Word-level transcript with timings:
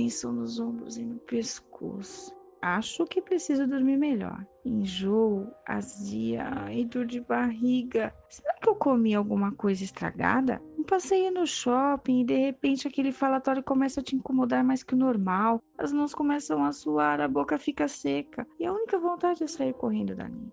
tensão 0.00 0.32
nos 0.32 0.58
ombros 0.58 0.96
e 0.96 1.04
no 1.04 1.18
pescoço. 1.18 2.34
Acho 2.62 3.04
que 3.06 3.20
preciso 3.20 3.66
dormir 3.66 3.98
melhor. 3.98 4.46
Enjoo, 4.64 5.46
azia 5.66 6.44
e 6.72 6.86
dor 6.86 7.06
de 7.06 7.20
barriga. 7.20 8.14
Será 8.28 8.54
que 8.54 8.68
eu 8.68 8.74
comi 8.74 9.14
alguma 9.14 9.52
coisa 9.52 9.84
estragada? 9.84 10.60
Um 10.78 10.82
passeio 10.82 11.30
no 11.30 11.46
shopping 11.46 12.20
e 12.20 12.24
de 12.24 12.36
repente 12.36 12.88
aquele 12.88 13.12
falatório 13.12 13.62
começa 13.62 14.00
a 14.00 14.02
te 14.02 14.16
incomodar 14.16 14.64
mais 14.64 14.82
que 14.82 14.94
o 14.94 14.98
normal. 14.98 15.62
As 15.78 15.92
mãos 15.92 16.14
começam 16.14 16.64
a 16.64 16.72
suar, 16.72 17.20
a 17.20 17.28
boca 17.28 17.58
fica 17.58 17.86
seca 17.86 18.46
e 18.58 18.64
a 18.64 18.72
única 18.72 18.98
vontade 18.98 19.44
é 19.44 19.46
sair 19.46 19.74
correndo 19.74 20.14
dali. 20.14 20.52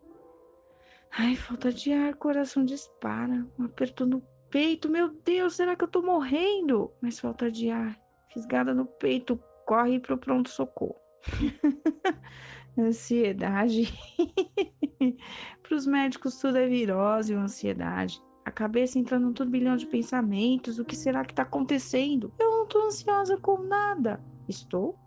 Ai, 1.12 1.36
falta 1.36 1.72
de 1.72 1.94
ar, 1.94 2.16
coração 2.16 2.66
dispara, 2.66 3.48
um 3.58 3.64
aperto 3.64 4.06
no 4.06 4.22
peito. 4.50 4.90
Meu 4.90 5.10
Deus, 5.10 5.56
será 5.56 5.76
que 5.76 5.84
eu 5.84 5.90
tô 5.90 6.02
morrendo? 6.02 6.92
Mas 7.02 7.20
falta 7.20 7.52
de 7.52 7.70
ar, 7.70 7.98
fisgada 8.34 8.74
no 8.74 8.86
peito, 8.86 9.40
corre 9.66 10.00
pro 10.00 10.18
pronto-socorro. 10.18 10.96
ansiedade. 12.78 13.94
Para 15.64 15.76
os 15.76 15.86
médicos, 15.86 16.38
tudo 16.38 16.58
é 16.58 16.68
virose 16.68 17.34
ou 17.34 17.42
ansiedade. 17.42 18.22
A 18.46 18.52
cabeça 18.52 18.98
entrando 18.98 19.24
num 19.24 19.34
turbilhão 19.34 19.76
de 19.76 19.86
pensamentos. 19.86 20.80
O 20.80 20.86
que 20.86 20.96
será 20.96 21.26
que 21.26 21.34
está 21.34 21.44
acontecendo? 21.44 22.32
Eu 22.40 22.50
não 22.50 22.64
estou 22.64 22.86
ansiosa 22.86 23.38
com 23.38 23.58
nada. 23.64 24.24
Estou? 24.48 24.98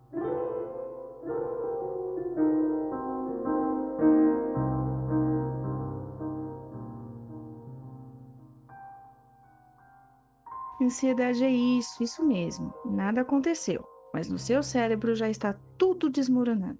Ansiedade 10.80 11.44
é 11.44 11.50
isso, 11.50 12.02
isso 12.02 12.24
mesmo. 12.24 12.72
Nada 12.84 13.20
aconteceu 13.20 13.84
mas 14.12 14.28
no 14.28 14.38
seu 14.38 14.62
cérebro 14.62 15.14
já 15.14 15.28
está 15.28 15.54
tudo 15.78 16.08
desmoronando. 16.08 16.78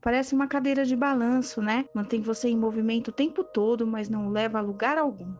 Parece 0.00 0.34
uma 0.34 0.48
cadeira 0.48 0.84
de 0.84 0.96
balanço, 0.96 1.62
né? 1.62 1.84
Mantém 1.94 2.20
você 2.20 2.48
em 2.48 2.58
movimento 2.58 3.08
o 3.08 3.12
tempo 3.12 3.44
todo, 3.44 3.86
mas 3.86 4.08
não 4.08 4.30
leva 4.30 4.58
a 4.58 4.62
lugar 4.62 4.98
algum. 4.98 5.32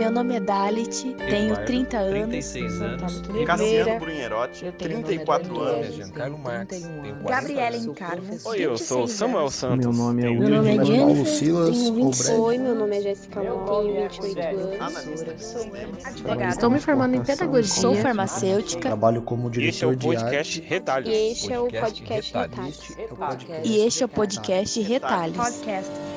Meu 0.00 0.10
nome 0.10 0.36
é 0.36 0.40
Dalit, 0.40 1.14
tenho 1.28 1.54
30 1.66 1.98
anos. 1.98 2.28
36 2.30 2.82
anos. 2.82 3.22
Cassiano 3.46 4.00
Brunherotti, 4.00 4.72
34 4.72 5.60
anos. 5.60 5.94
Giancarlo 5.94 6.38
40 6.38 6.76
Gabriela 7.28 7.76
anos. 7.76 7.84
Encarmo. 7.84 8.38
Oi, 8.46 8.60
eu 8.60 8.78
sou 8.78 9.02
o 9.02 9.06
26 9.06 9.10
Samuel 9.10 9.40
anos. 9.40 9.54
Santos. 9.54 9.86
Meu 9.86 9.92
nome 9.92 10.22
é 10.22 10.26
Tenho 10.26 10.40
Will 10.40 10.48
Meu 10.48 10.62
nome 10.62 10.94
é 10.94 10.98
Paulo 11.00 11.26
Silas 11.26 11.78
tenho 11.78 11.94
20 11.94 12.04
Obreg. 12.06 12.40
Oi, 12.40 12.58
meu 12.58 12.74
nome 12.74 12.96
é 12.96 13.00
Jéssica 13.02 13.42
Lau, 13.42 13.82
tenho 13.82 14.08
28 14.08 14.40
anos. 14.40 14.80
Analista. 14.80 15.36
Advogada. 16.08 16.48
Estou 16.48 16.70
me 16.70 16.80
formando 16.80 17.14
em 17.16 17.22
pedagogia. 17.22 17.74
Sou 17.74 17.94
farmacêutica 17.96 18.88
Trabalho 18.88 19.20
como 19.20 19.48
Este 19.48 19.58
é 19.58 19.60
diretor 19.60 19.92
o 19.92 19.96
de 19.96 20.06
podcast 20.06 20.60
arte. 20.60 20.68
Retalhos. 20.70 21.08
E 21.10 21.12
este 21.12 21.52
é 21.52 21.60
o 21.60 21.68
Podcast 21.70 22.32
Retalhos. 22.32 22.88
Retalhos. 22.88 22.88
Este 22.88 23.02
é 23.02 23.04
o 23.04 23.18
podcast 23.18 23.68
e 23.68 23.80
este 23.86 24.02
é 24.02 24.06
o 24.06 24.08
podcast 24.08 24.80
Retalhos. 24.80 25.36
Podcast 25.36 26.09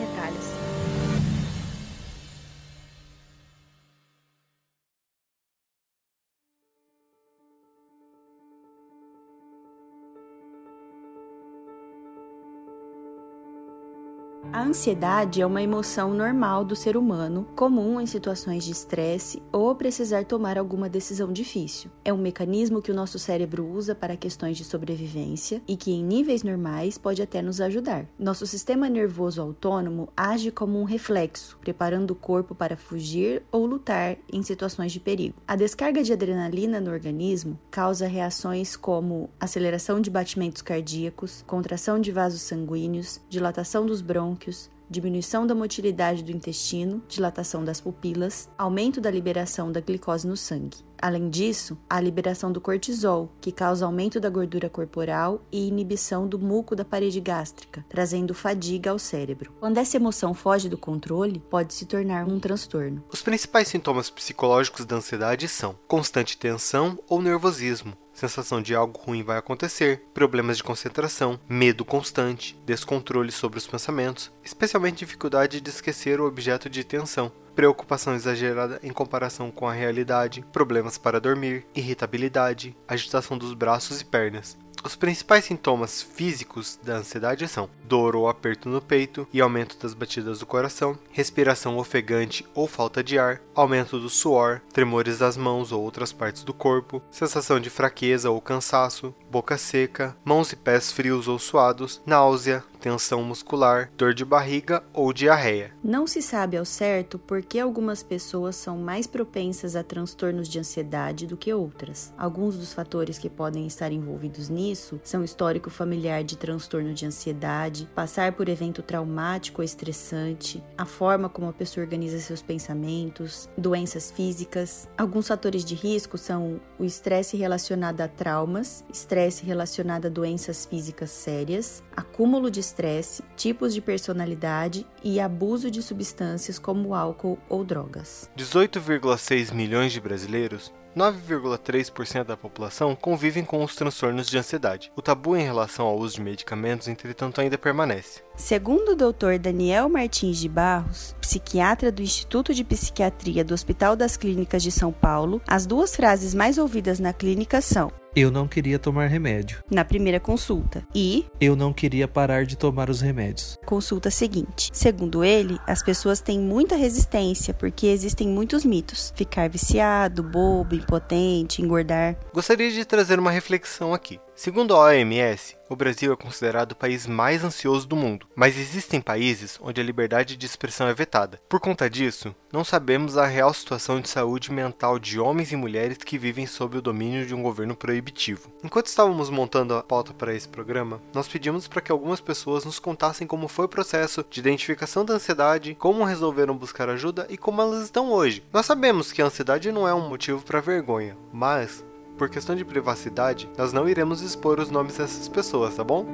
ansiedade 14.73 15.39
é 15.39 15.45
uma 15.45 15.61
emoção 15.61 16.16
normal 16.16 16.66
do 16.66 16.75
ser 16.75 16.97
humano, 16.97 17.47
comum 17.56 18.01
em 18.01 18.07
situações 18.07 18.63
de 18.63 18.72
estresse 18.72 19.39
ou 19.51 19.75
precisar 19.75 20.25
tomar 20.25 20.57
alguma 20.57 20.89
decisão 20.89 21.31
difícil. 21.31 21.91
É 22.03 22.11
um 22.11 22.17
mecanismo 22.17 22.81
que 22.81 22.89
o 22.89 22.95
nosso 22.95 23.19
cérebro 23.19 23.67
usa 23.67 23.94
para 23.94 24.17
questões 24.17 24.57
de 24.57 24.63
sobrevivência 24.63 25.62
e 25.67 25.78
que, 25.78 25.91
em 25.91 26.03
níveis 26.03 26.41
normais, 26.41 26.97
pode 26.97 27.22
até 27.22 27.39
nos 27.39 27.62
ajudar. 27.62 28.07
Nosso 28.17 28.47
sistema 28.47 28.89
nervoso 28.89 29.44
autônomo 29.44 30.09
age 30.17 30.50
como 30.50 30.81
um 30.81 30.85
reflexo, 30.85 31.56
preparando 31.62 32.09
o 32.09 32.16
corpo 32.16 32.56
para 32.56 32.75
fugir 32.75 33.44
ou 33.51 33.67
lutar 33.67 34.17
em 34.28 34.41
situações 34.41 34.91
de 34.91 35.00
perigo. 35.00 35.35
A 35.47 35.56
descarga 35.56 36.01
de 36.01 36.12
adrenalina 36.12 36.81
no 36.81 36.89
organismo 36.89 37.59
causa 37.69 38.07
reações 38.07 38.75
como 38.75 39.29
aceleração 39.39 40.01
de 40.01 40.09
batimentos 40.09 40.63
cardíacos, 40.63 41.44
contração 41.45 42.01
de 42.01 42.12
vasos 42.12 42.41
sanguíneos, 42.41 43.22
dilatação 43.29 43.85
dos 43.85 44.01
brônquios, 44.01 44.62
diminuição 44.93 45.45
da 45.45 45.55
motilidade 45.55 46.23
do 46.23 46.31
intestino, 46.31 47.01
dilatação 47.07 47.65
das 47.65 47.81
pupilas, 47.81 48.47
aumento 48.57 49.01
da 49.01 49.09
liberação 49.09 49.71
da 49.71 49.81
glicose 49.81 50.27
no 50.27 50.37
sangue. 50.37 50.77
Além 51.01 51.29
disso, 51.29 51.77
a 51.89 51.99
liberação 51.99 52.49
do 52.49 52.61
cortisol, 52.61 53.29
que 53.41 53.51
causa 53.51 53.85
aumento 53.85 54.21
da 54.21 54.29
gordura 54.29 54.69
corporal 54.69 55.41
e 55.51 55.67
inibição 55.67 56.25
do 56.25 56.39
muco 56.39 56.77
da 56.77 56.85
parede 56.85 57.19
gástrica, 57.19 57.83
trazendo 57.89 58.33
fadiga 58.33 58.91
ao 58.91 58.99
cérebro. 58.99 59.51
Quando 59.59 59.79
essa 59.79 59.97
emoção 59.97 60.33
foge 60.33 60.69
do 60.69 60.77
controle, 60.77 61.43
pode 61.49 61.73
se 61.73 61.85
tornar 61.85 62.25
um 62.25 62.39
transtorno. 62.39 63.03
Os 63.11 63.21
principais 63.21 63.67
sintomas 63.67 64.09
psicológicos 64.09 64.85
da 64.85 64.95
ansiedade 64.95 65.49
são 65.49 65.75
constante 65.87 66.37
tensão 66.37 66.97
ou 67.09 67.21
nervosismo, 67.21 67.97
sensação 68.13 68.62
de 68.62 68.75
algo 68.75 69.00
ruim 69.00 69.24
vai 69.24 69.38
acontecer, 69.38 70.03
problemas 70.13 70.57
de 70.57 70.63
concentração, 70.63 71.40
medo 71.50 71.84
constante, 71.84 72.59
descontrole 72.66 73.31
sobre 73.31 73.57
os 73.57 73.68
pensamentos, 73.68 74.31
especialmente 74.44 75.00
dificuldade 75.00 75.59
de 75.59 75.69
esquecer 75.69 76.22
o 76.22 76.25
objeto 76.25 76.69
de 76.69 76.84
tensão, 76.84 77.31
preocupação 77.56 78.16
exagerada 78.16 78.79
em 78.84 78.91
comparação 78.91 79.51
com 79.51 79.68
a 79.68 79.74
realidade, 79.74 80.46
problemas 80.51 80.97
para 80.97 81.19
dormir, 81.19 81.66
irritabilidade, 81.75 82.75
agitação 82.88 83.38
dos 83.38 83.53
braços 83.53 84.01
e 84.01 84.06
pernas. 84.06 84.57
Os 84.83 84.97
principais 84.97 85.45
sintomas 85.45 86.01
físicos 86.01 86.77
da 86.83 86.97
ansiedade 86.97 87.47
são 87.47 87.69
dor 87.85 88.17
ou 88.17 88.27
aperto 88.27 88.67
no 88.67 88.81
peito 88.81 89.25
e 89.31 89.39
aumento 89.39 89.77
das 89.77 89.94
batidas 89.94 90.39
do 90.39 90.45
coração, 90.45 90.99
respiração 91.09 91.77
ofegante 91.77 92.45
ou 92.53 92.67
falta 92.67 93.01
de 93.01 93.17
ar, 93.17 93.41
aumento 93.55 93.97
do 93.97 94.09
suor, 94.09 94.61
tremores 94.73 95.19
das 95.19 95.38
mãos 95.38 95.71
ou 95.71 95.81
outras 95.81 96.11
partes 96.11 96.44
do 96.44 96.53
corpo, 96.53 97.01
sensação 97.09 97.61
de 97.61 97.69
fraqueza 97.69 98.29
ou 98.29 98.41
cansaço, 98.41 99.16
boca 99.31 99.57
seca, 99.57 100.17
mãos 100.25 100.51
e 100.51 100.57
pés 100.57 100.91
frios 100.91 101.29
ou 101.29 101.39
suados, 101.39 102.01
náusea, 102.05 102.61
tensão 102.83 103.23
muscular, 103.23 103.89
dor 103.97 104.13
de 104.13 104.25
barriga 104.25 104.83
ou 104.91 105.13
diarreia. 105.13 105.71
Não 105.81 106.06
se 106.06 106.21
sabe 106.21 106.57
ao 106.57 106.65
certo 106.65 107.18
por 107.18 107.41
que 107.41 107.57
algumas 107.57 108.03
pessoas 108.03 108.57
são 108.57 108.77
mais 108.77 109.07
propensas 109.07 109.74
a 109.77 109.81
transtornos 109.81 110.50
de 110.50 110.59
ansiedade 110.59 111.25
do 111.25 111.38
que 111.38 111.53
outras. 111.53 112.13
Alguns 112.18 112.57
dos 112.57 112.74
fatores 112.74 113.18
que 113.18 113.30
podem 113.30 113.65
estar 113.65 113.94
envolvidos 113.94 114.50
nisso 114.50 115.00
são 115.01 115.24
histórico 115.24 115.69
familiar 115.69 116.25
de 116.25 116.35
transtorno 116.35 116.94
de 116.94 117.06
ansiedade, 117.06 117.88
passar 117.95 118.33
por 118.33 118.50
evento 118.50 118.81
traumático 118.81 119.62
ou 119.62 119.65
estressante, 119.65 120.62
a 120.77 120.83
forma 120.85 121.30
como 121.30 121.47
a 121.47 121.53
pessoa 121.53 121.85
organiza 121.85 122.19
seus 122.19 122.41
pensamentos, 122.41 123.47
doenças 123.57 124.12
físicas. 124.12 124.89
Alguns 124.97 125.30
fatores 125.30 125.63
de 125.63 125.74
risco 125.74 126.18
são 126.18 126.59
o 126.77 126.83
estresse 126.83 127.38
relacionado 127.38 128.01
a 128.01 128.09
traumas, 128.09 128.83
estresse 128.91 129.45
relacionado 129.45 130.07
a 130.07 130.09
doenças 130.09 130.65
físicas 130.65 131.12
sérias, 131.12 131.81
acúmulo 131.95 132.51
de 132.51 132.59
estresse, 132.73 133.23
tipos 133.37 133.73
de 133.73 133.81
personalidade 133.81 134.85
e 135.03 135.19
abuso 135.19 135.69
de 135.69 135.81
substâncias 135.81 136.57
como 136.57 136.95
álcool 136.95 137.37
ou 137.47 137.63
drogas. 137.63 138.29
18,6 138.35 139.53
milhões 139.53 139.93
de 139.93 140.01
brasileiros 140.01 140.73
9,3% 140.95 142.23
da 142.23 142.37
população 142.37 142.95
convivem 142.95 143.43
com 143.43 143.63
os 143.63 143.75
transtornos 143.75 144.27
de 144.27 144.37
ansiedade. 144.37 144.91
O 144.95 145.01
tabu 145.01 145.35
em 145.35 145.43
relação 145.43 145.87
ao 145.87 145.97
uso 145.97 146.15
de 146.15 146.21
medicamentos, 146.21 146.87
entretanto, 146.87 147.41
ainda 147.41 147.57
permanece. 147.57 148.21
Segundo 148.35 148.89
o 148.89 148.95
Dr. 148.95 149.39
Daniel 149.39 149.89
Martins 149.89 150.37
de 150.37 150.47
Barros, 150.47 151.15
psiquiatra 151.19 151.91
do 151.91 152.03
Instituto 152.03 152.53
de 152.53 152.63
Psiquiatria 152.63 153.43
do 153.43 153.55
Hospital 153.55 153.95
das 153.95 154.15
Clínicas 154.15 154.61
de 154.61 154.71
São 154.71 154.91
Paulo, 154.91 155.41
as 155.47 155.65
duas 155.65 155.95
frases 155.95 156.35
mais 156.35 156.59
ouvidas 156.59 156.99
na 156.99 157.11
clínica 157.11 157.59
são: 157.59 157.91
Eu 158.15 158.30
não 158.30 158.48
queria 158.48 158.77
tomar 158.77 159.07
remédio. 159.07 159.63
na 159.71 159.83
primeira 159.83 160.19
consulta 160.19 160.86
e 160.94 161.25
Eu 161.42 161.56
não 161.56 161.74
queria 161.74 162.07
parar 162.07 162.45
de 162.45 162.56
tomar 162.56 162.89
os 162.89 163.01
remédios. 163.01 163.57
consulta 163.65 164.12
seguinte. 164.12 164.69
Segundo 164.71 165.24
ele, 165.24 165.60
as 165.65 165.81
pessoas 165.81 166.19
têm 166.21 166.39
muita 166.39 166.75
resistência 166.75 167.54
porque 167.54 167.88
existem 167.88 168.27
muitos 168.27 168.63
mitos: 168.63 169.12
ficar 169.15 169.50
viciado, 169.50 170.21
bobo, 170.21 170.75
impotente, 170.75 171.62
engordar. 171.62 172.15
Gostaria 172.33 172.69
de 172.71 172.86
trazer 172.86 173.18
uma 173.19 173.31
reflexão 173.31 173.94
aqui. 173.94 174.19
Segundo 174.35 174.75
a 174.75 174.85
OMS, 174.85 175.56
o 175.69 175.75
Brasil 175.75 176.12
é 176.12 176.15
considerado 176.15 176.71
o 176.71 176.75
país 176.75 177.06
mais 177.06 177.44
ansioso 177.44 177.88
do 177.88 177.95
mundo, 177.95 178.25
mas 178.35 178.57
existem 178.57 179.00
países 179.00 179.59
onde 179.62 179.80
a 179.80 179.83
liberdade 179.83 180.35
de 180.35 180.45
expressão 180.45 180.88
é 180.88 180.94
vetada. 180.94 181.39
Por 181.47 181.59
conta 181.59 181.88
disso, 181.88 182.35
não 182.51 182.63
sabemos 182.63 183.15
a 183.15 183.27
real 183.27 183.53
situação 183.53 184.01
de 184.01 184.09
saúde 184.09 184.51
mental 184.51 184.97
de 184.97 185.19
homens 185.19 185.51
e 185.51 185.56
mulheres 185.56 185.97
que 185.97 186.18
vivem 186.18 186.47
sob 186.47 186.77
o 186.77 186.81
domínio 186.81 187.27
de 187.27 187.35
um 187.35 187.44
governo 187.44 187.75
proibitivo. 187.75 188.51
Enquanto 188.63 188.88
estávamos 188.88 189.30
montando 189.30 189.75
a 189.75 189.83
pauta 189.83 190.13
para 190.13 190.33
esse 190.33 190.50
programa, 190.50 191.00
nós 191.13 191.27
pedimos 191.27 191.68
para 191.68 191.81
que 191.81 191.91
algumas 191.91 192.19
pessoas 192.19 192.65
nos 192.65 192.80
contassem 192.80 193.27
como 193.27 193.47
foi 193.47 193.65
o 193.65 193.69
processo 193.69 194.25
de 194.30 194.39
identificação 194.39 195.06
da 195.06 195.13
ansiedade, 195.13 195.75
como 195.75 196.03
resolveram 196.03 196.57
buscar 196.57 196.89
ajuda 196.89 197.27
e 197.30 197.38
como 197.38 197.62
elas 197.62 197.83
estão 197.83 198.12
hoje. 198.12 198.44
Nós 198.51 198.65
sabemos 198.65 199.12
que 199.12 199.21
a 199.21 199.25
ansiedade 199.25 199.71
não 199.71 199.88
é 199.88 199.94
um 199.94 200.09
motivo 200.09 200.41
para 200.44 200.59
vergonha, 200.59 201.15
mas 201.31 201.83
por 202.18 202.30
questão 202.30 202.56
de 202.56 202.63
privacidade, 202.63 203.50
nós 203.57 203.74
não 203.74 203.88
iremos 203.88 204.21
expor 204.21 204.60
os 204.60 204.69
nomes 204.69 204.98
dessas 204.98 205.27
pessoas, 205.27 205.75
tá 205.75 205.83
bom? 205.83 206.06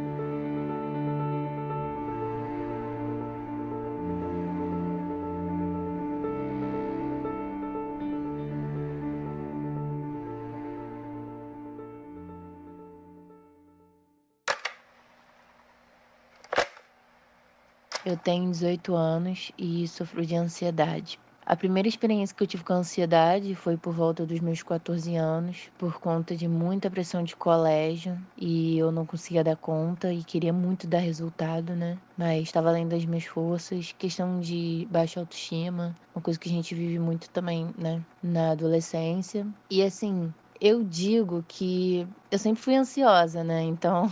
Eu 18.06 18.18
tenho 18.18 18.50
18 18.50 18.96
anos 18.96 19.52
e 19.58 19.88
sofro 19.88 20.26
de 20.26 20.36
ansiedade. 20.36 21.20
A 21.50 21.56
primeira 21.56 21.88
experiência 21.88 22.36
que 22.36 22.44
eu 22.44 22.48
tive 22.48 22.64
com 22.64 22.74
ansiedade 22.74 23.56
foi 23.56 23.76
por 23.76 23.92
volta 23.92 24.24
dos 24.24 24.40
meus 24.40 24.62
14 24.62 25.16
anos, 25.16 25.72
por 25.80 26.00
conta 26.00 26.36
de 26.36 26.48
muita 26.48 26.92
pressão 26.92 27.24
de 27.24 27.36
colégio 27.36 28.16
e 28.38 28.78
eu 28.78 28.92
não 28.92 29.04
conseguia 29.04 29.44
dar 29.44 29.56
conta 29.56 30.14
e 30.14 30.24
queria 30.24 30.54
muito 30.54 30.86
dar 30.86 31.00
resultado, 31.00 31.74
né? 31.76 31.98
Mas 32.16 32.44
estava 32.44 32.70
além 32.70 32.88
das 32.88 33.04
minhas 33.04 33.26
forças, 33.26 33.96
questão 33.98 34.40
de 34.40 34.88
baixa 34.92 35.20
autoestima, 35.20 35.96
uma 36.14 36.22
coisa 36.22 36.40
que 36.40 36.48
a 36.48 36.52
gente 36.52 36.76
vive 36.76 37.00
muito 37.00 37.28
também, 37.32 37.74
né, 37.76 38.00
na 38.22 38.52
adolescência. 38.52 39.48
E 39.72 39.82
assim, 39.82 40.32
eu 40.62 40.84
digo 40.84 41.44
que 41.48 42.08
eu 42.30 42.38
sempre 42.38 42.62
fui 42.62 42.76
ansiosa, 42.76 43.44
né? 43.44 43.64
Então, 43.64 44.12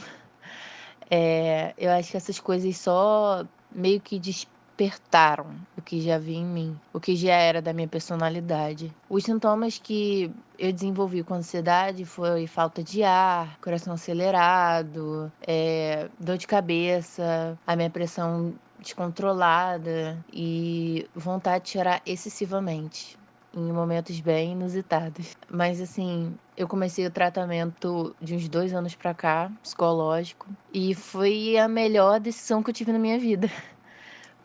é, 1.07 1.71
eu 1.77 1.91
acho 1.91 2.09
que 2.09 2.17
essas 2.17 2.39
coisas 2.39 2.75
só 2.77 3.45
meio 3.71 4.01
que 4.01 4.17
despertam 4.17 4.56
despertaram 4.77 5.55
o 5.75 5.81
que 5.81 5.99
já 6.01 6.15
havia 6.15 6.37
em 6.37 6.45
mim, 6.45 6.79
o 6.93 6.99
que 6.99 7.15
já 7.15 7.33
era 7.33 7.61
da 7.61 7.73
minha 7.73 7.87
personalidade. 7.87 8.93
Os 9.09 9.23
sintomas 9.23 9.79
que 9.79 10.31
eu 10.57 10.71
desenvolvi 10.71 11.23
com 11.23 11.33
ansiedade 11.33 12.05
foi 12.05 12.45
falta 12.45 12.83
de 12.83 13.03
ar, 13.03 13.57
coração 13.59 13.93
acelerado, 13.93 15.31
é, 15.45 16.07
dor 16.19 16.37
de 16.37 16.45
cabeça, 16.45 17.57
a 17.65 17.75
minha 17.75 17.89
pressão 17.89 18.53
descontrolada 18.79 20.23
e 20.31 21.09
vontade 21.15 21.65
de 21.65 21.71
chorar 21.71 22.01
excessivamente 22.05 23.17
em 23.55 23.71
momentos 23.71 24.19
bem 24.19 24.51
inusitados. 24.51 25.35
Mas 25.49 25.81
assim, 25.81 26.35
eu 26.55 26.67
comecei 26.67 27.07
o 27.07 27.11
tratamento 27.11 28.15
de 28.21 28.35
uns 28.35 28.47
dois 28.47 28.71
anos 28.71 28.93
pra 28.93 29.15
cá, 29.15 29.51
psicológico, 29.63 30.47
e 30.71 30.93
foi 30.93 31.57
a 31.57 31.67
melhor 31.67 32.19
decisão 32.19 32.61
que 32.61 32.69
eu 32.69 32.73
tive 32.73 32.91
na 32.91 32.99
minha 32.99 33.17
vida. 33.17 33.49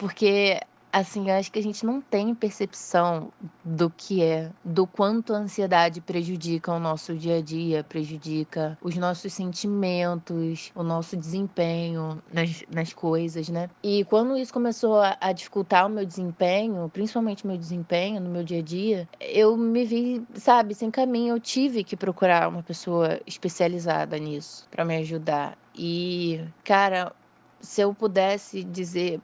Porque, 0.03 0.59
assim, 0.93 1.31
eu 1.31 1.37
acho 1.37 1.53
que 1.53 1.61
a 1.61 1.63
gente 1.63 1.87
não 1.87 2.01
tem 2.01 2.35
percepção 2.35 3.33
do 3.65 3.89
que 3.89 4.21
é, 4.21 4.51
do 4.65 4.85
quanto 4.85 5.33
a 5.33 5.37
ansiedade 5.37 6.01
prejudica 6.01 6.73
o 6.73 6.81
nosso 6.81 7.15
dia 7.15 7.37
a 7.37 7.41
dia, 7.41 7.85
prejudica 7.85 8.77
os 8.83 8.97
nossos 8.97 9.33
sentimentos, 9.33 10.73
o 10.75 10.83
nosso 10.83 11.17
desempenho 11.17 12.21
nas, 12.33 12.65
nas 12.69 12.93
coisas, 12.93 13.49
né? 13.49 13.71
E 13.81 14.05
quando 14.07 14.37
isso 14.37 14.53
começou 14.53 14.99
a, 14.99 15.17
a 15.21 15.31
dificultar 15.31 15.87
o 15.87 15.89
meu 15.89 16.05
desempenho, 16.05 16.91
principalmente 16.93 17.47
meu 17.47 17.57
desempenho 17.57 18.21
no 18.21 18.29
meu 18.29 18.43
dia 18.43 18.59
a 18.59 18.63
dia, 18.63 19.09
eu 19.21 19.57
me 19.57 19.85
vi, 19.85 20.27
sabe, 20.35 20.75
sem 20.75 20.91
caminho. 20.91 21.37
Eu 21.37 21.41
tive 21.41 21.85
que 21.85 21.97
procurar 21.97 22.49
uma 22.49 22.65
pessoa 22.65 23.21
especializada 23.25 24.19
nisso 24.19 24.67
para 24.69 24.85
me 24.85 24.97
ajudar. 24.97 25.57
E, 25.73 26.45
cara, 26.65 27.13
se 27.61 27.81
eu 27.81 27.95
pudesse 27.95 28.65
dizer 28.65 29.21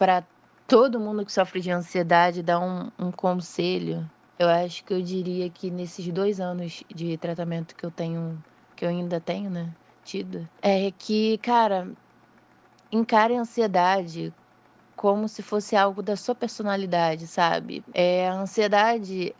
para 0.00 0.24
todo 0.66 0.98
mundo 0.98 1.26
que 1.26 1.30
sofre 1.30 1.60
de 1.60 1.70
ansiedade 1.70 2.42
dar 2.42 2.58
um, 2.58 2.90
um 2.98 3.12
conselho, 3.12 4.08
eu 4.38 4.48
acho 4.48 4.82
que 4.82 4.94
eu 4.94 5.02
diria 5.02 5.50
que 5.50 5.70
nesses 5.70 6.08
dois 6.08 6.40
anos 6.40 6.82
de 6.88 7.18
tratamento 7.18 7.74
que 7.74 7.84
eu 7.84 7.90
tenho, 7.90 8.42
que 8.74 8.86
eu 8.86 8.88
ainda 8.88 9.20
tenho, 9.20 9.50
né, 9.50 9.68
tido, 10.02 10.48
é 10.62 10.90
que, 10.90 11.36
cara, 11.38 11.86
encare 12.90 13.36
a 13.36 13.42
ansiedade 13.42 14.32
como 14.96 15.28
se 15.28 15.42
fosse 15.42 15.76
algo 15.76 16.02
da 16.02 16.16
sua 16.16 16.34
personalidade, 16.34 17.26
sabe? 17.26 17.84
É, 17.92 18.26
a 18.26 18.32
ansiedade 18.32 19.34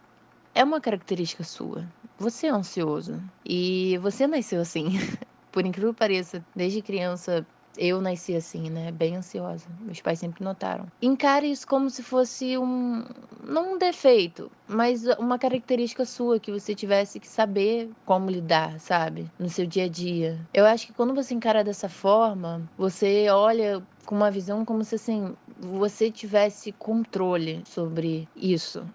é 0.54 0.62
uma 0.62 0.78
característica 0.78 1.42
sua. 1.42 1.86
Você 2.18 2.48
é 2.48 2.50
ansioso 2.50 3.18
e 3.46 3.96
você 4.02 4.26
nasceu 4.26 4.60
assim. 4.60 4.90
Por 5.50 5.64
incrível 5.64 5.94
que 5.94 5.98
pareça, 5.98 6.44
desde 6.54 6.82
criança 6.82 7.46
eu 7.76 8.00
nasci 8.00 8.34
assim, 8.34 8.69
né? 8.69 8.90
Bem 8.90 9.17
ansiosa. 9.17 9.67
Meus 9.81 10.00
pais 10.00 10.19
sempre 10.19 10.44
notaram. 10.44 10.87
Encare 11.00 11.50
isso 11.50 11.67
como 11.67 11.88
se 11.88 12.02
fosse 12.02 12.58
um. 12.58 13.05
Não 13.44 13.75
um 13.75 13.78
defeito, 13.78 14.50
mas 14.69 15.05
uma 15.19 15.38
característica 15.38 16.05
sua 16.05 16.38
que 16.38 16.52
você 16.52 16.75
tivesse 16.75 17.19
que 17.19 17.28
saber 17.28 17.90
como 18.05 18.31
lidar, 18.31 18.78
sabe? 18.78 19.26
No 19.38 19.49
seu 19.49 19.67
dia 19.67 19.84
a 19.84 19.88
dia. 19.88 20.38
Eu 20.52 20.67
acho 20.67 20.87
que 20.87 20.93
quando 20.93 21.14
você 21.14 21.34
encara 21.34 21.64
dessa 21.64 21.88
forma, 21.88 22.62
você 22.76 23.28
olha 23.31 23.82
com 24.05 24.14
uma 24.14 24.31
visão 24.31 24.64
como 24.64 24.84
se 24.84 24.96
assim. 24.96 25.34
Você 25.58 26.11
tivesse 26.11 26.73
controle 26.73 27.62
sobre 27.66 28.28
isso. 28.35 28.87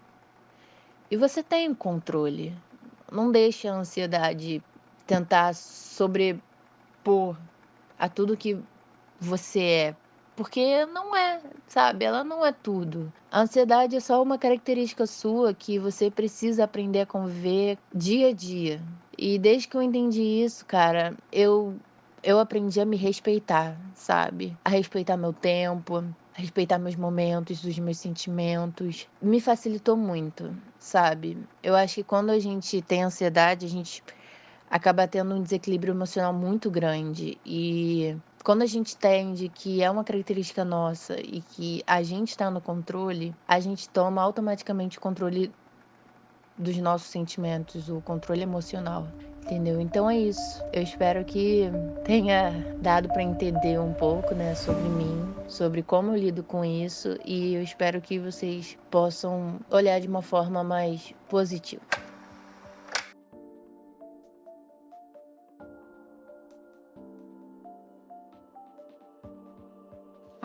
E 1.10 1.16
você 1.16 1.42
tem 1.42 1.72
controle. 1.72 2.52
Não 3.10 3.30
deixe 3.30 3.68
a 3.68 3.74
ansiedade 3.74 4.60
tentar 5.06 5.54
sobrepor 5.54 7.36
a 7.98 8.08
tudo 8.08 8.36
que 8.36 8.58
você 9.20 9.60
é. 9.60 9.96
Porque 10.34 10.84
não 10.86 11.16
é, 11.16 11.40
sabe? 11.66 12.04
Ela 12.04 12.22
não 12.22 12.44
é 12.44 12.52
tudo. 12.52 13.10
A 13.30 13.40
ansiedade 13.40 13.96
é 13.96 14.00
só 14.00 14.22
uma 14.22 14.36
característica 14.36 15.06
sua 15.06 15.54
que 15.54 15.78
você 15.78 16.10
precisa 16.10 16.64
aprender 16.64 17.00
a 17.00 17.06
conviver 17.06 17.78
dia 17.94 18.28
a 18.28 18.32
dia. 18.32 18.82
E 19.16 19.38
desde 19.38 19.66
que 19.66 19.76
eu 19.76 19.82
entendi 19.82 20.20
isso, 20.20 20.66
cara, 20.66 21.14
eu 21.32 21.74
eu 22.22 22.40
aprendi 22.40 22.80
a 22.80 22.84
me 22.84 22.96
respeitar, 22.96 23.76
sabe? 23.94 24.56
A 24.64 24.68
respeitar 24.68 25.16
meu 25.16 25.32
tempo, 25.32 25.98
a 25.98 26.40
respeitar 26.40 26.76
meus 26.76 26.96
momentos, 26.96 27.62
os 27.62 27.78
meus 27.78 27.98
sentimentos. 27.98 29.08
Me 29.22 29.40
facilitou 29.40 29.96
muito, 29.96 30.54
sabe? 30.78 31.38
Eu 31.62 31.76
acho 31.76 31.94
que 31.94 32.02
quando 32.02 32.30
a 32.30 32.38
gente 32.40 32.82
tem 32.82 33.04
ansiedade, 33.04 33.64
a 33.64 33.68
gente 33.68 34.02
acaba 34.68 35.06
tendo 35.06 35.34
um 35.34 35.42
desequilíbrio 35.42 35.92
emocional 35.92 36.32
muito 36.32 36.68
grande. 36.68 37.38
E 37.46 38.16
quando 38.46 38.62
a 38.62 38.66
gente 38.66 38.94
entende 38.94 39.48
que 39.48 39.82
é 39.82 39.90
uma 39.90 40.04
característica 40.04 40.64
nossa 40.64 41.18
e 41.18 41.40
que 41.40 41.82
a 41.84 42.00
gente 42.04 42.28
está 42.28 42.48
no 42.48 42.60
controle, 42.60 43.34
a 43.48 43.58
gente 43.58 43.88
toma 43.88 44.22
automaticamente 44.22 44.98
o 44.98 45.00
controle 45.00 45.50
dos 46.56 46.76
nossos 46.76 47.08
sentimentos, 47.08 47.88
o 47.88 48.00
controle 48.00 48.42
emocional. 48.42 49.08
Entendeu? 49.42 49.80
Então 49.80 50.08
é 50.08 50.16
isso. 50.16 50.62
Eu 50.72 50.80
espero 50.80 51.24
que 51.24 51.64
tenha 52.04 52.52
dado 52.80 53.08
para 53.08 53.20
entender 53.20 53.80
um 53.80 53.92
pouco, 53.92 54.32
né, 54.32 54.54
sobre 54.54 54.88
mim, 54.90 55.34
sobre 55.48 55.82
como 55.82 56.12
eu 56.12 56.16
lido 56.16 56.44
com 56.44 56.64
isso 56.64 57.18
e 57.24 57.54
eu 57.54 57.62
espero 57.64 58.00
que 58.00 58.16
vocês 58.16 58.78
possam 58.92 59.58
olhar 59.68 60.00
de 60.00 60.06
uma 60.06 60.22
forma 60.22 60.62
mais 60.62 61.12
positiva. 61.28 61.82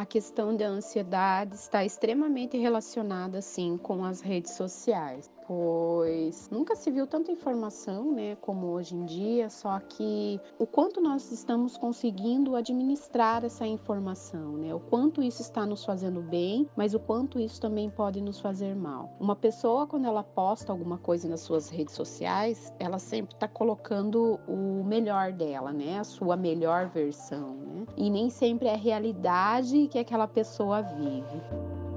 A 0.02 0.06
questão 0.06 0.56
da 0.56 0.66
ansiedade 0.66 1.54
está 1.54 1.86
extremamente 1.86 2.58
relacionada, 2.58 3.38
assim, 3.38 3.78
com 3.78 4.04
as 4.04 4.20
redes 4.20 4.54
sociais 4.54 5.30
pois 5.52 6.50
nunca 6.50 6.78
se 6.78 6.90
viu 6.90 7.06
tanta 7.06 7.30
informação, 7.30 8.10
né, 8.14 8.38
como 8.38 8.68
hoje 8.68 8.96
em 8.96 9.04
dia, 9.04 9.50
só 9.50 9.82
que 9.82 10.40
o 10.58 10.66
quanto 10.66 11.02
nós 11.02 11.30
estamos 11.30 11.76
conseguindo 11.76 12.56
administrar 12.56 13.44
essa 13.44 13.68
informação, 13.68 14.54
né, 14.54 14.74
o 14.74 14.80
quanto 14.80 15.22
isso 15.22 15.42
está 15.42 15.66
nos 15.66 15.84
fazendo 15.84 16.22
bem, 16.22 16.70
mas 16.74 16.94
o 16.94 17.00
quanto 17.02 17.38
isso 17.38 17.60
também 17.60 17.90
pode 17.90 18.22
nos 18.22 18.40
fazer 18.40 18.74
mal. 18.74 19.10
Uma 19.20 19.36
pessoa, 19.36 19.86
quando 19.86 20.06
ela 20.06 20.24
posta 20.24 20.72
alguma 20.72 20.98
coisa 20.98 21.28
nas 21.28 21.42
suas 21.42 21.68
redes 21.68 21.96
sociais, 21.96 22.72
ela 22.80 22.98
sempre 22.98 23.36
está 23.36 23.46
colocando 23.50 24.40
o 24.48 24.86
melhor 24.86 25.34
dela, 25.34 25.74
né, 25.74 26.00
a 26.00 26.06
sua 26.06 26.38
melhor 26.38 26.88
versão, 26.88 27.56
né, 27.56 27.86
e 27.98 28.10
nem 28.10 28.30
sempre 28.30 28.70
é 28.70 28.74
a 28.74 28.78
realidade 28.78 29.90
que 29.90 30.00
aquela 30.00 30.30
pessoa 30.30 30.82
vive. 30.82 31.91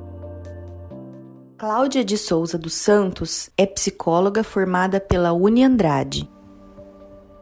Cláudia 1.57 2.05
de 2.05 2.19
Souza 2.19 2.59
dos 2.59 2.75
Santos 2.75 3.49
é 3.57 3.65
psicóloga 3.65 4.43
formada 4.43 4.99
pela 4.99 5.33
Uni 5.33 5.63
Andrade. 5.63 6.29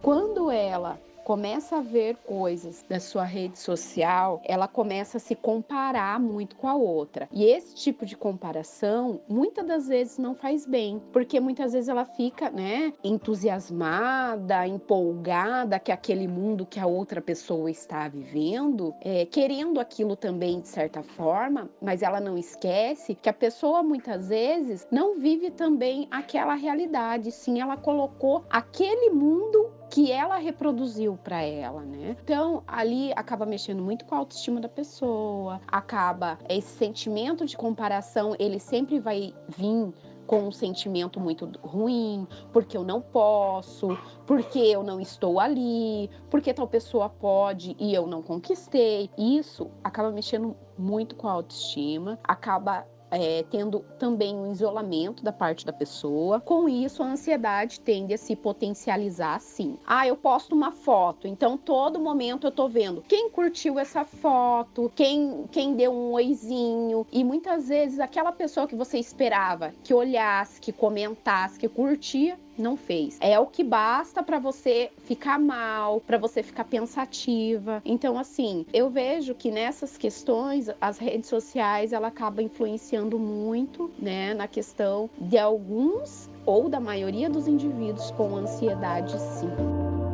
Quando 0.02 0.50
ela 0.50 1.00
começa 1.32 1.78
a 1.78 1.80
ver 1.80 2.16
coisas 2.26 2.84
da 2.86 3.00
sua 3.00 3.24
rede 3.24 3.58
social, 3.58 4.42
ela 4.44 4.68
começa 4.68 5.16
a 5.16 5.20
se 5.20 5.34
comparar 5.34 6.20
muito 6.20 6.54
com 6.56 6.68
a 6.68 6.74
outra. 6.74 7.26
E 7.32 7.42
esse 7.46 7.74
tipo 7.74 8.04
de 8.04 8.14
comparação, 8.14 9.18
muitas 9.26 9.66
das 9.66 9.88
vezes 9.88 10.18
não 10.18 10.34
faz 10.34 10.66
bem, 10.66 11.00
porque 11.10 11.40
muitas 11.40 11.72
vezes 11.72 11.88
ela 11.88 12.04
fica, 12.04 12.50
né, 12.50 12.92
entusiasmada, 13.02 14.66
empolgada 14.66 15.78
que 15.78 15.90
aquele 15.90 16.28
mundo 16.28 16.66
que 16.66 16.78
a 16.78 16.86
outra 16.86 17.22
pessoa 17.22 17.70
está 17.70 18.08
vivendo, 18.08 18.94
é, 19.00 19.24
querendo 19.24 19.80
aquilo 19.80 20.14
também 20.16 20.60
de 20.60 20.68
certa 20.68 21.02
forma, 21.02 21.70
mas 21.80 22.02
ela 22.02 22.20
não 22.20 22.36
esquece 22.36 23.14
que 23.14 23.30
a 23.30 23.32
pessoa 23.32 23.82
muitas 23.82 24.28
vezes 24.28 24.86
não 24.90 25.18
vive 25.18 25.50
também 25.50 26.06
aquela 26.10 26.52
realidade, 26.52 27.32
sim, 27.32 27.58
ela 27.58 27.78
colocou 27.78 28.44
aquele 28.50 29.08
mundo 29.08 29.80
que 29.92 30.10
ela 30.10 30.38
reproduziu 30.38 31.18
para 31.22 31.42
ela, 31.42 31.82
né? 31.82 32.16
Então, 32.24 32.62
ali 32.66 33.12
acaba 33.14 33.44
mexendo 33.44 33.82
muito 33.82 34.06
com 34.06 34.14
a 34.14 34.18
autoestima 34.18 34.58
da 34.58 34.68
pessoa, 34.68 35.60
acaba 35.68 36.38
esse 36.48 36.78
sentimento 36.78 37.44
de 37.44 37.54
comparação, 37.54 38.34
ele 38.38 38.58
sempre 38.58 38.98
vai 38.98 39.34
vir 39.48 39.92
com 40.26 40.44
um 40.44 40.50
sentimento 40.50 41.20
muito 41.20 41.46
ruim, 41.60 42.26
porque 42.54 42.74
eu 42.74 42.84
não 42.84 43.02
posso, 43.02 43.88
porque 44.26 44.60
eu 44.60 44.82
não 44.82 44.98
estou 44.98 45.38
ali, 45.38 46.08
porque 46.30 46.54
tal 46.54 46.66
pessoa 46.66 47.10
pode 47.10 47.76
e 47.78 47.92
eu 47.92 48.06
não 48.06 48.22
conquistei. 48.22 49.10
Isso 49.18 49.70
acaba 49.84 50.10
mexendo 50.10 50.56
muito 50.78 51.16
com 51.16 51.28
a 51.28 51.32
autoestima, 51.32 52.18
acaba 52.24 52.86
é, 53.12 53.44
tendo 53.50 53.80
também 53.98 54.34
um 54.34 54.50
isolamento 54.50 55.22
da 55.22 55.32
parte 55.32 55.66
da 55.66 55.72
pessoa. 55.72 56.40
Com 56.40 56.66
isso, 56.66 57.02
a 57.02 57.06
ansiedade 57.06 57.78
tende 57.78 58.14
a 58.14 58.18
se 58.18 58.34
potencializar 58.34 59.38
sim. 59.38 59.76
Ah, 59.86 60.06
eu 60.06 60.16
posto 60.16 60.54
uma 60.54 60.72
foto, 60.72 61.28
então 61.28 61.58
todo 61.58 62.00
momento 62.00 62.46
eu 62.46 62.50
tô 62.50 62.68
vendo 62.68 63.02
quem 63.06 63.28
curtiu 63.28 63.78
essa 63.78 64.04
foto, 64.04 64.90
quem, 64.96 65.44
quem 65.52 65.74
deu 65.74 65.92
um 65.92 66.12
oizinho. 66.12 67.06
E 67.12 67.22
muitas 67.22 67.68
vezes 67.68 68.00
aquela 68.00 68.32
pessoa 68.32 68.66
que 68.66 68.74
você 68.74 68.98
esperava 68.98 69.74
que 69.84 69.92
olhasse, 69.92 70.60
que 70.60 70.72
comentasse, 70.72 71.58
que 71.58 71.68
curtia, 71.68 72.38
não 72.62 72.76
fez. 72.76 73.18
É 73.20 73.38
o 73.38 73.46
que 73.46 73.62
basta 73.62 74.22
para 74.22 74.38
você 74.38 74.90
ficar 75.04 75.38
mal, 75.38 76.00
para 76.00 76.16
você 76.16 76.42
ficar 76.42 76.64
pensativa. 76.64 77.82
Então, 77.84 78.18
assim, 78.18 78.64
eu 78.72 78.88
vejo 78.88 79.34
que 79.34 79.50
nessas 79.50 79.98
questões 79.98 80.70
as 80.80 80.98
redes 80.98 81.28
sociais 81.28 81.92
ela 81.92 82.08
acaba 82.08 82.42
influenciando 82.42 83.18
muito, 83.18 83.90
né, 83.98 84.32
na 84.34 84.48
questão 84.48 85.10
de 85.18 85.36
alguns 85.36 86.30
ou 86.46 86.68
da 86.68 86.80
maioria 86.80 87.28
dos 87.28 87.46
indivíduos 87.46 88.10
com 88.12 88.36
ansiedade, 88.36 89.18
sim. 89.18 90.11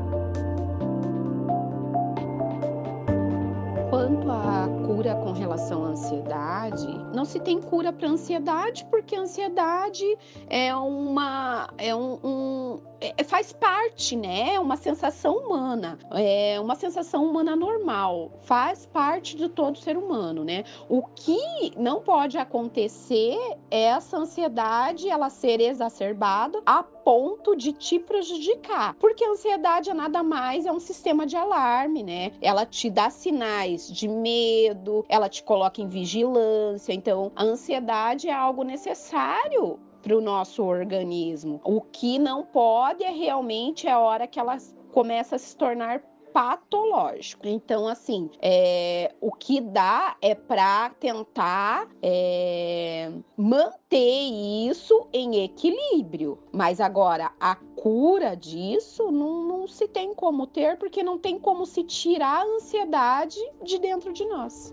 Quanto 3.98 4.30
à 4.30 4.68
cura 4.86 5.16
com 5.16 5.32
relação 5.32 5.84
à 5.84 5.88
ansiedade, 5.88 6.86
não 7.12 7.24
se 7.24 7.40
tem 7.40 7.60
cura 7.60 7.92
para 7.92 8.08
ansiedade, 8.08 8.84
porque 8.84 9.16
a 9.16 9.22
ansiedade 9.22 10.04
é 10.48 10.72
uma 10.72 11.68
é 11.76 11.92
um, 11.92 12.20
um 12.22 12.80
é, 13.00 13.24
faz 13.24 13.52
parte, 13.52 14.16
né? 14.16 14.54
É 14.54 14.60
uma 14.60 14.76
sensação 14.76 15.36
humana, 15.36 15.98
é 16.12 16.60
uma 16.60 16.74
sensação 16.74 17.24
humana 17.24 17.54
normal, 17.54 18.32
faz 18.42 18.86
parte 18.86 19.36
de 19.36 19.48
todo 19.48 19.78
ser 19.78 19.96
humano, 19.96 20.44
né? 20.44 20.64
O 20.88 21.02
que 21.02 21.72
não 21.76 22.00
pode 22.00 22.38
acontecer 22.38 23.36
é 23.70 23.82
essa 23.82 24.16
ansiedade 24.16 25.08
ela 25.08 25.30
ser 25.30 25.60
exacerbada 25.60 26.60
a 26.66 26.82
ponto 26.82 27.56
de 27.56 27.72
te 27.72 27.98
prejudicar, 27.98 28.94
porque 28.94 29.24
a 29.24 29.30
ansiedade 29.30 29.90
é 29.90 29.94
nada 29.94 30.22
mais 30.22 30.66
é 30.66 30.72
um 30.72 30.80
sistema 30.80 31.24
de 31.24 31.36
alarme, 31.36 32.02
né? 32.02 32.32
Ela 32.40 32.66
te 32.66 32.90
dá 32.90 33.10
sinais 33.10 33.87
de 33.92 34.08
medo, 34.08 35.04
ela 35.08 35.28
te 35.28 35.42
coloca 35.42 35.80
em 35.80 35.88
vigilância. 35.88 36.92
Então, 36.92 37.32
a 37.34 37.42
ansiedade 37.42 38.28
é 38.28 38.32
algo 38.32 38.62
necessário 38.62 39.78
para 40.02 40.16
o 40.16 40.20
nosso 40.20 40.62
organismo. 40.62 41.60
O 41.64 41.80
que 41.80 42.18
não 42.18 42.44
pode 42.44 43.02
é 43.02 43.10
realmente 43.10 43.88
a 43.88 43.98
hora 43.98 44.26
que 44.26 44.38
ela 44.38 44.56
começa 44.92 45.36
a 45.36 45.38
se 45.38 45.56
tornar 45.56 46.02
patológico. 46.38 47.48
Então, 47.48 47.88
assim, 47.88 48.30
é, 48.40 49.12
o 49.20 49.32
que 49.32 49.60
dá 49.60 50.16
é 50.22 50.36
para 50.36 50.90
tentar 50.90 51.88
é, 52.00 53.10
manter 53.36 54.68
isso 54.70 55.08
em 55.12 55.42
equilíbrio. 55.42 56.38
Mas 56.52 56.80
agora, 56.80 57.32
a 57.40 57.56
cura 57.56 58.36
disso 58.36 59.10
não, 59.10 59.42
não 59.42 59.66
se 59.66 59.88
tem 59.88 60.14
como 60.14 60.46
ter, 60.46 60.78
porque 60.78 61.02
não 61.02 61.18
tem 61.18 61.40
como 61.40 61.66
se 61.66 61.82
tirar 61.82 62.42
a 62.42 62.44
ansiedade 62.44 63.40
de 63.64 63.80
dentro 63.80 64.12
de 64.12 64.24
nós. 64.24 64.72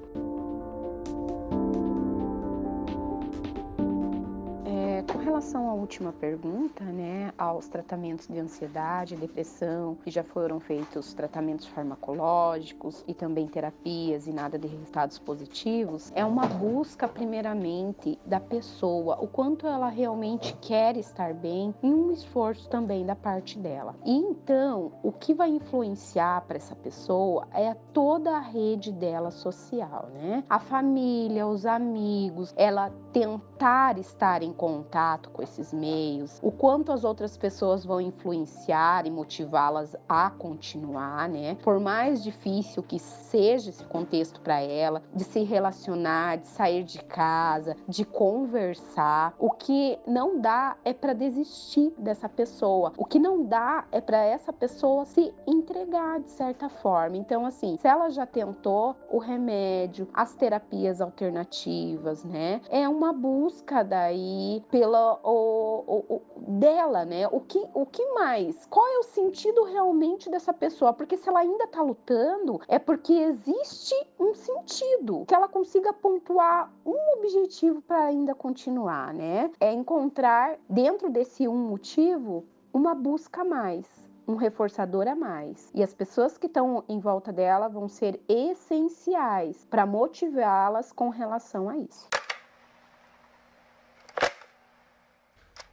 Com 5.12 5.20
relação 5.20 5.70
à 5.70 5.74
última 5.74 6.12
pergunta, 6.12 6.84
né, 6.84 7.32
aos 7.38 7.68
tratamentos 7.68 8.28
de 8.28 8.40
ansiedade, 8.40 9.16
depressão, 9.16 9.96
que 10.04 10.10
já 10.10 10.24
foram 10.24 10.60
feitos 10.60 11.14
tratamentos 11.14 11.68
farmacológicos 11.68 13.04
e 13.08 13.14
também 13.14 13.48
terapias 13.48 14.28
e 14.28 14.34
nada 14.34 14.58
de 14.58 14.68
resultados 14.68 15.20
positivos, 15.20 16.12
é 16.16 16.26
uma 16.26 16.46
busca 16.48 17.08
primeiramente 17.08 18.18
da 18.26 18.40
pessoa, 18.40 19.18
o 19.22 19.28
quanto 19.28 19.68
ela 19.68 19.90
realmente 19.90 20.56
quer 20.62 20.98
estar 20.98 21.34
bem 21.34 21.74
e 21.84 21.88
um 21.88 22.12
esforço 22.12 22.68
também 22.70 23.06
da 23.06 23.16
parte 23.16 23.60
dela. 23.60 23.96
E 24.06 24.16
então, 24.16 24.94
o 25.04 25.12
que 25.12 25.34
vai 25.34 25.50
influenciar 25.50 26.42
para 26.42 26.58
essa 26.58 26.76
pessoa 26.76 27.48
é 27.54 27.74
toda 27.94 28.38
a 28.38 28.40
rede 28.40 28.92
dela 28.92 29.32
social, 29.32 30.10
né? 30.14 30.44
A 30.50 30.60
família, 30.60 31.48
os 31.48 31.66
amigos, 31.66 32.54
ela 32.58 32.92
tentar 33.12 33.98
estar 33.98 34.42
em 34.42 34.52
contato 34.52 34.95
contato 34.96 35.30
com 35.30 35.44
esses 35.44 35.74
meios, 35.74 36.40
o 36.42 36.50
quanto 36.50 36.94
as 36.94 37.04
outras 37.04 37.36
pessoas 37.36 37.84
vão 37.84 38.00
influenciar 38.00 39.06
e 39.06 39.12
motivá-las 39.12 39.94
a 40.08 40.30
continuar, 40.30 41.28
né? 41.28 41.58
Por 41.62 41.82
mais 41.82 42.24
difícil 42.24 42.82
que 42.82 42.98
seja 42.98 43.70
esse 43.70 43.84
contexto 43.84 44.40
para 44.40 44.62
ela, 44.62 45.04
de 45.14 45.26
se 45.26 45.44
relacionar, 45.44 46.38
de 46.38 46.48
sair 46.48 46.84
de 46.86 47.04
casa, 47.04 47.76
de 47.90 48.06
conversar, 48.06 49.36
o 49.38 49.52
que 49.52 50.00
não 50.08 50.40
dá 50.40 50.78
é 50.86 50.94
para 50.94 51.12
desistir 51.12 51.94
dessa 51.98 52.30
pessoa. 52.30 52.94
O 52.98 53.04
que 53.04 53.20
não 53.20 53.44
dá 53.44 53.86
é 53.92 54.00
para 54.00 54.24
essa 54.24 54.54
pessoa 54.54 55.04
se 55.04 55.34
entregar 55.46 56.22
de 56.22 56.32
certa 56.32 56.70
forma. 56.70 57.18
Então, 57.18 57.46
assim, 57.46 57.76
se 57.82 57.88
ela 57.88 58.10
já 58.10 58.26
tentou 58.26 58.96
o 59.12 59.18
remédio, 59.18 60.08
as 60.14 60.36
terapias 60.36 61.02
alternativas, 61.02 62.24
né? 62.24 62.62
É 62.70 62.88
uma 62.88 63.12
busca 63.12 63.84
daí 63.84 64.64
pelo 64.72 64.85
pela 64.86 65.20
o, 65.24 65.84
o, 65.88 66.16
o, 66.16 66.22
dela, 66.60 67.04
né? 67.04 67.28
O 67.32 67.40
que, 67.40 67.66
o 67.74 67.88
que 67.88 68.06
mais? 68.14 68.68
Qual 68.68 68.88
é 68.88 69.00
o 69.00 69.04
sentido 69.04 69.64
realmente 69.64 70.30
dessa 70.30 70.54
pessoa? 70.54 70.94
Porque 70.94 71.18
se 71.18 71.28
ela 71.28 71.40
ainda 71.40 71.64
está 71.64 71.82
lutando, 71.82 72.62
é 72.68 72.78
porque 72.78 73.14
existe 73.14 73.96
um 74.20 74.36
sentido 74.36 75.26
que 75.28 75.34
ela 75.34 75.48
consiga 75.48 75.92
pontuar 75.92 76.72
um 76.86 77.18
objetivo 77.18 77.82
para 77.82 78.06
ainda 78.06 78.36
continuar, 78.36 79.12
né? 79.12 79.50
É 79.60 79.74
encontrar 79.74 80.60
dentro 80.70 81.10
desse 81.10 81.48
um 81.48 81.58
motivo 81.58 82.46
uma 82.72 82.94
busca 82.94 83.42
a 83.42 83.46
mais 83.46 84.06
um 84.28 84.36
reforçador 84.36 85.08
a 85.08 85.16
mais. 85.16 85.70
E 85.72 85.84
as 85.84 85.94
pessoas 85.94 86.36
que 86.36 86.48
estão 86.48 86.84
em 86.90 87.00
volta 87.00 87.32
dela 87.32 87.68
vão 87.68 87.88
ser 87.88 88.20
essenciais 88.28 89.68
para 89.70 89.86
motivá-las 89.86 90.92
com 90.92 91.10
relação 91.10 91.70
a 91.70 91.78
isso. 91.78 92.10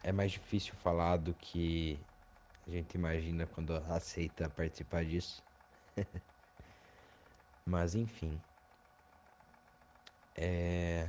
É 0.02 0.12
mais 0.12 0.32
difícil 0.32 0.74
falar 0.74 1.16
do 1.16 1.34
que 1.34 1.98
a 2.66 2.70
gente 2.70 2.94
imagina 2.94 3.46
quando 3.46 3.74
aceita 3.74 4.48
participar 4.50 5.04
disso. 5.04 5.42
Mas 7.66 7.94
enfim. 7.94 8.40
É 10.34 11.08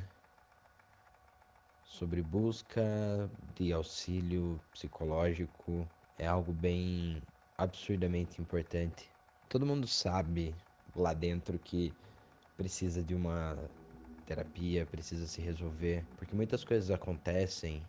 sobre 1.94 2.24
busca 2.24 3.30
de 3.56 3.72
auxílio 3.72 4.60
psicológico 4.72 5.88
é 6.18 6.26
algo 6.26 6.52
bem 6.52 7.22
absurdamente 7.56 8.42
importante. 8.42 9.12
Todo 9.48 9.66
mundo 9.66 9.88
sabe 9.88 10.56
lá 10.96 11.14
dentro 11.14 11.60
que 11.60 11.94
precisa 12.58 13.04
de 13.04 13.14
uma 13.14 13.70
terapia, 14.26 14.88
precisa 14.88 15.28
se 15.28 15.40
resolver, 15.40 16.04
porque 16.18 16.36
muitas 16.36 16.64
coisas 16.64 16.90
acontecem 16.90 17.88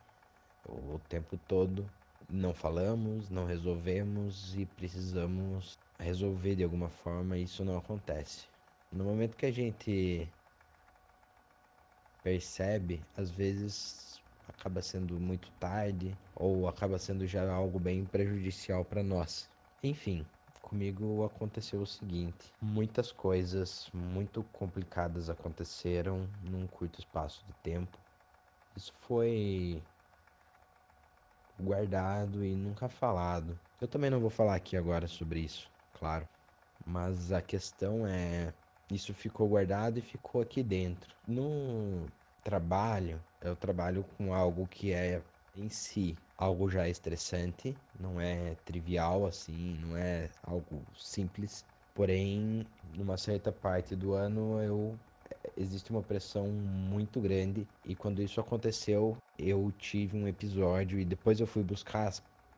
o 0.67 0.99
tempo 1.09 1.37
todo 1.37 1.91
não 2.29 2.55
falamos, 2.55 3.31
não 3.31 3.45
resolvemos 3.45 4.57
e 4.57 4.67
precisamos 4.67 5.79
resolver 5.99 6.57
de 6.57 6.65
alguma 6.65 6.89
forma 6.89 7.37
e 7.37 7.45
isso 7.45 7.65
não 7.65 7.77
acontece. 7.77 8.47
No 8.93 9.05
momento 9.05 9.37
que 9.37 9.47
a 9.47 9.53
gente 9.53 10.29
percebe, 12.23 13.05
às 13.17 13.31
vezes 13.31 14.21
acaba 14.49 14.81
sendo 14.83 15.19
muito 15.21 15.51
tarde 15.53 16.17
ou 16.35 16.69
acaba 16.69 16.99
sendo 16.99 17.27
já 17.27 17.51
algo 17.53 17.79
bem 17.79 18.05
prejudicial 18.05 18.85
para 18.85 19.03
nós. 19.03 19.51
Enfim, 19.83 20.27
Comigo 20.65 21.23
aconteceu 21.25 21.83
o 21.83 21.87
seguinte: 21.87 22.51
muitas 22.59 23.13
coisas 23.13 23.91
muito 23.93 24.43
complicadas 24.45 25.29
aconteceram 25.29 26.27
num 26.43 26.67
curto 26.67 26.99
espaço 26.99 27.45
de 27.47 27.53
tempo. 27.63 27.99
Isso 28.75 28.93
foi 29.01 29.85
guardado 31.59 32.45
e 32.45 32.55
nunca 32.57 32.89
falado. 32.89 33.59
Eu 33.81 33.89
também 33.89 34.11
não 34.11 34.21
vou 34.21 34.31
falar 34.31 34.55
aqui 34.57 34.77
agora 34.77 35.07
sobre 35.07 35.41
isso, 35.41 35.71
claro. 35.93 36.29
Mas 36.85 37.33
a 37.33 37.43
questão 37.43 38.07
é: 38.07 38.55
isso 38.91 39.15
ficou 39.15 39.49
guardado 39.49 39.99
e 39.99 40.03
ficou 40.03 40.41
aqui 40.41 40.63
dentro. 40.63 41.17
No 41.27 42.11
trabalho, 42.43 43.23
eu 43.41 43.57
trabalho 43.57 44.05
com 44.05 44.35
algo 44.35 44.67
que 44.67 44.93
é 44.93 45.23
em 45.55 45.69
si 45.69 46.19
algo 46.37 46.69
já 46.69 46.89
estressante, 46.89 47.81
não 47.99 48.21
é 48.21 48.55
trivial 48.57 49.27
assim, 49.27 49.77
não 49.79 49.97
é 49.97 50.31
algo 50.43 50.87
simples. 50.97 51.65
Porém, 51.95 52.67
numa 52.83 53.17
certa 53.17 53.53
parte 53.53 53.95
do 53.95 54.13
ano 54.13 54.61
eu 54.61 54.99
existe 55.65 55.91
uma 55.91 56.03
pressão 56.03 56.47
muito 56.47 57.21
grande 57.21 57.67
e 57.85 57.95
quando 57.95 58.23
isso 58.23 58.41
aconteceu, 58.41 59.17
eu 59.39 59.73
tive 59.79 60.17
um 60.17 60.29
episódio 60.29 60.99
e 60.99 61.05
depois 61.05 61.41
eu 61.41 61.47
fui 61.47 61.63
buscar 61.63 62.13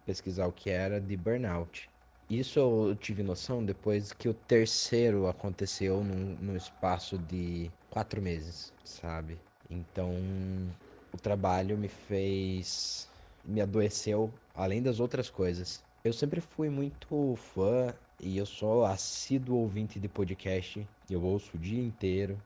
pesquisar 0.05 0.47
o 0.47 0.53
que 0.53 0.71
era 0.71 1.01
de 1.01 1.17
burnout. 1.17 1.89
Isso 2.29 2.59
eu 2.59 2.97
tive 2.97 3.23
noção 3.23 3.65
depois 3.65 4.13
que 4.13 4.29
o 4.29 4.35
terceiro 4.35 5.29
aconteceu 5.29 6.03
num, 6.03 6.37
num 6.41 6.57
espaço 6.57 7.17
de 7.19 7.71
quatro 7.89 8.21
meses, 8.21 8.73
sabe? 8.85 9.39
Então, 9.71 10.11
o 11.13 11.17
trabalho 11.17 11.79
me 11.79 11.89
fez. 11.89 13.09
me 13.45 13.61
adoeceu, 13.61 14.31
além 14.55 14.83
das 14.83 14.99
outras 14.99 15.31
coisas. 15.31 15.83
Eu 16.05 16.13
sempre 16.13 16.41
fui 16.41 16.69
muito 16.69 17.35
fã 17.37 17.95
e 18.21 18.37
eu 18.37 18.47
sou 18.47 18.85
assíduo 18.85 19.59
ouvinte 19.59 20.01
de 20.01 20.09
podcast. 20.09 20.87
Eu 21.09 21.23
ouço 21.23 21.57
o 21.57 21.61
dia 21.61 21.83
inteiro. 21.83 22.37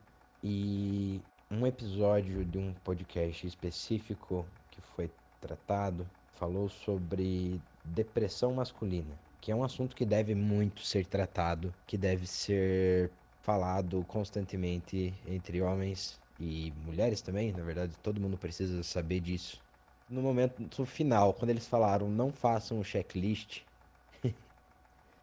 E 0.43 1.21
um 1.51 1.67
episódio 1.67 2.45
de 2.45 2.57
um 2.57 2.73
podcast 2.85 3.47
específico 3.47 4.47
que 4.71 4.81
foi 4.81 5.11
tratado 5.39 6.07
falou 6.33 6.69
sobre 6.69 7.61
depressão 7.85 8.55
masculina, 8.55 9.15
que 9.41 9.53
é 9.53 9.55
um 9.55 9.63
assunto 9.63 9.95
que 9.95 10.07
deve 10.07 10.35
muito 10.35 10.83
ser 10.83 11.05
tratado, 11.05 11.75
que 11.87 11.99
deve 11.99 12.27
ser 12.27 13.11
falado 13.43 14.03
constantemente 14.05 15.13
entre 15.27 15.61
homens 15.61 16.19
e 16.39 16.73
mulheres 16.87 17.21
também, 17.21 17.53
na 17.53 17.63
verdade, 17.63 17.95
todo 18.03 18.21
mundo 18.21 18.39
precisa 18.39 18.83
saber 18.83 19.21
disso. 19.21 19.61
No 20.09 20.23
momento 20.23 20.87
final, 20.87 21.35
quando 21.35 21.51
eles 21.51 21.67
falaram 21.67 22.09
não 22.09 22.33
façam 22.33 22.81
o 22.81 22.85
checklist, 22.85 23.61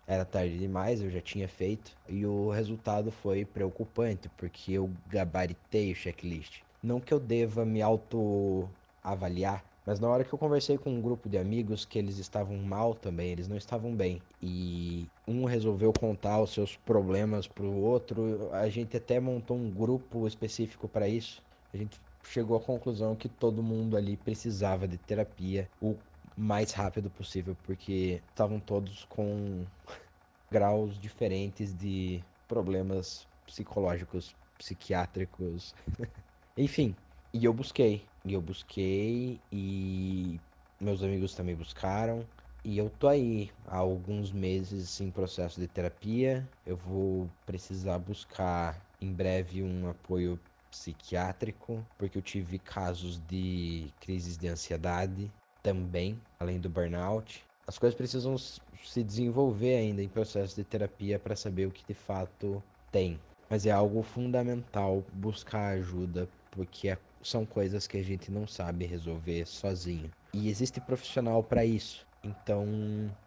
era 0.08 0.24
tarde 0.24 0.58
demais, 0.58 1.02
eu 1.02 1.10
já 1.10 1.20
tinha 1.20 1.50
feito, 1.50 1.92
e 2.08 2.26
o 2.26 2.50
resultado 2.50 3.12
foi 3.12 3.44
preocupante, 3.44 4.30
porque 4.38 4.72
eu 4.72 4.90
gabaritei 5.06 5.92
o 5.92 5.96
checklist. 5.96 6.62
Não 6.82 7.02
que 7.02 7.14
eu 7.14 7.20
deva 7.20 7.66
me 7.66 7.82
auto-avaliar, 7.82 9.66
mas 9.86 10.00
na 10.00 10.10
hora 10.10 10.24
que 10.24 10.34
eu 10.34 10.40
conversei 10.40 10.78
com 10.78 10.92
um 10.92 11.02
grupo 11.02 11.30
de 11.30 11.38
amigos 11.38 11.86
que 11.86 12.00
eles 12.00 12.18
estavam 12.18 12.58
mal 12.58 12.94
também, 12.94 13.32
eles 13.32 13.48
não 13.48 13.58
estavam 13.58 13.96
bem. 13.96 14.22
E 14.42 15.08
um 15.28 15.46
resolveu 15.46 15.94
contar 15.94 16.42
os 16.42 16.54
seus 16.54 16.76
problemas 16.78 17.48
pro 17.48 17.72
outro. 17.72 18.50
A 18.54 18.70
gente 18.70 18.98
até 18.98 19.20
montou 19.20 19.58
um 19.58 19.72
grupo 19.72 20.28
específico 20.28 20.90
para 20.90 21.08
isso. 21.08 21.42
A 21.74 21.78
gente 21.78 22.02
chegou 22.22 22.58
à 22.58 22.62
conclusão 22.62 23.16
que 23.16 23.30
todo 23.30 23.64
mundo 23.64 23.96
ali 23.96 24.18
precisava 24.18 24.88
de 24.88 24.98
terapia 24.98 25.70
o 25.80 25.98
mais 26.38 26.72
rápido 26.72 27.10
possível, 27.10 27.58
porque 27.64 28.22
estavam 28.30 28.60
todos 28.60 29.06
com 29.06 29.66
graus 30.52 31.00
diferentes 31.00 31.74
de 31.74 32.24
problemas 32.48 33.28
psicológicos, 33.46 34.36
psiquiátricos. 34.58 35.74
Enfim, 36.56 36.96
e 37.34 37.44
eu 37.44 37.54
busquei. 37.54 38.08
E 38.24 38.34
eu 38.34 38.42
busquei 38.42 39.42
e 39.52 40.40
meus 40.80 41.02
amigos 41.02 41.34
também 41.34 41.56
buscaram. 41.56 42.24
E 42.64 42.78
eu 42.78 42.90
tô 42.90 43.08
aí 43.08 43.52
há 43.66 43.78
alguns 43.78 44.32
meses 44.32 45.00
em 45.02 45.10
processo 45.10 45.60
de 45.60 45.68
terapia. 45.68 46.48
Eu 46.66 46.78
vou 46.78 47.30
precisar 47.46 47.98
buscar 47.98 48.86
em 49.02 49.12
breve 49.12 49.64
um 49.64 49.90
apoio 49.90 50.40
psiquiátrico, 50.70 51.84
porque 51.98 52.18
eu 52.18 52.22
tive 52.22 52.60
casos 52.60 53.18
de 53.20 53.94
crises 54.00 54.38
de 54.38 54.48
ansiedade 54.50 55.32
também, 55.64 56.20
além 56.40 56.60
do 56.60 56.70
burnout. 56.70 57.44
As 57.68 57.78
coisas 57.78 57.98
precisam 57.98 58.38
se 58.38 59.04
desenvolver 59.04 59.76
ainda 59.76 60.02
em 60.02 60.08
processo 60.08 60.56
de 60.56 60.64
terapia 60.64 61.20
para 61.20 61.36
saber 61.36 61.68
o 61.68 61.72
que 61.72 61.84
de 61.86 61.94
fato 61.94 62.64
tem. 62.92 63.20
Mas 63.50 63.66
é 63.66 63.72
algo 63.72 64.02
fundamental 64.02 65.04
buscar 65.14 65.74
ajuda, 65.74 66.30
porque 66.52 66.90
é 66.90 66.98
são 67.22 67.46
coisas 67.46 67.88
que 67.88 67.98
a 67.98 68.04
gente 68.04 68.32
não 68.32 68.48
sabe 68.48 68.86
resolver 68.86 69.46
sozinho. 69.46 70.12
E 70.34 70.50
existe 70.50 70.80
profissional 70.80 71.44
para 71.44 71.66
isso. 71.66 72.06
Então 72.24 72.66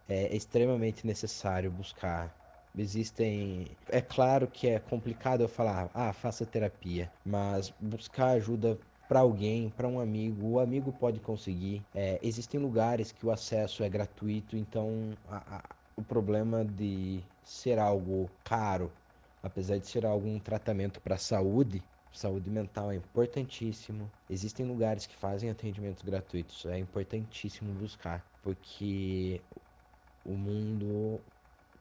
é 0.09 0.35
extremamente 0.35 1.07
necessário 1.07 1.71
buscar. 1.71 2.35
Existem. 2.77 3.67
É 3.89 4.01
claro 4.01 4.47
que 4.47 4.69
é 4.69 4.79
complicado 4.79 5.43
eu 5.43 5.49
falar, 5.49 5.91
ah, 5.93 6.13
faça 6.13 6.47
terapia, 6.47 7.11
mas 7.25 7.73
buscar 7.81 8.29
ajuda 8.31 8.79
para 9.11 9.19
alguém, 9.19 9.69
para 9.71 9.89
um 9.89 9.99
amigo, 9.99 10.47
o 10.47 10.61
amigo 10.61 10.93
pode 10.93 11.19
conseguir. 11.19 11.83
É, 11.93 12.21
existem 12.23 12.61
lugares 12.61 13.11
que 13.11 13.27
o 13.27 13.33
acesso 13.33 13.83
é 13.83 13.89
gratuito, 13.89 14.57
então 14.57 15.11
a, 15.29 15.57
a, 15.57 15.63
o 15.97 16.03
problema 16.05 16.65
de 16.65 17.21
ser 17.43 17.81
algo 17.81 18.31
caro, 18.45 18.89
apesar 19.43 19.79
de 19.79 19.89
ser 19.89 20.07
algum 20.07 20.39
tratamento 20.39 21.01
para 21.01 21.19
saúde, 21.19 21.83
Saúde 22.13 22.51
mental 22.51 22.93
é 22.93 22.97
importantíssimo. 22.97 24.09
Existem 24.29 24.65
lugares 24.67 25.07
que 25.07 25.17
fazem 25.17 25.51
atendimentos 25.51 26.03
gratuitos. 26.03 26.65
É 26.67 26.79
importantíssimo 26.79 27.73
buscar, 27.73 28.25
porque 28.43 29.41
o 30.25 30.37
mundo 30.37 31.21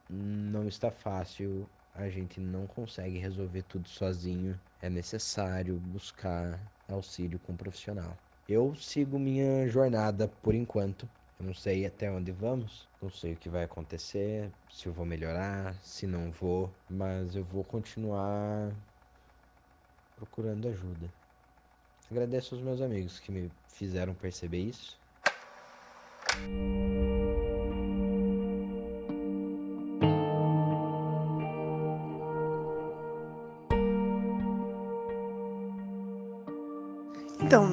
não 0.08 0.66
está 0.68 0.90
fácil. 0.90 1.68
A 1.94 2.08
gente 2.08 2.40
não 2.40 2.66
consegue 2.66 3.18
resolver 3.18 3.62
tudo 3.64 3.88
sozinho. 3.88 4.58
É 4.80 4.88
necessário 4.88 5.78
buscar 5.80 6.60
auxílio 6.94 7.38
com 7.40 7.52
um 7.52 7.56
profissional. 7.56 8.16
Eu 8.48 8.74
sigo 8.74 9.18
minha 9.18 9.68
jornada 9.68 10.28
por 10.42 10.54
enquanto. 10.54 11.08
Eu 11.38 11.46
não 11.46 11.54
sei 11.54 11.86
até 11.86 12.10
onde 12.10 12.32
vamos, 12.32 12.86
não 13.00 13.10
sei 13.10 13.32
o 13.32 13.36
que 13.36 13.48
vai 13.48 13.64
acontecer, 13.64 14.50
se 14.68 14.86
eu 14.86 14.92
vou 14.92 15.06
melhorar, 15.06 15.74
se 15.82 16.06
não 16.06 16.30
vou, 16.30 16.70
mas 16.88 17.34
eu 17.34 17.44
vou 17.44 17.64
continuar 17.64 18.70
procurando 20.16 20.68
ajuda. 20.68 21.10
Agradeço 22.10 22.54
aos 22.54 22.62
meus 22.62 22.80
amigos 22.82 23.18
que 23.18 23.32
me 23.32 23.50
fizeram 23.68 24.12
perceber 24.12 24.58
isso. 24.58 24.98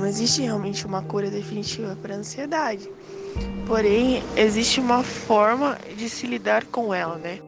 Existe 0.08 0.42
realmente 0.42 0.86
uma 0.86 1.02
cura 1.02 1.30
definitiva 1.30 1.96
para 2.02 2.16
a 2.16 2.18
ansiedade. 2.18 2.90
Porém, 3.66 4.24
existe 4.36 4.80
uma 4.80 5.04
forma 5.04 5.78
de 5.96 6.10
se 6.10 6.26
lidar 6.26 6.66
com 6.66 6.94
ela, 6.94 7.18
né? 7.18 7.40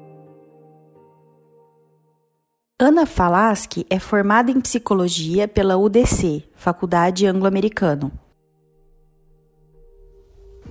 Ana 2.81 3.05
Falaschi 3.05 3.85
é 3.89 3.99
formada 3.99 4.51
em 4.51 4.61
psicologia 4.61 5.47
pela 5.47 5.77
UDC, 5.77 6.43
Faculdade 6.55 7.25
Anglo-Americano. 7.25 8.11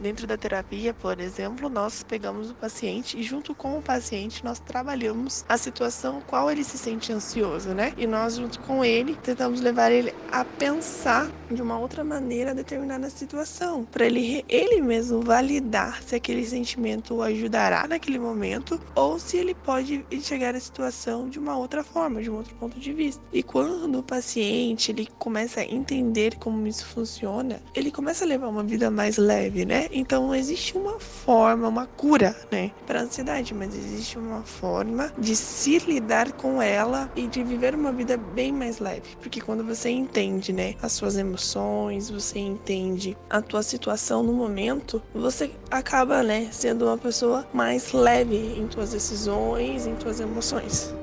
Dentro 0.01 0.27
da 0.27 0.37
terapia, 0.37 0.95
por 0.95 1.19
exemplo, 1.21 1.69
nós 1.69 2.03
pegamos 2.03 2.51
o 2.51 2.55
paciente 2.55 3.19
e 3.19 3.23
junto 3.23 3.55
com 3.55 3.79
o 3.79 3.83
paciente 3.83 4.45
nós 4.45 4.61
trabalhamos 4.61 5.45
a 5.49 5.59
situação 5.59 6.23
qual 6.27 6.51
ele 6.51 6.63
se 6.63 6.79
sente 6.79 7.13
ansioso, 7.13 7.75
né? 7.75 7.93
E 7.97 8.07
nós 8.07 8.37
junto 8.37 8.61
com 8.61 8.85
ele 8.85 9.17
tentamos 9.17 9.61
levar 9.61 9.91
ele 9.91 10.15
a 10.31 10.45
pensar 10.45 11.31
de 11.51 11.61
uma 11.61 11.79
outra 11.79 12.05
maneira 12.05 12.55
determinada 12.55 13.11
situação, 13.11 13.85
para 13.85 14.07
ele 14.07 14.45
ele 14.49 14.81
mesmo 14.81 15.21
validar 15.21 16.03
se 16.03 16.15
aquele 16.15 16.45
sentimento 16.45 17.15
o 17.15 17.23
ajudará 17.23 17.87
naquele 17.89 18.19
momento 18.19 18.81
ou 18.95 19.19
se 19.19 19.37
ele 19.37 19.55
pode 19.55 20.05
enxergar 20.11 20.55
a 20.55 20.61
situação 20.61 21.29
de 21.29 21.39
uma 21.39 21.57
outra 21.57 21.83
forma, 21.83 22.23
de 22.23 22.31
um 22.31 22.37
outro 22.37 22.55
ponto 22.57 22.79
de 22.79 22.93
vista. 22.93 23.23
E 23.33 23.43
quando 23.43 23.99
o 23.99 24.03
paciente 24.03 24.93
ele 24.93 25.09
começa 25.19 25.61
a 25.61 25.65
entender 25.65 26.37
como 26.37 26.67
isso 26.67 26.87
funciona, 26.87 27.61
ele 27.75 27.91
começa 27.91 28.25
a 28.25 28.29
levar 28.29 28.49
uma 28.49 28.63
vida 28.63 28.91
mais 28.91 29.17
leve, 29.17 29.65
né? 29.65 29.88
Então 29.91 30.35
existe 30.35 30.77
uma 30.77 30.99
forma, 31.01 31.69
uma 31.69 31.87
cura, 31.87 32.37
né, 32.51 32.71
para 32.87 33.03
ansiedade, 33.03 33.55
mas 33.55 33.75
existe 33.75 34.19
uma 34.19 34.43
forma 34.43 35.13
de 35.19 35.35
se 35.35 35.79
lidar 35.79 36.33
com 36.33 36.61
ela 36.61 37.11
e 37.15 37.27
de 37.27 37.43
viver 37.43 37.75
uma 37.75 37.93
vida 37.93 38.17
bem 38.17 38.53
mais 38.53 38.79
leve, 38.79 39.17
porque 39.21 39.41
quando 39.41 39.65
você 39.65 39.91
entende, 39.91 40.53
né, 40.53 40.75
as 40.83 40.93
suas 40.93 41.17
emoções, 41.17 42.11
você 42.11 42.39
entende 42.39 43.17
a 43.29 43.41
tua 43.41 43.63
situação 43.63 44.23
no 44.23 44.33
momento, 44.33 45.03
você 45.15 45.51
acaba, 45.71 46.23
né, 46.23 46.49
sendo 46.53 46.87
uma 46.87 46.99
pessoa 46.99 47.47
mais 47.53 47.93
leve 47.93 48.59
em 48.59 48.67
tuas 48.67 48.91
decisões, 48.91 49.87
em 49.87 49.95
tuas 49.95 50.21
emoções. 50.21 50.95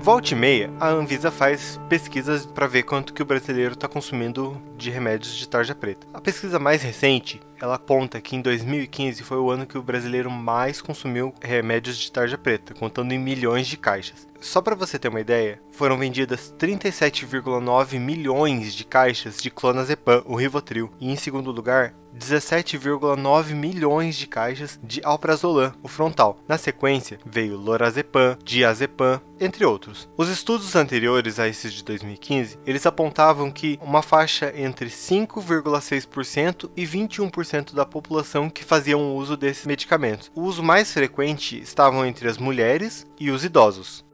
Volte 0.00 0.32
e 0.32 0.36
meia, 0.36 0.70
a 0.80 0.88
Anvisa 0.88 1.30
faz 1.30 1.78
pesquisas 1.88 2.46
para 2.46 2.66
ver 2.66 2.84
quanto 2.84 3.12
que 3.12 3.20
o 3.20 3.26
brasileiro 3.26 3.74
está 3.74 3.88
consumindo 3.88 4.56
de 4.76 4.90
remédios 4.90 5.34
de 5.34 5.46
tarja 5.46 5.74
preta. 5.74 6.06
A 6.14 6.20
pesquisa 6.20 6.58
mais 6.58 6.82
recente, 6.82 7.40
ela 7.60 7.74
aponta 7.74 8.20
que 8.20 8.36
em 8.36 8.40
2015 8.40 9.22
foi 9.22 9.36
o 9.36 9.50
ano 9.50 9.66
que 9.66 9.76
o 9.76 9.82
brasileiro 9.82 10.30
mais 10.30 10.80
consumiu 10.80 11.34
remédios 11.42 11.98
de 11.98 12.10
tarja 12.10 12.38
preta, 12.38 12.72
contando 12.74 13.12
em 13.12 13.18
milhões 13.18 13.66
de 13.66 13.76
caixas. 13.76 14.26
Só 14.40 14.62
para 14.62 14.76
você 14.76 14.98
ter 14.98 15.08
uma 15.08 15.20
ideia, 15.20 15.60
foram 15.72 15.98
vendidas 15.98 16.54
37,9 16.56 17.98
milhões 17.98 18.72
de 18.72 18.84
caixas 18.84 19.38
de 19.38 19.50
clonazepam, 19.50 20.22
o 20.26 20.36
Rivotril, 20.36 20.90
e 21.00 21.10
em 21.10 21.16
segundo 21.16 21.50
lugar, 21.50 21.92
17,9 22.18 23.54
milhões 23.54 24.16
de 24.16 24.26
caixas 24.26 24.78
de 24.82 25.00
alprazolam, 25.04 25.72
o 25.82 25.88
frontal. 25.88 26.38
Na 26.46 26.58
sequência, 26.58 27.18
veio 27.24 27.56
lorazepam, 27.56 28.36
diazepam, 28.44 29.20
entre 29.40 29.64
outros. 29.64 30.08
Os 30.16 30.28
estudos 30.28 30.74
anteriores 30.74 31.38
a 31.38 31.46
esses 31.48 31.72
de 31.72 31.84
2015, 31.84 32.58
eles 32.66 32.84
apontavam 32.84 33.50
que 33.50 33.78
uma 33.80 34.02
faixa 34.02 34.52
entre 34.56 34.90
5,6% 34.90 36.70
e 36.76 36.84
21% 36.84 37.72
da 37.72 37.86
população 37.86 38.50
que 38.50 38.64
faziam 38.64 39.16
uso 39.16 39.36
desses 39.36 39.64
medicamentos. 39.64 40.30
O 40.34 40.42
uso 40.42 40.62
mais 40.62 40.92
frequente 40.92 41.58
estavam 41.60 42.04
entre 42.04 42.28
as 42.28 42.38
mulheres 42.38 43.06
e 43.18 43.30
os 43.30 43.44
idosos. 43.44 44.04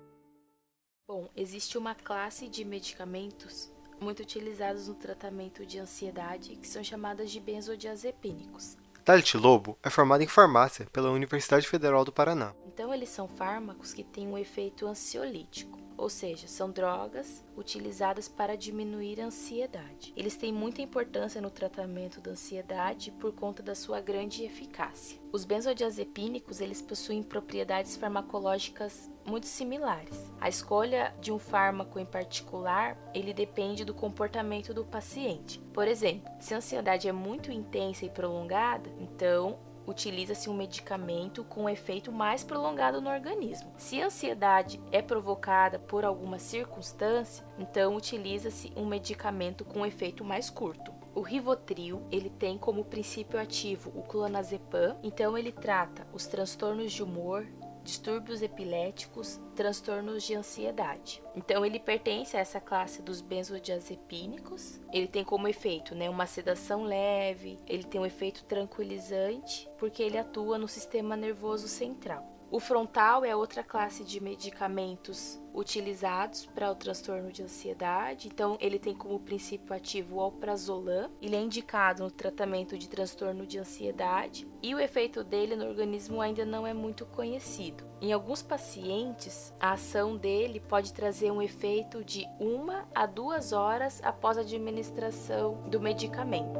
Bom, 1.06 1.28
existe 1.36 1.78
uma 1.78 1.94
classe 1.94 2.48
de 2.48 2.64
medicamentos 2.64 3.73
muito 4.00 4.20
utilizados 4.20 4.88
no 4.88 4.94
tratamento 4.94 5.64
de 5.64 5.78
ansiedade 5.78 6.56
que 6.56 6.66
são 6.66 6.82
chamadas 6.82 7.30
de 7.30 7.40
benzodiazepínicos. 7.40 8.76
Dalit 9.04 9.36
Lobo 9.36 9.78
é 9.82 9.90
formado 9.90 10.22
em 10.22 10.26
farmácia 10.26 10.86
pela 10.90 11.10
Universidade 11.10 11.68
Federal 11.68 12.04
do 12.04 12.12
Paraná. 12.12 12.54
Então, 12.66 12.92
eles 12.92 13.10
são 13.10 13.28
fármacos 13.28 13.92
que 13.92 14.02
têm 14.02 14.26
um 14.26 14.38
efeito 14.38 14.86
ansiolítico, 14.86 15.78
ou 15.96 16.08
seja, 16.08 16.46
são 16.46 16.70
drogas 16.70 17.44
utilizadas 17.56 18.28
para 18.28 18.56
diminuir 18.56 19.20
a 19.20 19.26
ansiedade. 19.26 20.12
Eles 20.16 20.36
têm 20.36 20.52
muita 20.52 20.82
importância 20.82 21.40
no 21.40 21.50
tratamento 21.50 22.20
da 22.20 22.32
ansiedade 22.32 23.10
por 23.12 23.32
conta 23.32 23.62
da 23.62 23.74
sua 23.74 24.00
grande 24.00 24.44
eficácia. 24.44 25.20
Os 25.32 25.44
benzodiazepínicos, 25.44 26.60
eles 26.60 26.80
possuem 26.80 27.22
propriedades 27.22 27.96
farmacológicas 27.96 29.10
muito 29.26 29.46
similares. 29.46 30.30
A 30.40 30.48
escolha 30.48 31.14
de 31.20 31.32
um 31.32 31.38
fármaco 31.38 31.98
em 31.98 32.06
particular, 32.06 32.96
ele 33.14 33.32
depende 33.32 33.84
do 33.84 33.94
comportamento 33.94 34.72
do 34.72 34.84
paciente. 34.84 35.58
Por 35.72 35.88
exemplo, 35.88 36.30
se 36.40 36.54
a 36.54 36.58
ansiedade 36.58 37.08
é 37.08 37.12
muito 37.12 37.50
intensa 37.50 38.04
e 38.04 38.10
prolongada, 38.10 38.90
então 39.00 39.58
utiliza-se 39.86 40.48
um 40.48 40.54
medicamento 40.54 41.44
com 41.44 41.64
um 41.64 41.68
efeito 41.68 42.12
mais 42.12 42.42
prolongado 42.42 43.00
no 43.00 43.10
organismo. 43.10 43.72
Se 43.76 44.00
a 44.00 44.06
ansiedade 44.06 44.80
é 44.90 45.02
provocada 45.02 45.78
por 45.78 46.04
alguma 46.04 46.38
circunstância, 46.38 47.44
então 47.58 47.96
utiliza-se 47.96 48.72
um 48.76 48.86
medicamento 48.86 49.64
com 49.64 49.80
um 49.80 49.86
efeito 49.86 50.24
mais 50.24 50.50
curto. 50.50 50.92
O 51.14 51.20
Rivotril, 51.20 52.02
ele 52.10 52.28
tem 52.28 52.58
como 52.58 52.84
princípio 52.84 53.38
ativo 53.38 53.92
o 53.94 54.02
clonazepam, 54.02 54.96
então 55.02 55.38
ele 55.38 55.52
trata 55.52 56.06
os 56.12 56.26
transtornos 56.26 56.92
de 56.92 57.04
humor, 57.04 57.46
distúrbios 57.84 58.42
epiléticos, 58.42 59.38
transtornos 59.54 60.24
de 60.24 60.34
ansiedade. 60.34 61.22
Então 61.36 61.64
ele 61.64 61.78
pertence 61.78 62.36
a 62.36 62.40
essa 62.40 62.60
classe 62.60 63.02
dos 63.02 63.20
benzodiazepínicos. 63.20 64.80
Ele 64.92 65.06
tem 65.06 65.22
como 65.22 65.46
efeito, 65.46 65.94
né, 65.94 66.08
uma 66.08 66.26
sedação 66.26 66.82
leve, 66.82 67.58
ele 67.66 67.84
tem 67.84 68.00
um 68.00 68.06
efeito 68.06 68.44
tranquilizante, 68.44 69.68
porque 69.78 70.02
ele 70.02 70.18
atua 70.18 70.58
no 70.58 70.66
sistema 70.66 71.14
nervoso 71.14 71.68
central. 71.68 72.26
O 72.50 72.58
frontal 72.58 73.24
é 73.24 73.36
outra 73.36 73.62
classe 73.62 74.04
de 74.04 74.20
medicamentos 74.20 75.40
utilizados 75.54 76.44
para 76.46 76.70
o 76.70 76.74
transtorno 76.74 77.30
de 77.30 77.42
ansiedade. 77.42 78.28
Então, 78.28 78.58
ele 78.60 78.78
tem 78.78 78.94
como 78.94 79.20
princípio 79.20 79.74
ativo 79.74 80.16
o 80.16 80.20
alprazolam. 80.20 81.10
Ele 81.22 81.36
é 81.36 81.40
indicado 81.40 82.02
no 82.02 82.10
tratamento 82.10 82.76
de 82.76 82.88
transtorno 82.88 83.46
de 83.46 83.58
ansiedade 83.58 84.46
e 84.60 84.74
o 84.74 84.80
efeito 84.80 85.22
dele 85.22 85.54
no 85.54 85.66
organismo 85.66 86.20
ainda 86.20 86.44
não 86.44 86.66
é 86.66 86.74
muito 86.74 87.06
conhecido. 87.06 87.84
Em 88.00 88.12
alguns 88.12 88.42
pacientes, 88.42 89.54
a 89.58 89.72
ação 89.72 90.16
dele 90.16 90.60
pode 90.60 90.92
trazer 90.92 91.30
um 91.30 91.40
efeito 91.40 92.04
de 92.04 92.26
uma 92.38 92.86
a 92.94 93.06
duas 93.06 93.52
horas 93.52 94.00
após 94.02 94.36
a 94.36 94.40
administração 94.40 95.62
do 95.70 95.80
medicamento. 95.80 96.58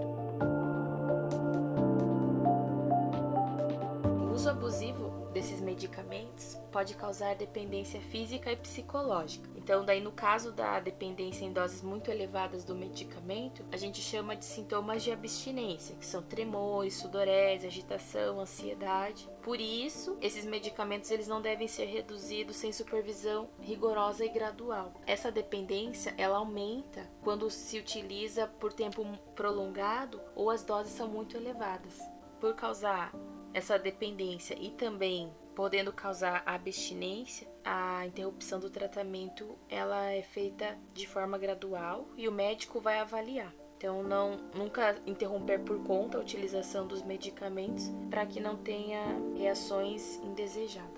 O 4.22 4.32
uso 4.32 4.48
abusivo 4.48 5.03
desses 5.34 5.60
medicamentos 5.60 6.56
pode 6.70 6.94
causar 6.94 7.34
dependência 7.34 8.00
física 8.00 8.52
e 8.52 8.56
psicológica. 8.56 9.50
Então, 9.56 9.84
daí 9.84 10.00
no 10.00 10.12
caso 10.12 10.52
da 10.52 10.78
dependência 10.78 11.44
em 11.44 11.52
doses 11.52 11.82
muito 11.82 12.10
elevadas 12.10 12.64
do 12.64 12.74
medicamento, 12.74 13.64
a 13.72 13.76
gente 13.76 14.00
chama 14.00 14.36
de 14.36 14.44
sintomas 14.44 15.02
de 15.02 15.10
abstinência, 15.10 15.96
que 15.96 16.06
são 16.06 16.22
tremores, 16.22 16.94
sudorese, 16.94 17.66
agitação, 17.66 18.40
ansiedade. 18.40 19.28
Por 19.42 19.60
isso, 19.60 20.16
esses 20.20 20.44
medicamentos 20.44 21.10
eles 21.10 21.26
não 21.26 21.42
devem 21.42 21.66
ser 21.66 21.86
reduzidos 21.86 22.56
sem 22.56 22.72
supervisão 22.72 23.48
rigorosa 23.60 24.24
e 24.24 24.28
gradual. 24.28 24.92
Essa 25.06 25.32
dependência, 25.32 26.14
ela 26.16 26.38
aumenta 26.38 27.10
quando 27.22 27.50
se 27.50 27.78
utiliza 27.78 28.46
por 28.46 28.72
tempo 28.72 29.04
prolongado 29.34 30.20
ou 30.36 30.48
as 30.48 30.62
doses 30.62 30.92
são 30.92 31.08
muito 31.08 31.36
elevadas. 31.36 32.00
Por 32.40 32.54
causar 32.54 33.12
essa 33.54 33.78
dependência 33.78 34.56
e 34.60 34.70
também 34.70 35.32
podendo 35.54 35.92
causar 35.92 36.42
abstinência, 36.44 37.48
a 37.64 38.04
interrupção 38.04 38.58
do 38.58 38.68
tratamento 38.68 39.56
ela 39.68 40.10
é 40.10 40.22
feita 40.22 40.76
de 40.92 41.06
forma 41.06 41.38
gradual 41.38 42.08
e 42.16 42.28
o 42.28 42.32
médico 42.32 42.80
vai 42.80 42.98
avaliar. 42.98 43.54
Então 43.76 44.02
não 44.02 44.36
nunca 44.54 44.96
interromper 45.06 45.60
por 45.60 45.82
conta 45.84 46.18
a 46.18 46.20
utilização 46.20 46.86
dos 46.86 47.02
medicamentos 47.02 47.90
para 48.10 48.26
que 48.26 48.40
não 48.40 48.56
tenha 48.56 49.00
reações 49.36 50.16
indesejadas. 50.16 50.93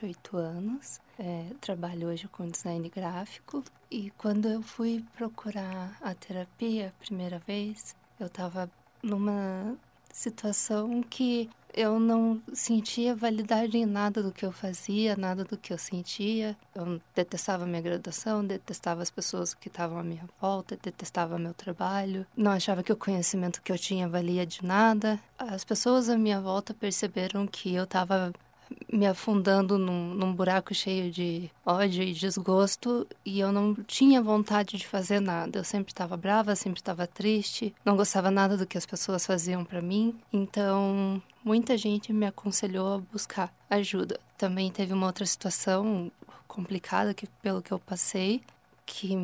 28 0.00 0.36
anos, 0.36 1.00
é, 1.18 1.46
trabalho 1.60 2.08
hoje 2.08 2.26
com 2.28 2.48
design 2.48 2.88
gráfico 2.88 3.62
e 3.90 4.10
quando 4.18 4.48
eu 4.48 4.62
fui 4.62 5.04
procurar 5.16 5.96
a 6.02 6.14
terapia 6.14 6.88
a 6.88 7.04
primeira 7.04 7.38
vez, 7.46 7.94
eu 8.18 8.26
estava 8.26 8.68
numa 9.02 9.76
situação 10.12 11.02
que 11.02 11.48
eu 11.76 11.98
não 11.98 12.40
sentia 12.52 13.16
validade 13.16 13.76
em 13.76 13.84
nada 13.84 14.22
do 14.22 14.30
que 14.30 14.46
eu 14.46 14.52
fazia, 14.52 15.16
nada 15.16 15.44
do 15.44 15.56
que 15.56 15.72
eu 15.72 15.78
sentia. 15.78 16.56
Eu 16.72 17.00
detestava 17.14 17.66
minha 17.66 17.82
graduação, 17.82 18.46
detestava 18.46 19.02
as 19.02 19.10
pessoas 19.10 19.54
que 19.54 19.66
estavam 19.66 19.98
à 19.98 20.02
minha 20.04 20.24
volta, 20.40 20.78
detestava 20.80 21.36
meu 21.36 21.52
trabalho, 21.52 22.24
não 22.36 22.52
achava 22.52 22.82
que 22.84 22.92
o 22.92 22.96
conhecimento 22.96 23.60
que 23.60 23.72
eu 23.72 23.78
tinha 23.78 24.08
valia 24.08 24.46
de 24.46 24.64
nada. 24.64 25.18
As 25.36 25.64
pessoas 25.64 26.08
à 26.08 26.16
minha 26.16 26.40
volta 26.40 26.72
perceberam 26.72 27.44
que 27.44 27.74
eu 27.74 27.82
estava 27.82 28.32
me 28.92 29.06
afundando 29.06 29.78
num, 29.78 30.14
num, 30.14 30.34
buraco 30.34 30.74
cheio 30.74 31.10
de 31.10 31.50
ódio 31.64 32.02
e 32.02 32.12
desgosto 32.12 33.06
e 33.24 33.40
eu 33.40 33.50
não 33.50 33.74
tinha 33.74 34.22
vontade 34.22 34.76
de 34.76 34.86
fazer 34.86 35.20
nada. 35.20 35.58
Eu 35.58 35.64
sempre 35.64 35.92
estava 35.92 36.16
brava, 36.16 36.54
sempre 36.54 36.80
estava 36.80 37.06
triste, 37.06 37.74
não 37.84 37.96
gostava 37.96 38.30
nada 38.30 38.56
do 38.56 38.66
que 38.66 38.78
as 38.78 38.86
pessoas 38.86 39.26
faziam 39.26 39.64
para 39.64 39.80
mim. 39.80 40.14
Então, 40.32 41.22
muita 41.44 41.76
gente 41.76 42.12
me 42.12 42.26
aconselhou 42.26 42.94
a 42.94 42.98
buscar 42.98 43.52
ajuda. 43.68 44.18
Também 44.36 44.70
teve 44.70 44.92
uma 44.92 45.06
outra 45.06 45.26
situação 45.26 46.10
complicada 46.46 47.14
que, 47.14 47.26
pelo 47.42 47.62
que 47.62 47.72
eu 47.72 47.78
passei, 47.78 48.42
que 48.86 49.16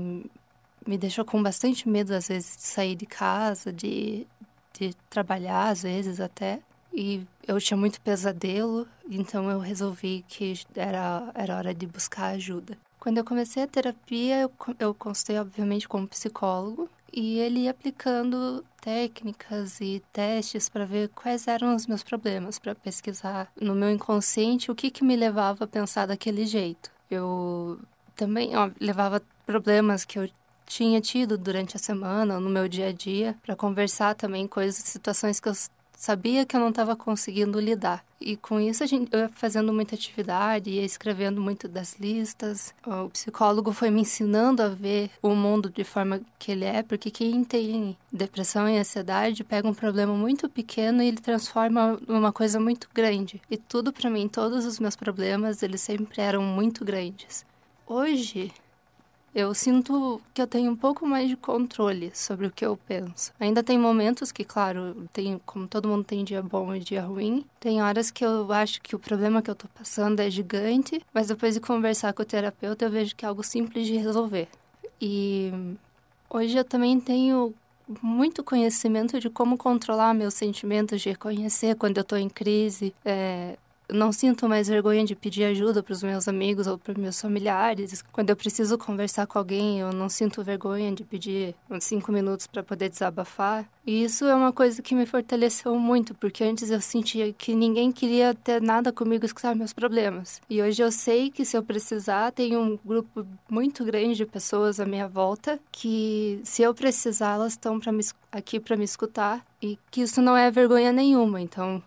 me 0.86 0.98
deixou 0.98 1.24
com 1.24 1.42
bastante 1.42 1.88
medo, 1.88 2.12
às 2.12 2.28
vezes, 2.28 2.56
de 2.56 2.62
sair 2.62 2.94
de 2.94 3.06
casa, 3.06 3.72
de, 3.72 4.26
de 4.72 4.94
trabalhar, 5.08 5.68
às 5.68 5.82
vezes 5.82 6.20
até. 6.20 6.60
E 6.92 7.24
eu 7.46 7.60
tinha 7.60 7.76
muito 7.76 8.00
pesadelo, 8.00 8.86
então 9.08 9.50
eu 9.50 9.58
resolvi 9.58 10.24
que 10.28 10.60
era, 10.74 11.30
era 11.34 11.56
hora 11.56 11.74
de 11.74 11.86
buscar 11.86 12.34
ajuda. 12.34 12.76
Quando 12.98 13.18
eu 13.18 13.24
comecei 13.24 13.62
a 13.62 13.66
terapia, 13.66 14.40
eu, 14.40 14.52
eu 14.78 14.92
consultei, 14.92 15.38
obviamente, 15.38 15.88
com 15.88 16.00
um 16.00 16.06
psicólogo 16.06 16.88
e 17.12 17.38
ele 17.38 17.60
ia 17.60 17.70
aplicando 17.70 18.64
técnicas 18.80 19.80
e 19.80 20.02
testes 20.12 20.68
para 20.68 20.84
ver 20.84 21.08
quais 21.08 21.48
eram 21.48 21.74
os 21.74 21.86
meus 21.86 22.02
problemas, 22.02 22.58
para 22.58 22.74
pesquisar 22.74 23.50
no 23.60 23.74
meu 23.74 23.90
inconsciente 23.90 24.70
o 24.70 24.74
que, 24.74 24.90
que 24.90 25.04
me 25.04 25.16
levava 25.16 25.64
a 25.64 25.68
pensar 25.68 26.06
daquele 26.06 26.46
jeito. 26.46 26.90
Eu 27.10 27.78
também 28.14 28.56
ó, 28.56 28.70
levava 28.80 29.22
problemas 29.46 30.04
que 30.04 30.18
eu 30.18 30.28
tinha 30.66 31.00
tido 31.00 31.36
durante 31.36 31.76
a 31.76 31.80
semana, 31.80 32.38
no 32.38 32.48
meu 32.48 32.68
dia 32.68 32.88
a 32.88 32.92
dia, 32.92 33.36
para 33.42 33.56
conversar 33.56 34.14
também 34.14 34.46
coisas, 34.46 34.76
situações 34.76 35.40
que 35.40 35.48
eu 35.48 35.54
sabia 36.00 36.46
que 36.46 36.56
eu 36.56 36.60
não 36.60 36.70
estava 36.70 36.96
conseguindo 36.96 37.60
lidar. 37.60 38.02
E 38.18 38.34
com 38.34 38.58
isso, 38.58 38.82
a 38.82 38.86
gente, 38.86 39.12
eu 39.12 39.20
ia 39.20 39.28
fazendo 39.28 39.70
muita 39.70 39.94
atividade, 39.94 40.70
ia 40.70 40.82
escrevendo 40.82 41.42
muito 41.42 41.68
das 41.68 41.98
listas. 42.00 42.72
O 42.86 43.10
psicólogo 43.10 43.70
foi 43.70 43.90
me 43.90 44.00
ensinando 44.00 44.62
a 44.62 44.68
ver 44.68 45.10
o 45.20 45.34
mundo 45.34 45.68
de 45.68 45.84
forma 45.84 46.22
que 46.38 46.52
ele 46.52 46.64
é, 46.64 46.82
porque 46.82 47.10
quem 47.10 47.44
tem 47.44 47.94
depressão 48.10 48.66
e 48.66 48.78
ansiedade 48.78 49.44
pega 49.44 49.68
um 49.68 49.74
problema 49.74 50.14
muito 50.14 50.48
pequeno 50.48 51.02
e 51.02 51.08
ele 51.08 51.20
transforma 51.20 52.00
numa 52.08 52.32
coisa 52.32 52.58
muito 52.58 52.88
grande. 52.94 53.42
E 53.50 53.58
tudo 53.58 53.92
para 53.92 54.08
mim, 54.08 54.26
todos 54.26 54.64
os 54.64 54.78
meus 54.78 54.96
problemas, 54.96 55.62
eles 55.62 55.82
sempre 55.82 56.22
eram 56.22 56.42
muito 56.42 56.82
grandes. 56.82 57.44
Hoje, 57.86 58.50
eu 59.34 59.54
sinto 59.54 60.20
que 60.34 60.42
eu 60.42 60.46
tenho 60.46 60.70
um 60.72 60.76
pouco 60.76 61.06
mais 61.06 61.28
de 61.28 61.36
controle 61.36 62.10
sobre 62.14 62.46
o 62.46 62.50
que 62.50 62.64
eu 62.64 62.76
penso. 62.76 63.32
Ainda 63.38 63.62
tem 63.62 63.78
momentos 63.78 64.32
que, 64.32 64.44
claro, 64.44 65.08
tem, 65.12 65.40
como 65.46 65.68
todo 65.68 65.88
mundo 65.88 66.04
tem 66.04 66.24
dia 66.24 66.42
bom 66.42 66.74
e 66.74 66.80
dia 66.80 67.02
ruim, 67.02 67.44
tem 67.58 67.82
horas 67.82 68.10
que 68.10 68.24
eu 68.24 68.52
acho 68.52 68.80
que 68.82 68.96
o 68.96 68.98
problema 68.98 69.40
que 69.40 69.50
eu 69.50 69.54
tô 69.54 69.68
passando 69.68 70.20
é 70.20 70.30
gigante, 70.30 71.00
mas 71.14 71.28
depois 71.28 71.54
de 71.54 71.60
conversar 71.60 72.12
com 72.12 72.22
o 72.22 72.26
terapeuta 72.26 72.84
eu 72.84 72.90
vejo 72.90 73.14
que 73.14 73.24
é 73.24 73.28
algo 73.28 73.42
simples 73.42 73.86
de 73.86 73.96
resolver. 73.96 74.48
E 75.00 75.52
hoje 76.28 76.58
eu 76.58 76.64
também 76.64 77.00
tenho 77.00 77.54
muito 78.02 78.44
conhecimento 78.44 79.18
de 79.18 79.28
como 79.28 79.56
controlar 79.56 80.14
meus 80.14 80.34
sentimentos, 80.34 81.00
de 81.00 81.08
reconhecer 81.10 81.74
quando 81.76 81.96
eu 81.96 82.02
estou 82.02 82.18
em 82.18 82.28
crise, 82.28 82.94
é, 83.04 83.56
não 83.92 84.12
sinto 84.12 84.48
mais 84.48 84.68
vergonha 84.68 85.04
de 85.04 85.14
pedir 85.14 85.44
ajuda 85.44 85.82
para 85.82 85.92
os 85.92 86.02
meus 86.02 86.28
amigos 86.28 86.66
ou 86.66 86.78
para 86.78 86.98
meus 86.98 87.20
familiares. 87.20 88.02
Quando 88.12 88.30
eu 88.30 88.36
preciso 88.36 88.76
conversar 88.78 89.26
com 89.26 89.38
alguém, 89.38 89.80
eu 89.80 89.92
não 89.92 90.08
sinto 90.08 90.42
vergonha 90.42 90.92
de 90.92 91.04
pedir 91.04 91.54
uns 91.68 91.84
cinco 91.84 92.12
minutos 92.12 92.46
para 92.46 92.62
poder 92.62 92.88
desabafar. 92.88 93.68
E 93.86 94.04
isso 94.04 94.24
é 94.24 94.34
uma 94.34 94.52
coisa 94.52 94.82
que 94.82 94.94
me 94.94 95.06
fortaleceu 95.06 95.74
muito, 95.78 96.14
porque 96.14 96.44
antes 96.44 96.70
eu 96.70 96.80
sentia 96.80 97.32
que 97.32 97.54
ninguém 97.54 97.90
queria 97.90 98.34
ter 98.34 98.60
nada 98.60 98.92
comigo 98.92 99.24
escutar 99.24 99.54
meus 99.54 99.72
problemas. 99.72 100.40
E 100.48 100.62
hoje 100.62 100.82
eu 100.82 100.92
sei 100.92 101.30
que 101.30 101.44
se 101.44 101.56
eu 101.56 101.62
precisar, 101.62 102.32
tem 102.32 102.56
um 102.56 102.78
grupo 102.84 103.26
muito 103.48 103.84
grande 103.84 104.16
de 104.16 104.26
pessoas 104.26 104.78
à 104.78 104.86
minha 104.86 105.08
volta 105.08 105.58
que, 105.72 106.40
se 106.44 106.62
eu 106.62 106.74
precisar, 106.74 107.34
elas 107.34 107.52
estão 107.52 107.80
aqui 108.30 108.60
para 108.60 108.76
me 108.76 108.84
escutar 108.84 109.42
e 109.62 109.78
que 109.90 110.02
isso 110.02 110.20
não 110.22 110.36
é 110.36 110.50
vergonha 110.50 110.92
nenhuma. 110.92 111.40
Então, 111.40 111.82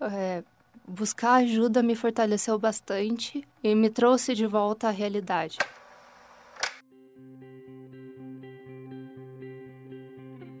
é, 0.00 0.42
buscar 0.88 1.42
ajuda 1.42 1.82
me 1.82 1.94
fortaleceu 1.94 2.58
bastante 2.58 3.42
e 3.62 3.74
me 3.74 3.90
trouxe 3.90 4.34
de 4.34 4.46
volta 4.46 4.88
à 4.88 4.90
realidade. 4.90 5.58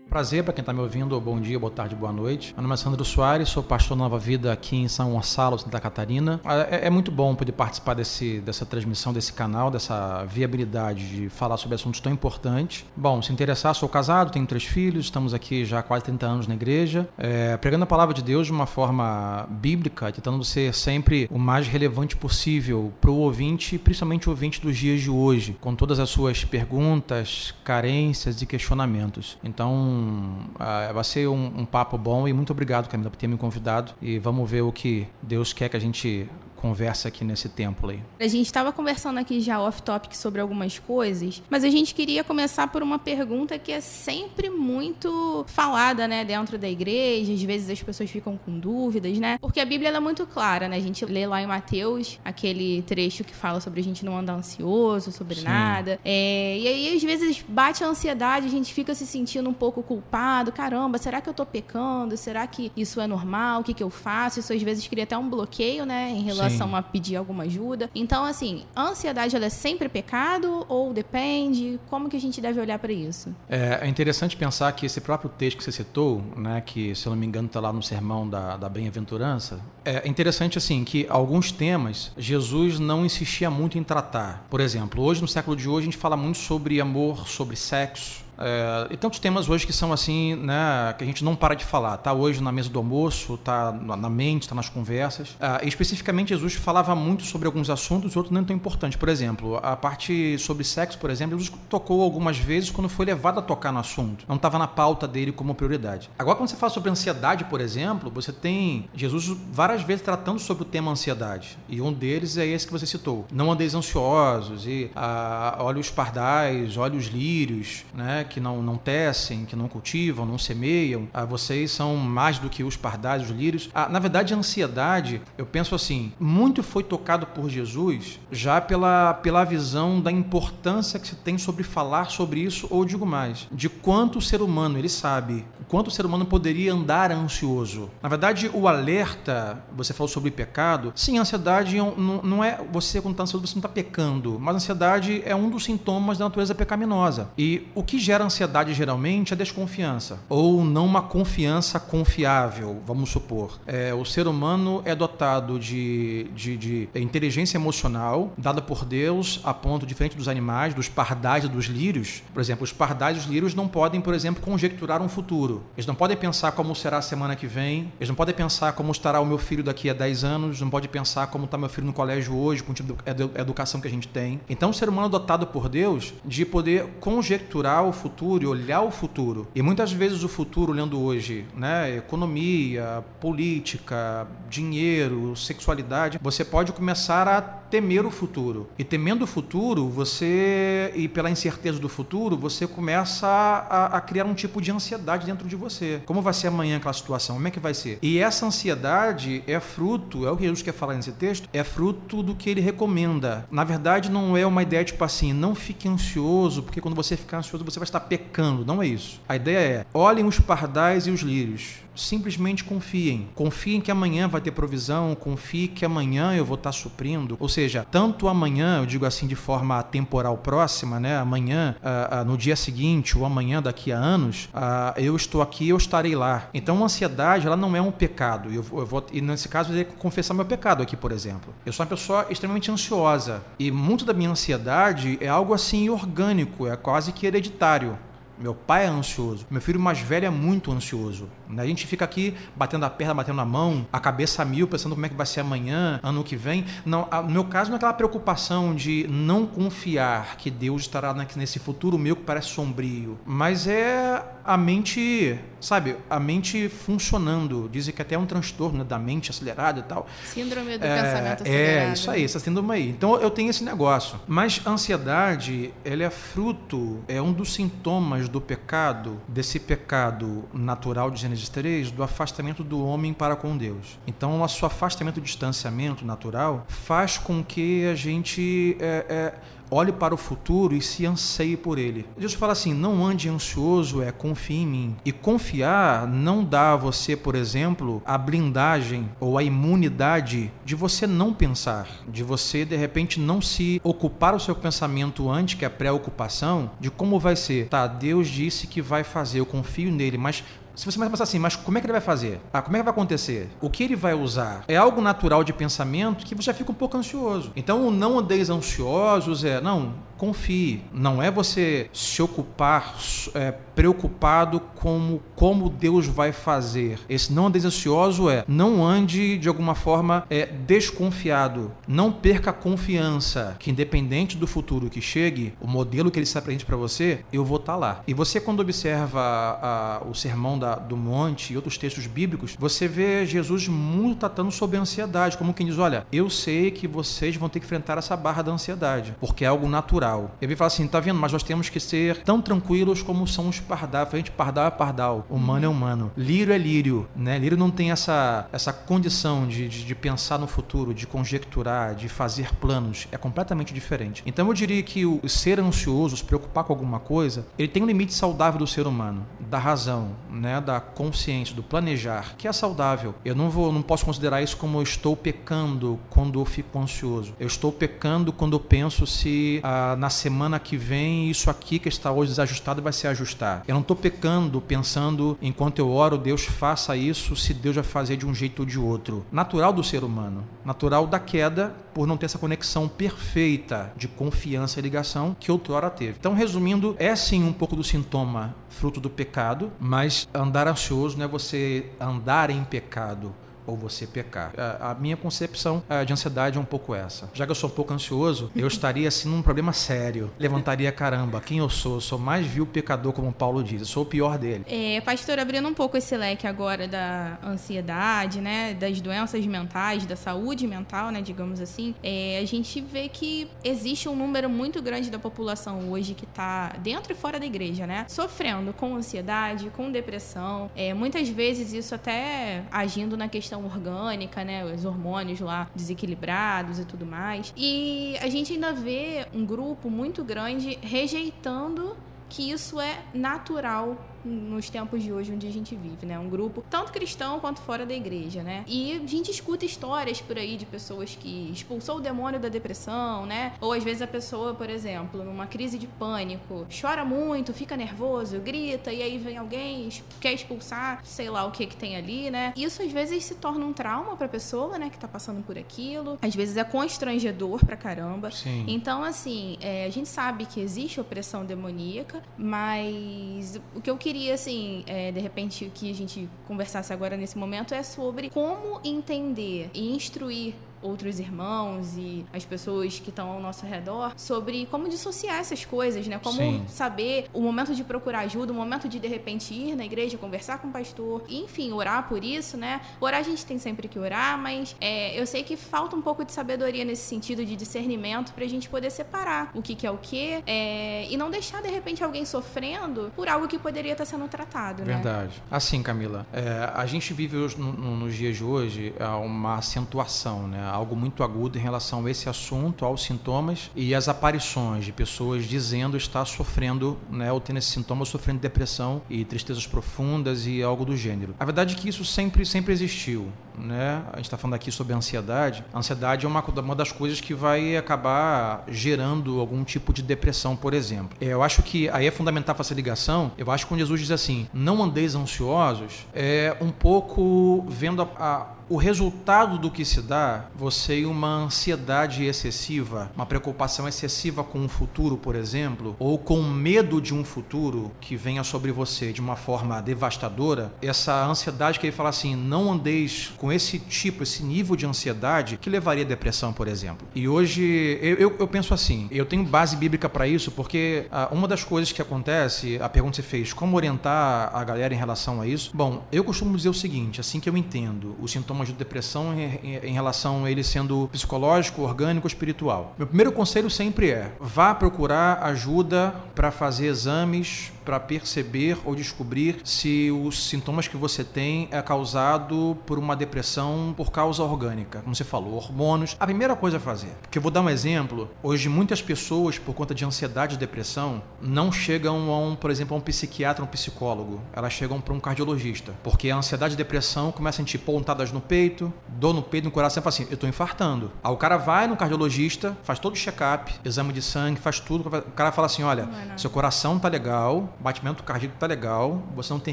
Prazer 0.08 0.42
para 0.42 0.54
quem 0.54 0.62
está 0.62 0.72
me 0.72 0.80
ouvindo, 0.80 1.20
bom 1.20 1.38
dia, 1.38 1.58
boa 1.58 1.70
tarde, 1.70 1.94
boa 1.94 2.10
noite. 2.10 2.54
Meu 2.54 2.62
nome 2.62 2.72
é 2.72 2.78
Sandro 2.78 3.04
Soares, 3.04 3.50
sou 3.50 3.62
pastor 3.62 3.94
Nova 3.94 4.18
Vida 4.18 4.50
aqui 4.50 4.74
em 4.74 4.88
São 4.88 5.12
Gonçalo, 5.12 5.58
Santa 5.58 5.78
Catarina. 5.78 6.40
É, 6.70 6.86
é, 6.86 6.90
muito 6.90 7.10
bom 7.10 7.34
poder 7.34 7.52
participar 7.52 7.92
desse, 7.92 8.40
dessa 8.40 8.64
transmissão, 8.64 9.12
desse 9.12 9.34
canal, 9.34 9.70
dessa 9.70 10.24
viabilidade 10.24 11.06
de 11.08 11.28
falar 11.28 11.58
sobre 11.58 11.74
assuntos 11.74 12.00
tão 12.00 12.10
importantes. 12.10 12.86
Bom, 12.96 13.20
se 13.20 13.30
interessar, 13.34 13.74
sou 13.74 13.86
casado, 13.86 14.32
tenho 14.32 14.46
três 14.46 14.64
filhos, 14.64 15.04
estamos 15.04 15.34
aqui 15.34 15.66
já 15.66 15.80
há 15.80 15.82
quase 15.82 16.04
30 16.06 16.26
anos 16.26 16.46
na 16.46 16.54
igreja, 16.54 17.06
é, 17.18 17.58
pregando 17.58 17.84
a 17.84 17.86
palavra 17.86 18.14
de 18.14 18.22
Deus 18.22 18.46
de 18.46 18.52
uma 18.52 18.66
forma 18.66 19.46
bíblica, 19.50 20.10
tentando 20.10 20.42
ser 20.42 20.72
sempre 20.72 21.28
o 21.30 21.38
mais 21.38 21.68
relevante 21.68 22.16
possível 22.16 22.94
para 22.98 23.10
o 23.10 23.16
ouvinte, 23.18 23.76
principalmente 23.76 24.26
o 24.26 24.30
ouvinte 24.30 24.58
dos 24.58 24.74
dias 24.74 25.02
de 25.02 25.10
hoje, 25.10 25.54
com 25.60 25.74
todas 25.74 26.00
as 26.00 26.08
suas 26.08 26.46
perguntas, 26.46 27.54
carências 27.62 28.40
e 28.40 28.46
questionamentos. 28.46 29.36
Então, 29.44 29.97
uh, 29.98 30.94
vai 30.94 31.04
ser 31.04 31.28
um, 31.28 31.52
um, 31.58 31.64
papo 31.64 31.98
bom 31.98 32.26
e 32.28 32.32
muito 32.32 32.50
obrigado, 32.52 32.88
Camila, 32.88 33.10
por 33.10 33.16
ter 33.16 33.26
me 33.26 33.36
convidado. 33.36 33.92
E 34.00 34.18
vamos 34.18 34.50
ver 34.50 34.62
o 34.62 34.72
que 34.72 35.06
Deus 35.22 35.52
quer 35.52 35.68
que 35.68 35.76
a 35.76 35.80
gente 35.80 36.28
conversa 36.58 37.08
aqui 37.08 37.24
nesse 37.24 37.48
templo 37.48 37.90
aí. 37.90 38.00
A 38.18 38.26
gente 38.26 38.46
estava 38.46 38.72
conversando 38.72 39.18
aqui 39.18 39.40
já 39.40 39.60
off-topic 39.60 40.14
sobre 40.14 40.40
algumas 40.40 40.78
coisas, 40.78 41.42
mas 41.48 41.64
a 41.64 41.70
gente 41.70 41.94
queria 41.94 42.24
começar 42.24 42.66
por 42.68 42.82
uma 42.82 42.98
pergunta 42.98 43.58
que 43.58 43.72
é 43.72 43.80
sempre 43.80 44.50
muito 44.50 45.44
falada, 45.48 46.08
né, 46.08 46.24
dentro 46.24 46.58
da 46.58 46.68
igreja. 46.68 47.32
Às 47.32 47.42
vezes 47.42 47.70
as 47.70 47.82
pessoas 47.82 48.10
ficam 48.10 48.36
com 48.36 48.58
dúvidas, 48.58 49.16
né? 49.18 49.38
Porque 49.40 49.60
a 49.60 49.64
Bíblia 49.64 49.90
é 49.90 50.00
muito 50.00 50.26
clara, 50.26 50.68
né? 50.68 50.76
A 50.76 50.80
gente 50.80 51.04
lê 51.04 51.26
lá 51.26 51.40
em 51.40 51.46
Mateus 51.46 52.18
aquele 52.24 52.82
trecho 52.82 53.22
que 53.22 53.34
fala 53.34 53.60
sobre 53.60 53.80
a 53.80 53.84
gente 53.84 54.04
não 54.04 54.18
andar 54.18 54.34
ansioso, 54.34 55.12
sobre 55.12 55.36
Sim. 55.36 55.44
nada. 55.44 55.98
É, 56.04 56.58
e 56.58 56.66
aí 56.66 56.96
às 56.96 57.02
vezes 57.02 57.44
bate 57.48 57.84
a 57.84 57.86
ansiedade, 57.86 58.46
a 58.46 58.50
gente 58.50 58.74
fica 58.74 58.94
se 58.94 59.06
sentindo 59.06 59.48
um 59.48 59.54
pouco 59.54 59.82
culpado. 59.82 60.50
Caramba, 60.50 60.98
será 60.98 61.20
que 61.20 61.28
eu 61.28 61.34
tô 61.34 61.46
pecando? 61.46 62.16
Será 62.16 62.46
que 62.46 62.72
isso 62.76 63.00
é 63.00 63.06
normal? 63.06 63.60
O 63.60 63.64
que, 63.64 63.72
que 63.72 63.82
eu 63.82 63.90
faço? 63.90 64.40
Isso 64.40 64.52
às 64.52 64.62
vezes 64.62 64.86
cria 64.88 65.04
até 65.04 65.16
um 65.16 65.28
bloqueio, 65.28 65.86
né, 65.86 66.10
em 66.10 66.22
relação 66.22 66.47
relação 66.48 66.76
a 66.76 66.82
pedir 66.82 67.16
alguma 67.16 67.44
ajuda. 67.44 67.90
Então, 67.94 68.24
assim, 68.24 68.64
a 68.74 68.88
ansiedade 68.88 69.36
ela 69.36 69.46
é 69.46 69.50
sempre 69.50 69.88
pecado 69.88 70.64
ou 70.68 70.92
depende? 70.92 71.78
Como 71.88 72.08
que 72.08 72.16
a 72.16 72.20
gente 72.20 72.40
deve 72.40 72.60
olhar 72.60 72.78
para 72.78 72.92
isso? 72.92 73.34
É, 73.48 73.80
é, 73.82 73.88
interessante 73.88 74.36
pensar 74.36 74.72
que 74.72 74.86
esse 74.86 75.00
próprio 75.00 75.30
texto 75.30 75.58
que 75.58 75.64
você 75.64 75.72
citou, 75.72 76.22
né, 76.36 76.62
que 76.64 76.94
se 76.94 77.06
eu 77.06 77.10
não 77.10 77.18
me 77.18 77.26
engano 77.26 77.46
está 77.46 77.60
lá 77.60 77.72
no 77.72 77.82
sermão 77.82 78.28
da, 78.28 78.56
da 78.56 78.68
bem-aventurança, 78.68 79.60
é 79.84 80.06
interessante 80.08 80.58
assim 80.58 80.84
que 80.84 81.06
alguns 81.08 81.52
temas 81.52 82.12
Jesus 82.16 82.78
não 82.78 83.04
insistia 83.04 83.50
muito 83.50 83.78
em 83.78 83.82
tratar. 83.82 84.46
Por 84.50 84.60
exemplo, 84.60 85.02
hoje 85.02 85.20
no 85.20 85.28
século 85.28 85.56
de 85.56 85.68
hoje 85.68 85.88
a 85.88 85.90
gente 85.90 85.96
fala 85.96 86.16
muito 86.16 86.38
sobre 86.38 86.80
amor, 86.80 87.28
sobre 87.28 87.56
sexo, 87.56 88.27
é, 88.38 88.86
e 88.90 88.96
tantos 88.96 89.18
temas 89.18 89.48
hoje 89.48 89.66
que 89.66 89.72
são 89.72 89.92
assim, 89.92 90.34
né, 90.36 90.94
que 90.96 91.04
a 91.04 91.06
gente 91.06 91.24
não 91.24 91.34
para 91.34 91.54
de 91.54 91.64
falar. 91.64 91.96
Tá 91.96 92.12
hoje 92.12 92.42
na 92.42 92.52
mesa 92.52 92.68
do 92.68 92.78
almoço, 92.78 93.36
tá 93.38 93.72
na 93.72 94.08
mente, 94.08 94.48
tá 94.48 94.54
nas 94.54 94.68
conversas. 94.68 95.36
E 95.62 95.68
especificamente 95.68 96.28
Jesus 96.28 96.54
falava 96.54 96.94
muito 96.94 97.22
sobre 97.24 97.46
alguns 97.46 97.70
assuntos 97.70 98.16
outros 98.16 98.34
não 98.34 98.44
tão 98.44 98.54
importantes. 98.54 98.98
Por 98.98 99.08
exemplo, 99.08 99.58
a 99.62 99.76
parte 99.76 100.38
sobre 100.38 100.64
sexo, 100.64 100.98
por 100.98 101.10
exemplo, 101.10 101.38
Jesus 101.38 101.56
tocou 101.68 102.02
algumas 102.02 102.38
vezes 102.38 102.70
quando 102.70 102.88
foi 102.88 103.06
levado 103.06 103.38
a 103.38 103.42
tocar 103.42 103.72
no 103.72 103.78
assunto. 103.78 104.24
Não 104.28 104.36
estava 104.36 104.58
na 104.58 104.66
pauta 104.66 105.06
dele 105.08 105.32
como 105.32 105.54
prioridade. 105.54 106.10
Agora, 106.18 106.36
quando 106.36 106.48
você 106.48 106.56
fala 106.56 106.70
sobre 106.70 106.90
ansiedade, 106.90 107.44
por 107.44 107.60
exemplo, 107.60 108.10
você 108.10 108.32
tem 108.32 108.88
Jesus 108.94 109.36
várias 109.52 109.82
vezes 109.82 110.02
tratando 110.02 110.38
sobre 110.38 110.62
o 110.62 110.66
tema 110.66 110.90
ansiedade. 110.90 111.58
E 111.68 111.80
um 111.80 111.92
deles 111.92 112.36
é 112.36 112.46
esse 112.46 112.66
que 112.66 112.72
você 112.72 112.86
citou. 112.86 113.26
Não 113.32 113.50
andeis 113.50 113.74
ansiosos 113.74 114.66
e 114.66 114.90
ah, 114.94 115.56
olha 115.60 115.78
os 115.78 115.90
pardais, 115.90 116.76
olha 116.76 116.96
os 116.96 117.06
lírios, 117.06 117.84
né? 117.94 118.24
Que 118.28 118.40
não, 118.40 118.62
não 118.62 118.76
tecem, 118.76 119.44
que 119.44 119.56
não 119.56 119.68
cultivam, 119.68 120.24
não 120.24 120.38
semeiam, 120.38 121.08
ah, 121.12 121.24
vocês 121.24 121.70
são 121.70 121.96
mais 121.96 122.38
do 122.38 122.48
que 122.48 122.62
os 122.62 122.76
pardais, 122.76 123.22
os 123.22 123.30
lírios. 123.30 123.70
Ah, 123.74 123.88
na 123.88 123.98
verdade, 123.98 124.34
a 124.34 124.36
ansiedade, 124.36 125.20
eu 125.36 125.46
penso 125.46 125.74
assim, 125.74 126.12
muito 126.20 126.62
foi 126.62 126.82
tocado 126.82 127.26
por 127.26 127.48
Jesus 127.48 128.20
já 128.30 128.60
pela, 128.60 129.14
pela 129.14 129.44
visão 129.44 130.00
da 130.00 130.12
importância 130.12 131.00
que 131.00 131.08
se 131.08 131.16
tem 131.16 131.38
sobre 131.38 131.62
falar 131.62 132.10
sobre 132.10 132.40
isso, 132.40 132.66
ou 132.70 132.84
digo 132.84 133.06
mais, 133.06 133.48
de 133.50 133.68
quanto 133.68 134.18
o 134.18 134.22
ser 134.22 134.42
humano, 134.42 134.78
ele 134.78 134.88
sabe, 134.88 135.44
quanto 135.68 135.88
o 135.88 135.90
ser 135.90 136.06
humano 136.06 136.24
poderia 136.24 136.72
andar 136.72 137.12
ansioso. 137.12 137.90
Na 138.02 138.08
verdade, 138.08 138.50
o 138.52 138.66
alerta, 138.66 139.62
você 139.76 139.92
falou 139.92 140.08
sobre 140.08 140.30
pecado, 140.30 140.92
sim, 140.94 141.18
a 141.18 141.22
ansiedade 141.22 141.76
não, 141.76 142.22
não 142.22 142.44
é 142.44 142.60
você 142.72 143.00
quando 143.00 143.14
está 143.14 143.24
ansioso, 143.24 143.46
você 143.46 143.54
não 143.54 143.60
está 143.60 143.68
pecando, 143.68 144.38
mas 144.40 144.54
a 144.54 144.56
ansiedade 144.56 145.22
é 145.24 145.34
um 145.34 145.50
dos 145.50 145.64
sintomas 145.64 146.18
da 146.18 146.24
natureza 146.24 146.54
pecaminosa. 146.54 147.30
E 147.36 147.66
o 147.74 147.82
que 147.82 147.98
gera 147.98 148.17
gera 148.18 148.24
ansiedade 148.24 148.74
geralmente 148.74 149.32
é 149.32 149.36
desconfiança, 149.36 150.18
ou 150.28 150.64
não 150.64 150.84
uma 150.84 151.02
confiança 151.02 151.78
confiável, 151.78 152.82
vamos 152.84 153.10
supor. 153.10 153.60
É, 153.64 153.94
o 153.94 154.04
ser 154.04 154.26
humano 154.26 154.82
é 154.84 154.92
dotado 154.94 155.58
de, 155.58 156.24
de, 156.34 156.56
de 156.56 156.88
inteligência 156.96 157.56
emocional, 157.56 158.32
dada 158.36 158.60
por 158.60 158.84
Deus, 158.84 159.40
a 159.44 159.54
ponto 159.54 159.86
diferente 159.86 160.16
dos 160.16 160.26
animais, 160.26 160.74
dos 160.74 160.88
pardais 160.88 161.44
e 161.44 161.48
dos 161.48 161.66
lírios. 161.66 162.22
Por 162.34 162.40
exemplo, 162.40 162.64
os 162.64 162.72
pardais 162.72 163.16
e 163.16 163.20
os 163.20 163.26
lírios 163.26 163.54
não 163.54 163.68
podem, 163.68 164.00
por 164.00 164.12
exemplo, 164.12 164.42
conjecturar 164.42 165.00
um 165.00 165.08
futuro. 165.08 165.62
Eles 165.76 165.86
não 165.86 165.94
podem 165.94 166.16
pensar 166.16 166.52
como 166.52 166.74
será 166.74 166.98
a 166.98 167.02
semana 167.02 167.36
que 167.36 167.46
vem, 167.46 167.92
eles 168.00 168.08
não 168.08 168.16
podem 168.16 168.34
pensar 168.34 168.72
como 168.72 168.90
estará 168.90 169.20
o 169.20 169.26
meu 169.26 169.38
filho 169.38 169.62
daqui 169.62 169.88
a 169.88 169.94
10 169.94 170.24
anos, 170.24 170.60
não 170.60 170.70
podem 170.70 170.90
pensar 170.90 171.28
como 171.28 171.44
está 171.44 171.56
meu 171.56 171.68
filho 171.68 171.86
no 171.86 171.92
colégio 171.92 172.36
hoje, 172.36 172.64
com 172.64 172.72
o 172.72 172.74
tipo 172.74 172.94
de 172.94 173.40
educação 173.40 173.80
que 173.80 173.86
a 173.86 173.90
gente 173.90 174.08
tem. 174.08 174.40
Então, 174.48 174.70
o 174.70 174.74
ser 174.74 174.88
humano 174.88 175.06
é 175.06 175.10
dotado 175.10 175.46
por 175.46 175.68
Deus 175.68 176.12
de 176.24 176.44
poder 176.44 176.84
conjecturar 176.98 177.84
o 177.84 177.92
futuro 177.92 178.07
e 178.42 178.46
olhar 178.46 178.82
o 178.82 178.90
futuro. 178.90 179.46
E 179.54 179.62
muitas 179.62 179.92
vezes 179.92 180.22
o 180.22 180.28
futuro, 180.28 180.72
olhando 180.72 181.00
hoje, 181.00 181.44
né, 181.56 181.96
economia, 181.96 183.04
política, 183.20 184.26
dinheiro, 184.48 185.36
sexualidade, 185.36 186.18
você 186.20 186.44
pode 186.44 186.72
começar 186.72 187.28
a 187.28 187.40
temer 187.40 188.06
o 188.06 188.10
futuro. 188.10 188.68
E 188.78 188.84
temendo 188.84 189.22
o 189.22 189.26
futuro, 189.26 189.88
você, 189.88 190.92
e 190.94 191.06
pela 191.08 191.30
incerteza 191.30 191.78
do 191.78 191.88
futuro, 191.88 192.36
você 192.36 192.66
começa 192.66 193.26
a, 193.26 193.96
a, 193.96 194.00
criar 194.00 194.24
um 194.24 194.34
tipo 194.34 194.60
de 194.60 194.70
ansiedade 194.70 195.26
dentro 195.26 195.46
de 195.46 195.56
você. 195.56 196.00
Como 196.06 196.22
vai 196.22 196.32
ser 196.32 196.48
amanhã 196.48 196.78
aquela 196.78 196.92
situação? 196.92 197.36
Como 197.36 197.48
é 197.48 197.50
que 197.50 197.60
vai 197.60 197.74
ser? 197.74 197.98
E 198.02 198.18
essa 198.18 198.46
ansiedade 198.46 199.42
é 199.46 199.60
fruto, 199.60 200.26
é 200.26 200.30
o 200.30 200.36
que 200.36 200.44
Jesus 200.44 200.62
quer 200.62 200.72
falar 200.72 200.94
nesse 200.94 201.12
texto, 201.12 201.48
é 201.52 201.62
fruto 201.62 202.22
do 202.22 202.34
que 202.34 202.48
ele 202.48 202.60
recomenda. 202.60 203.46
Na 203.50 203.64
verdade, 203.64 204.10
não 204.10 204.36
é 204.36 204.46
uma 204.46 204.62
ideia 204.62 204.84
tipo 204.84 205.04
assim, 205.04 205.32
não 205.32 205.54
fique 205.54 205.88
ansioso, 205.88 206.62
porque 206.62 206.80
quando 206.80 206.94
você 206.94 207.16
ficar 207.16 207.38
ansioso, 207.38 207.64
você 207.64 207.78
vai 207.78 207.84
estar 207.84 207.97
pecando. 208.00 208.64
Não 208.64 208.82
é 208.82 208.86
isso. 208.86 209.20
A 209.28 209.36
ideia 209.36 209.58
é, 209.58 209.86
olhem 209.92 210.24
os 210.24 210.38
pardais 210.38 211.06
e 211.06 211.10
os 211.10 211.20
lírios 211.20 211.76
simplesmente 211.98 212.64
confiem. 212.64 213.28
Confiem 213.34 213.80
que 213.80 213.90
amanhã 213.90 214.28
vai 214.28 214.40
ter 214.40 214.50
provisão, 214.50 215.14
confie 215.14 215.68
que 215.68 215.84
amanhã 215.84 216.34
eu 216.34 216.44
vou 216.44 216.54
estar 216.54 216.72
suprindo. 216.72 217.36
Ou 217.40 217.48
seja, 217.48 217.86
tanto 217.90 218.28
amanhã, 218.28 218.78
eu 218.78 218.86
digo 218.86 219.04
assim 219.04 219.26
de 219.26 219.34
forma 219.34 219.82
temporal 219.82 220.38
próxima, 220.38 221.00
né? 221.00 221.16
Amanhã, 221.18 221.76
uh, 221.78 222.22
uh, 222.22 222.24
no 222.24 222.36
dia 222.36 222.56
seguinte 222.56 223.16
ou 223.18 223.24
amanhã 223.24 223.62
daqui 223.62 223.92
a 223.92 223.98
anos, 223.98 224.48
uh, 224.54 224.98
eu 224.98 225.14
estou 225.16 225.42
aqui, 225.42 225.68
eu 225.68 225.76
estarei 225.76 226.14
lá. 226.14 226.48
Então, 226.54 226.80
a 226.80 226.84
ansiedade, 226.84 227.46
ela 227.46 227.56
não 227.56 227.74
é 227.74 227.80
um 227.80 227.90
pecado. 227.90 228.48
Eu, 228.48 228.64
eu 228.72 228.86
vou, 228.86 229.04
e 229.12 229.20
nesse 229.20 229.48
caso, 229.48 229.72
eu 229.72 229.84
confessar 229.84 230.34
meu 230.34 230.44
pecado 230.44 230.82
aqui, 230.82 230.96
por 230.96 231.12
exemplo. 231.12 231.52
Eu 231.66 231.72
sou 231.72 231.84
uma 231.84 231.90
pessoa 231.90 232.26
extremamente 232.30 232.70
ansiosa 232.70 233.42
e 233.58 233.70
muito 233.70 234.04
da 234.04 234.12
minha 234.12 234.30
ansiedade 234.30 235.18
é 235.20 235.28
algo 235.28 235.54
assim 235.54 235.88
orgânico, 235.88 236.66
é 236.66 236.76
quase 236.76 237.12
que 237.12 237.26
hereditário. 237.26 237.98
Meu 238.38 238.54
pai 238.54 238.84
é 238.84 238.88
ansioso. 238.88 239.46
Meu 239.50 239.60
filho 239.60 239.80
mais 239.80 239.98
velho 239.98 240.26
é 240.26 240.30
muito 240.30 240.70
ansioso. 240.70 241.28
A 241.56 241.66
gente 241.66 241.86
fica 241.86 242.04
aqui 242.04 242.34
batendo 242.56 242.84
a 242.84 242.90
perna, 242.90 243.14
batendo 243.14 243.40
a 243.40 243.44
mão, 243.44 243.86
a 243.92 244.00
cabeça 244.00 244.42
a 244.42 244.44
mil, 244.44 244.66
pensando 244.68 244.94
como 244.94 245.06
é 245.06 245.08
que 245.08 245.14
vai 245.14 245.26
ser 245.26 245.40
amanhã, 245.40 246.00
ano 246.02 246.22
que 246.22 246.36
vem. 246.36 246.64
Não, 246.84 247.08
no 247.24 247.30
meu 247.30 247.44
caso, 247.44 247.70
não 247.70 247.76
é 247.76 247.78
aquela 247.78 247.92
preocupação 247.92 248.74
de 248.74 249.06
não 249.08 249.46
confiar 249.46 250.36
que 250.36 250.50
Deus 250.50 250.82
estará 250.82 251.14
nesse 251.36 251.58
futuro 251.58 251.98
meu 251.98 252.16
que 252.16 252.22
parece 252.22 252.48
sombrio, 252.48 253.18
mas 253.24 253.66
é 253.66 254.22
a 254.48 254.56
mente, 254.56 255.38
sabe, 255.60 255.96
a 256.08 256.18
mente 256.18 256.70
funcionando. 256.70 257.68
Dizem 257.70 257.92
que 257.92 258.00
até 258.00 258.14
é 258.14 258.18
um 258.18 258.24
transtorno 258.24 258.78
né, 258.78 258.84
da 258.84 258.98
mente 258.98 259.30
acelerada 259.30 259.80
e 259.80 259.82
tal. 259.82 260.06
Síndrome 260.24 260.78
do 260.78 260.86
é, 260.86 261.02
pensamento 261.02 261.42
acelerado. 261.42 261.90
É, 261.90 261.92
isso 261.92 262.10
aí, 262.10 262.24
essa 262.24 262.38
síndrome 262.38 262.72
aí. 262.72 262.88
Então 262.88 263.20
eu 263.20 263.30
tenho 263.30 263.50
esse 263.50 263.62
negócio. 263.62 264.18
Mas 264.26 264.62
a 264.64 264.70
ansiedade, 264.70 265.70
ela 265.84 266.02
é 266.02 266.08
fruto, 266.08 267.04
é 267.06 267.20
um 267.20 267.30
dos 267.30 267.52
sintomas 267.52 268.26
do 268.26 268.40
pecado, 268.40 269.20
desse 269.28 269.60
pecado 269.60 270.48
natural 270.54 271.10
de 271.10 271.20
Gênesis 271.20 271.37
3, 271.46 271.90
do 271.90 272.02
afastamento 272.02 272.64
do 272.64 272.82
homem 272.82 273.12
para 273.12 273.36
com 273.36 273.54
Deus. 273.54 273.98
Então, 274.06 274.34
o 274.34 274.38
nosso 274.38 274.64
afastamento, 274.64 275.20
distanciamento 275.20 276.06
natural, 276.06 276.64
faz 276.68 277.18
com 277.18 277.44
que 277.44 277.86
a 277.86 277.94
gente 277.94 278.78
é, 278.80 279.04
é, 279.08 279.34
olhe 279.70 279.92
para 279.92 280.14
o 280.14 280.16
futuro 280.16 280.74
e 280.74 280.80
se 280.80 281.06
anseie 281.06 281.56
por 281.56 281.78
ele. 281.78 282.06
Deus 282.16 282.34
fala 282.34 282.52
assim: 282.52 282.72
não 282.72 283.04
ande 283.04 283.28
ansioso, 283.28 284.02
é 284.02 284.10
confie 284.10 284.62
em 284.62 284.66
mim. 284.66 284.96
E 285.04 285.12
confiar 285.12 286.06
não 286.06 286.44
dá 286.44 286.72
a 286.72 286.76
você, 286.76 287.16
por 287.16 287.34
exemplo, 287.34 288.02
a 288.04 288.16
blindagem 288.16 289.08
ou 289.20 289.38
a 289.38 289.42
imunidade 289.42 290.52
de 290.64 290.74
você 290.74 291.06
não 291.06 291.32
pensar, 291.32 291.88
de 292.08 292.22
você 292.22 292.64
de 292.64 292.76
repente 292.76 293.20
não 293.20 293.40
se 293.40 293.80
ocupar 293.84 294.34
o 294.34 294.40
seu 294.40 294.54
pensamento 294.54 295.30
antes, 295.30 295.54
que 295.58 295.64
é 295.64 295.68
a 295.68 295.70
preocupação, 295.70 296.70
de 296.80 296.90
como 296.90 297.18
vai 297.18 297.36
ser. 297.36 297.68
Tá, 297.68 297.86
Deus 297.86 298.28
disse 298.28 298.66
que 298.66 298.80
vai 298.80 299.04
fazer, 299.04 299.40
eu 299.40 299.46
confio 299.46 299.90
nele, 299.90 300.18
mas 300.18 300.44
se 300.78 300.86
você 300.86 300.96
pensar 300.96 301.24
assim, 301.24 301.40
mas 301.40 301.56
como 301.56 301.76
é 301.76 301.80
que 301.80 301.86
ele 301.86 301.92
vai 301.92 302.00
fazer? 302.00 302.40
Ah, 302.52 302.62
como 302.62 302.76
é 302.76 302.80
que 302.80 302.84
vai 302.84 302.92
acontecer? 302.92 303.50
O 303.60 303.68
que 303.68 303.82
ele 303.82 303.96
vai 303.96 304.14
usar? 304.14 304.64
É 304.68 304.76
algo 304.76 305.00
natural 305.00 305.42
de 305.42 305.52
pensamento 305.52 306.24
que 306.24 306.36
você 306.36 306.42
já 306.42 306.54
fica 306.54 306.70
um 306.70 306.74
pouco 306.74 306.96
ansioso. 306.96 307.52
Então, 307.56 307.88
o 307.88 307.90
não 307.90 308.16
andeis 308.16 308.48
ansiosos 308.48 309.42
é, 309.44 309.60
não, 309.60 309.94
confie. 310.16 310.82
Não 310.92 311.22
é 311.22 311.30
você 311.30 311.88
se 311.92 312.20
ocupar 312.20 312.94
é, 313.34 313.52
preocupado 313.52 314.60
com 314.60 315.20
como 315.34 315.68
Deus 315.68 316.06
vai 316.06 316.32
fazer. 316.32 316.98
Esse 317.08 317.32
não 317.32 317.46
andeis 317.46 317.64
ansioso 317.64 318.28
é, 318.28 318.44
não 318.46 318.84
ande 318.84 319.38
de 319.38 319.48
alguma 319.48 319.74
forma 319.74 320.24
é, 320.28 320.46
desconfiado. 320.46 321.72
Não 321.86 322.12
perca 322.12 322.50
a 322.50 322.52
confiança 322.52 323.56
que 323.58 323.70
independente 323.70 324.36
do 324.36 324.46
futuro 324.46 324.90
que 324.90 325.00
chegue, 325.00 325.54
o 325.60 325.66
modelo 325.66 326.10
que 326.10 326.18
ele 326.18 326.26
se 326.26 326.36
apresente 326.36 326.66
para 326.66 326.76
você, 326.76 327.20
eu 327.32 327.44
vou 327.44 327.58
estar 327.58 327.74
tá 327.74 327.78
lá. 327.78 328.02
E 328.06 328.12
você 328.12 328.40
quando 328.40 328.60
observa 328.60 329.20
a, 329.20 329.96
a, 329.96 330.08
o 330.08 330.14
sermão 330.14 330.58
da 330.58 330.67
da, 330.68 330.74
do 330.74 330.96
Monte 330.96 331.52
e 331.52 331.56
outros 331.56 331.78
textos 331.78 332.06
bíblicos, 332.06 332.56
você 332.58 332.86
vê 332.86 333.24
Jesus 333.24 333.68
muito 333.68 334.20
tratando 334.20 334.50
sobre 334.50 334.76
a 334.76 334.80
ansiedade, 334.80 335.38
como 335.38 335.54
quem 335.54 335.66
diz: 335.66 335.78
Olha, 335.78 336.06
eu 336.12 336.28
sei 336.28 336.70
que 336.70 336.86
vocês 336.86 337.36
vão 337.36 337.48
ter 337.48 337.60
que 337.60 337.66
enfrentar 337.66 337.96
essa 337.98 338.16
barra 338.16 338.42
da 338.42 338.52
ansiedade, 338.52 339.14
porque 339.20 339.44
é 339.44 339.48
algo 339.48 339.68
natural. 339.68 340.36
Ele 340.40 340.56
fala 340.56 340.66
assim: 340.66 340.86
tá 340.86 341.00
vendo? 341.00 341.18
Mas 341.18 341.32
nós 341.32 341.42
temos 341.42 341.68
que 341.68 341.80
ser 341.80 342.22
tão 342.22 342.40
tranquilos 342.40 343.02
como 343.02 343.26
são 343.26 343.48
os 343.48 343.60
pardais. 343.60 344.08
Frente 344.08 344.30
pardal 344.30 344.66
é 344.66 344.70
pardal, 344.70 345.26
humano 345.30 345.64
é 345.64 345.68
humano, 345.68 346.10
lírio 346.16 346.52
é 346.52 346.58
lírio, 346.58 347.08
né? 347.14 347.38
Lírio 347.38 347.56
não 347.56 347.70
tem 347.70 347.90
essa, 347.90 348.48
essa 348.52 348.72
condição 348.72 349.46
de, 349.46 349.68
de, 349.68 349.84
de 349.84 349.94
pensar 349.94 350.38
no 350.38 350.46
futuro, 350.46 350.92
de 350.92 351.06
conjecturar, 351.06 351.94
de 351.94 352.08
fazer 352.08 352.54
planos. 352.56 353.06
É 353.10 353.16
completamente 353.16 353.72
diferente. 353.72 354.22
Então 354.26 354.46
eu 354.48 354.54
diria 354.54 354.82
que 354.82 355.04
o 355.06 355.20
ser 355.28 355.60
ansioso, 355.60 356.16
se 356.16 356.24
preocupar 356.24 356.64
com 356.64 356.72
alguma 356.72 356.98
coisa, 356.98 357.46
ele 357.58 357.68
tem 357.68 357.82
um 357.82 357.86
limite 357.86 358.14
saudável 358.14 358.58
do 358.58 358.66
ser 358.66 358.86
humano, 358.86 359.26
da 359.40 359.58
razão, 359.58 360.10
né? 360.30 360.57
Da 360.60 360.80
consciência, 360.80 361.54
do 361.54 361.62
planejar, 361.62 362.34
que 362.36 362.48
é 362.48 362.52
saudável. 362.52 363.14
Eu 363.24 363.34
não 363.34 363.50
vou, 363.50 363.72
não 363.72 363.82
posso 363.82 364.04
considerar 364.04 364.42
isso 364.42 364.56
como 364.56 364.78
eu 364.78 364.82
estou 364.82 365.16
pecando 365.16 365.98
quando 366.10 366.40
eu 366.40 366.44
fico 366.44 366.78
ansioso. 366.78 367.34
Eu 367.38 367.46
estou 367.46 367.72
pecando 367.72 368.32
quando 368.32 368.54
eu 368.54 368.60
penso 368.60 369.06
se 369.06 369.60
ah, 369.62 369.96
na 369.96 370.10
semana 370.10 370.58
que 370.58 370.76
vem 370.76 371.30
isso 371.30 371.50
aqui 371.50 371.78
que 371.78 371.88
está 371.88 372.10
hoje 372.10 372.30
desajustado 372.30 372.82
vai 372.82 372.92
se 372.92 373.06
ajustar. 373.06 373.62
Eu 373.66 373.74
não 373.74 373.82
estou 373.82 373.96
pecando 373.96 374.60
pensando 374.60 375.36
enquanto 375.40 375.78
eu 375.78 375.90
oro, 375.90 376.18
Deus 376.18 376.44
faça 376.44 376.96
isso, 376.96 377.36
se 377.36 377.54
Deus 377.54 377.76
vai 377.76 377.84
fazer 377.84 378.16
de 378.16 378.26
um 378.26 378.34
jeito 378.34 378.60
ou 378.60 378.66
de 378.66 378.78
outro. 378.78 379.24
Natural 379.30 379.72
do 379.72 379.82
ser 379.82 380.04
humano, 380.04 380.44
natural 380.64 381.06
da 381.06 381.18
queda 381.18 381.74
por 381.94 382.06
não 382.06 382.16
ter 382.16 382.26
essa 382.26 382.38
conexão 382.38 382.86
perfeita 382.86 383.92
de 383.96 384.06
confiança 384.06 384.78
e 384.78 384.82
ligação 384.82 385.36
que 385.38 385.50
outrora 385.50 385.90
teve. 385.90 386.16
Então, 386.18 386.34
resumindo, 386.34 386.94
é 386.98 387.14
sim 387.16 387.42
um 387.42 387.52
pouco 387.52 387.74
do 387.74 387.82
sintoma 387.82 388.54
fruto 388.68 389.00
do 389.00 389.10
pecado, 389.10 389.72
mas 389.80 390.28
andar 390.38 390.68
ansioso 390.68 391.18
não 391.18 391.24
é 391.24 391.28
você 391.28 391.90
andar 392.00 392.50
em 392.50 392.62
pecado 392.64 393.34
ou 393.68 393.76
você 393.76 394.06
pecar. 394.06 394.52
A, 394.56 394.92
a 394.92 394.94
minha 394.94 395.16
concepção 395.16 395.82
a, 395.88 396.02
de 396.02 396.12
ansiedade 396.12 396.56
é 396.56 396.60
um 396.60 396.64
pouco 396.64 396.94
essa. 396.94 397.30
Já 397.34 397.44
que 397.44 397.50
eu 397.50 397.54
sou 397.54 397.68
um 397.68 397.72
pouco 397.72 397.92
ansioso, 397.92 398.50
eu 398.56 398.66
estaria 398.66 399.06
assim 399.06 399.28
num 399.28 399.42
problema 399.42 399.72
sério. 399.72 400.30
Levantaria, 400.38 400.90
caramba, 400.90 401.40
quem 401.40 401.58
eu 401.58 401.68
sou? 401.68 401.96
Eu 401.96 402.00
sou 402.00 402.18
mais 402.18 402.46
vil 402.46 402.66
pecador, 402.66 403.12
como 403.12 403.32
Paulo 403.32 403.62
diz. 403.62 403.80
Eu 403.80 403.86
sou 403.86 404.02
o 404.04 404.06
pior 404.06 404.38
dele. 404.38 404.64
É, 404.66 405.00
pastor, 405.02 405.38
abrindo 405.38 405.68
um 405.68 405.74
pouco 405.74 405.96
esse 405.96 406.16
leque 406.16 406.46
agora 406.46 406.88
da 406.88 407.38
ansiedade, 407.44 408.40
né, 408.40 408.72
das 408.74 409.00
doenças 409.00 409.44
mentais, 409.44 410.06
da 410.06 410.16
saúde 410.16 410.66
mental, 410.66 411.10
né, 411.10 411.20
digamos 411.20 411.60
assim, 411.60 411.94
é, 412.02 412.38
a 412.40 412.46
gente 412.46 412.80
vê 412.80 413.08
que 413.08 413.48
existe 413.62 414.08
um 414.08 414.16
número 414.16 414.48
muito 414.48 414.80
grande 414.80 415.10
da 415.10 415.18
população 415.18 415.90
hoje 415.90 416.14
que 416.14 416.24
está 416.24 416.70
dentro 416.82 417.12
e 417.12 417.16
fora 417.16 417.38
da 417.38 417.44
igreja, 417.44 417.86
né, 417.86 418.06
sofrendo 418.08 418.72
com 418.72 418.96
ansiedade, 418.96 419.70
com 419.70 419.90
depressão, 419.90 420.70
é, 420.74 420.94
muitas 420.94 421.28
vezes 421.28 421.72
isso 421.72 421.94
até 421.94 422.64
agindo 422.70 423.16
na 423.16 423.28
questão 423.28 423.57
questão 423.58 423.64
orgânica, 423.64 424.44
né? 424.44 424.64
Os 424.64 424.84
hormônios 424.84 425.40
lá 425.40 425.68
desequilibrados 425.74 426.78
e 426.78 426.84
tudo 426.84 427.04
mais. 427.04 427.52
E 427.56 428.16
a 428.20 428.28
gente 428.28 428.52
ainda 428.52 428.72
vê 428.72 429.26
um 429.34 429.44
grupo 429.44 429.90
muito 429.90 430.22
grande 430.24 430.78
rejeitando 430.80 431.96
que 432.28 432.50
isso 432.50 432.80
é 432.80 432.98
natural 433.12 433.96
nos 434.24 434.70
tempos 434.70 435.02
de 435.02 435.12
hoje 435.12 435.32
onde 435.32 435.46
a 435.46 435.52
gente 435.52 435.74
vive, 435.74 436.06
né? 436.06 436.18
Um 436.18 436.28
grupo 436.28 436.64
tanto 436.68 436.92
cristão 436.92 437.40
quanto 437.40 437.60
fora 437.60 437.84
da 437.84 437.94
igreja, 437.94 438.42
né? 438.42 438.64
E 438.66 438.92
a 438.92 439.06
gente 439.06 439.30
escuta 439.30 439.64
histórias 439.64 440.20
por 440.20 440.38
aí 440.38 440.56
de 440.56 440.66
pessoas 440.66 441.14
que 441.14 441.50
expulsou 441.52 441.96
o 441.96 442.00
demônio 442.00 442.40
da 442.40 442.48
depressão, 442.48 443.26
né? 443.26 443.54
Ou 443.60 443.72
às 443.72 443.82
vezes 443.82 444.02
a 444.02 444.06
pessoa, 444.06 444.54
por 444.54 444.68
exemplo, 444.70 445.24
numa 445.24 445.46
crise 445.46 445.78
de 445.78 445.86
pânico, 445.86 446.66
chora 446.80 447.04
muito, 447.04 447.52
fica 447.52 447.76
nervoso, 447.76 448.38
grita 448.40 448.92
e 448.92 449.02
aí 449.02 449.18
vem 449.18 449.36
alguém 449.36 449.88
quer 450.20 450.32
expulsar, 450.32 451.00
sei 451.04 451.30
lá 451.30 451.44
o 451.44 451.50
que 451.50 451.66
que 451.66 451.76
tem 451.76 451.96
ali, 451.96 452.30
né? 452.30 452.52
Isso 452.56 452.82
às 452.82 452.90
vezes 452.90 453.24
se 453.24 453.34
torna 453.34 453.64
um 453.64 453.72
trauma 453.72 454.16
para 454.16 454.26
a 454.26 454.28
pessoa, 454.28 454.78
né, 454.78 454.90
que 454.90 454.98
tá 454.98 455.08
passando 455.08 455.42
por 455.44 455.58
aquilo. 455.58 456.18
Às 456.20 456.34
vezes 456.34 456.56
é 456.56 456.64
constrangedor 456.64 457.64
pra 457.64 457.76
caramba. 457.76 458.30
Sim. 458.30 458.64
Então, 458.68 459.02
assim, 459.02 459.56
é, 459.60 459.84
a 459.84 459.90
gente 459.90 460.08
sabe 460.08 460.46
que 460.46 460.60
existe 460.60 461.00
opressão 461.00 461.44
demoníaca, 461.44 462.22
mas 462.36 463.60
o 463.74 463.80
que 463.80 463.90
eu 463.90 463.96
queria, 463.96 464.07
assim, 464.32 464.84
é, 464.86 465.12
de 465.12 465.20
repente, 465.20 465.70
que 465.74 465.90
a 465.90 465.94
gente 465.94 466.28
conversasse 466.46 466.92
agora 466.92 467.16
nesse 467.16 467.36
momento 467.36 467.74
é 467.74 467.82
sobre 467.82 468.30
como 468.30 468.80
entender 468.84 469.70
e 469.74 469.94
instruir 469.94 470.54
outros 470.82 471.18
irmãos 471.18 471.94
e 471.96 472.24
as 472.32 472.44
pessoas 472.44 472.98
que 472.98 473.10
estão 473.10 473.30
ao 473.30 473.40
nosso 473.40 473.66
redor 473.66 474.12
sobre 474.16 474.66
como 474.70 474.88
dissociar 474.88 475.38
essas 475.38 475.64
coisas, 475.64 476.06
né? 476.06 476.18
Como 476.22 476.36
Sim. 476.38 476.64
saber 476.68 477.26
o 477.32 477.40
momento 477.40 477.74
de 477.74 477.84
procurar 477.84 478.20
ajuda, 478.20 478.52
o 478.52 478.54
momento 478.54 478.88
de 478.88 478.98
de 478.98 479.08
repente 479.08 479.54
ir 479.54 479.74
na 479.76 479.84
igreja, 479.84 480.16
conversar 480.18 480.58
com 480.58 480.68
o 480.68 480.70
pastor, 480.72 481.22
enfim, 481.28 481.72
orar 481.72 482.08
por 482.08 482.22
isso, 482.24 482.56
né? 482.56 482.80
Orar 483.00 483.20
a 483.20 483.22
gente 483.22 483.44
tem 483.46 483.58
sempre 483.58 483.88
que 483.88 483.98
orar, 483.98 484.38
mas 484.38 484.74
é, 484.80 485.18
eu 485.18 485.26
sei 485.26 485.42
que 485.42 485.56
falta 485.56 485.94
um 485.96 486.02
pouco 486.02 486.24
de 486.24 486.32
sabedoria 486.32 486.84
nesse 486.84 487.02
sentido 487.02 487.44
de 487.44 487.56
discernimento 487.56 488.32
pra 488.32 488.46
gente 488.46 488.68
poder 488.68 488.90
separar 488.90 489.50
o 489.54 489.62
que, 489.62 489.74
que 489.74 489.86
é 489.86 489.90
o 489.90 489.98
que 489.98 490.42
é, 490.46 491.06
e 491.10 491.16
não 491.16 491.30
deixar 491.30 491.62
de 491.62 491.68
repente 491.68 492.02
alguém 492.04 492.24
sofrendo 492.24 493.12
por 493.14 493.28
algo 493.28 493.46
que 493.48 493.58
poderia 493.58 493.92
estar 493.92 494.04
sendo 494.04 494.26
tratado, 494.28 494.84
né? 494.84 494.94
Verdade. 494.94 495.42
Assim, 495.50 495.82
Camila, 495.82 496.26
é, 496.32 496.70
a 496.74 496.86
gente 496.86 497.12
vive 497.12 497.36
hoje, 497.36 497.58
no- 497.58 497.72
no- 497.72 497.96
nos 497.96 498.14
dias 498.14 498.36
de 498.36 498.44
hoje 498.44 498.94
uma 499.24 499.56
acentuação, 499.56 500.46
né? 500.48 500.60
Algo 500.70 500.94
muito 500.96 501.22
agudo 501.22 501.58
em 501.58 501.60
relação 501.60 502.04
a 502.04 502.10
esse 502.10 502.28
assunto, 502.28 502.84
aos 502.84 503.02
sintomas 503.02 503.70
e 503.74 503.94
às 503.94 504.08
aparições 504.08 504.84
de 504.84 504.92
pessoas 504.92 505.44
dizendo 505.44 505.96
estar 505.96 506.24
sofrendo, 506.24 506.98
né, 507.10 507.32
ou 507.32 507.40
tendo 507.40 507.58
esse 507.58 507.70
sintoma, 507.70 508.04
sofrendo 508.04 508.40
depressão 508.40 509.02
e 509.08 509.24
tristezas 509.24 509.66
profundas 509.66 510.46
e 510.46 510.62
algo 510.62 510.84
do 510.84 510.96
gênero. 510.96 511.34
A 511.38 511.44
verdade 511.44 511.74
é 511.74 511.78
que 511.78 511.88
isso 511.88 512.04
sempre, 512.04 512.44
sempre 512.44 512.72
existiu. 512.72 513.30
Né? 513.58 514.02
A 514.12 514.16
gente 514.16 514.26
está 514.26 514.36
falando 514.36 514.54
aqui 514.54 514.70
sobre 514.70 514.94
ansiedade. 514.94 515.64
A 515.72 515.78
ansiedade 515.78 516.24
é 516.24 516.28
uma, 516.28 516.42
uma 516.42 516.74
das 516.74 516.92
coisas 516.92 517.20
que 517.20 517.34
vai 517.34 517.76
acabar 517.76 518.64
gerando 518.68 519.40
algum 519.40 519.64
tipo 519.64 519.92
de 519.92 520.02
depressão, 520.02 520.56
por 520.56 520.74
exemplo. 520.74 521.16
É, 521.20 521.26
Eu 521.26 521.42
acho 521.42 521.62
que 521.62 521.88
aí 521.90 522.06
é 522.06 522.10
fundamental 522.10 522.56
essa 522.58 522.74
ligação. 522.74 523.32
Eu 523.36 523.50
acho 523.50 523.64
que 523.64 523.68
quando 523.68 523.80
Jesus 523.80 524.00
diz 524.00 524.10
assim, 524.10 524.48
não 524.52 524.82
andeis 524.82 525.14
ansiosos, 525.14 526.06
é 526.14 526.56
um 526.60 526.70
pouco 526.70 527.64
vendo 527.68 528.02
a, 528.02 528.08
a 528.18 528.58
o 528.68 528.76
resultado 528.76 529.58
do 529.58 529.70
que 529.70 529.84
se 529.84 530.02
dá, 530.02 530.46
você 530.54 531.06
uma 531.06 531.28
ansiedade 531.28 532.24
excessiva, 532.24 533.10
uma 533.16 533.24
preocupação 533.24 533.88
excessiva 533.88 534.44
com 534.44 534.64
o 534.64 534.68
futuro, 534.68 535.16
por 535.16 535.34
exemplo, 535.34 535.96
ou 535.98 536.18
com 536.18 536.42
medo 536.42 537.00
de 537.00 537.14
um 537.14 537.24
futuro 537.24 537.90
que 538.00 538.14
venha 538.14 538.44
sobre 538.44 538.70
você 538.70 539.12
de 539.12 539.20
uma 539.20 539.36
forma 539.36 539.80
devastadora, 539.80 540.72
essa 540.82 541.24
ansiedade 541.24 541.80
que 541.80 541.86
ele 541.86 541.96
fala 541.96 542.10
assim, 542.10 542.36
não 542.36 542.70
andeis 542.70 543.32
com 543.38 543.47
esse 543.52 543.78
tipo, 543.78 544.22
esse 544.22 544.42
nível 544.42 544.76
de 544.76 544.86
ansiedade 544.86 545.56
que 545.56 545.68
levaria 545.70 546.04
à 546.04 546.06
depressão, 546.06 546.52
por 546.52 546.68
exemplo. 546.68 547.06
E 547.14 547.28
hoje 547.28 547.98
eu, 548.02 548.16
eu, 548.16 548.36
eu 548.38 548.48
penso 548.48 548.74
assim, 548.74 549.08
eu 549.10 549.24
tenho 549.26 549.44
base 549.44 549.76
bíblica 549.76 550.08
para 550.08 550.26
isso, 550.26 550.50
porque 550.50 551.06
ah, 551.10 551.28
uma 551.32 551.46
das 551.48 551.64
coisas 551.64 551.92
que 551.92 552.00
acontece, 552.02 552.78
a 552.80 552.88
pergunta 552.88 553.12
que 553.12 553.16
você 553.22 553.28
fez, 553.28 553.52
como 553.52 553.76
orientar 553.76 554.50
a 554.54 554.62
galera 554.64 554.92
em 554.94 554.96
relação 554.96 555.40
a 555.40 555.46
isso? 555.46 555.70
Bom, 555.74 556.04
eu 556.12 556.22
costumo 556.24 556.56
dizer 556.56 556.68
o 556.68 556.74
seguinte, 556.74 557.20
assim 557.20 557.40
que 557.40 557.48
eu 557.48 557.56
entendo 557.56 558.16
os 558.20 558.30
sintomas 558.30 558.68
de 558.68 558.74
depressão 558.74 559.32
em, 559.38 559.58
em- 559.62 559.88
em 559.88 559.92
relação 559.92 560.44
a 560.44 560.50
ele 560.50 560.62
sendo 560.62 561.08
psicológico, 561.12 561.82
orgânico, 561.82 562.26
espiritual. 562.26 562.94
Meu 562.98 563.06
primeiro 563.06 563.32
conselho 563.32 563.70
sempre 563.70 564.10
é: 564.10 564.32
vá 564.40 564.74
procurar 564.74 565.42
ajuda 565.42 566.14
para 566.34 566.50
fazer 566.50 566.86
exames 566.86 567.72
para 567.88 567.98
perceber 567.98 568.76
ou 568.84 568.94
descobrir 568.94 569.62
se 569.64 570.10
os 570.10 570.46
sintomas 570.46 570.86
que 570.86 570.94
você 570.94 571.24
tem 571.24 571.70
é 571.70 571.80
causado 571.80 572.76
por 572.84 572.98
uma 572.98 573.16
depressão 573.16 573.94
por 573.96 574.12
causa 574.12 574.42
orgânica, 574.42 575.00
como 575.00 575.14
você 575.14 575.24
falou, 575.24 575.54
hormônios. 575.54 576.14
A 576.20 576.26
primeira 576.26 576.54
coisa 576.54 576.76
a 576.76 576.80
fazer, 576.80 577.12
porque 577.22 577.38
eu 577.38 577.42
vou 577.42 577.50
dar 577.50 577.62
um 577.62 577.70
exemplo. 577.70 578.28
Hoje 578.42 578.68
muitas 578.68 579.00
pessoas 579.00 579.58
por 579.58 579.74
conta 579.74 579.94
de 579.94 580.04
ansiedade 580.04 580.56
e 580.56 580.58
depressão 580.58 581.22
não 581.40 581.72
chegam 581.72 582.30
a 582.30 582.38
um, 582.38 582.54
por 582.54 582.70
exemplo, 582.70 582.94
a 582.94 582.98
um 582.98 583.00
psiquiatra, 583.00 583.64
um 583.64 583.66
psicólogo. 583.66 584.38
Elas 584.52 584.74
chegam 584.74 585.00
para 585.00 585.14
um 585.14 585.20
cardiologista, 585.20 585.94
porque 586.02 586.28
a 586.28 586.36
ansiedade 586.36 586.74
e 586.74 586.76
depressão 586.76 587.32
começam 587.32 587.62
a 587.62 587.66
sentir 587.66 587.78
pontadas 587.78 588.30
no 588.30 588.40
peito, 588.42 588.92
dor 589.08 589.32
no 589.32 589.40
peito, 589.42 589.64
no 589.64 589.70
coração, 589.70 590.02
e 590.02 590.04
fala 590.04 590.14
assim, 590.14 590.24
eu 590.24 590.34
estou 590.34 590.46
infartando. 590.46 591.10
Aí 591.24 591.32
o 591.32 591.38
cara 591.38 591.56
vai 591.56 591.86
no 591.86 591.96
cardiologista, 591.96 592.76
faz 592.82 592.98
todo 592.98 593.14
o 593.14 593.16
check-up, 593.16 593.72
exame 593.82 594.12
de 594.12 594.20
sangue, 594.20 594.60
faz 594.60 594.78
tudo. 594.78 595.08
O 595.08 595.32
cara 595.32 595.50
fala 595.52 595.64
assim, 595.64 595.84
olha, 595.84 596.06
seu 596.36 596.50
coração 596.50 596.98
tá 596.98 597.08
legal, 597.08 597.77
batimento 597.80 598.22
cardíaco 598.22 598.56
tá 598.58 598.66
legal, 598.66 599.22
você 599.34 599.52
não 599.52 599.60
tem 599.60 599.72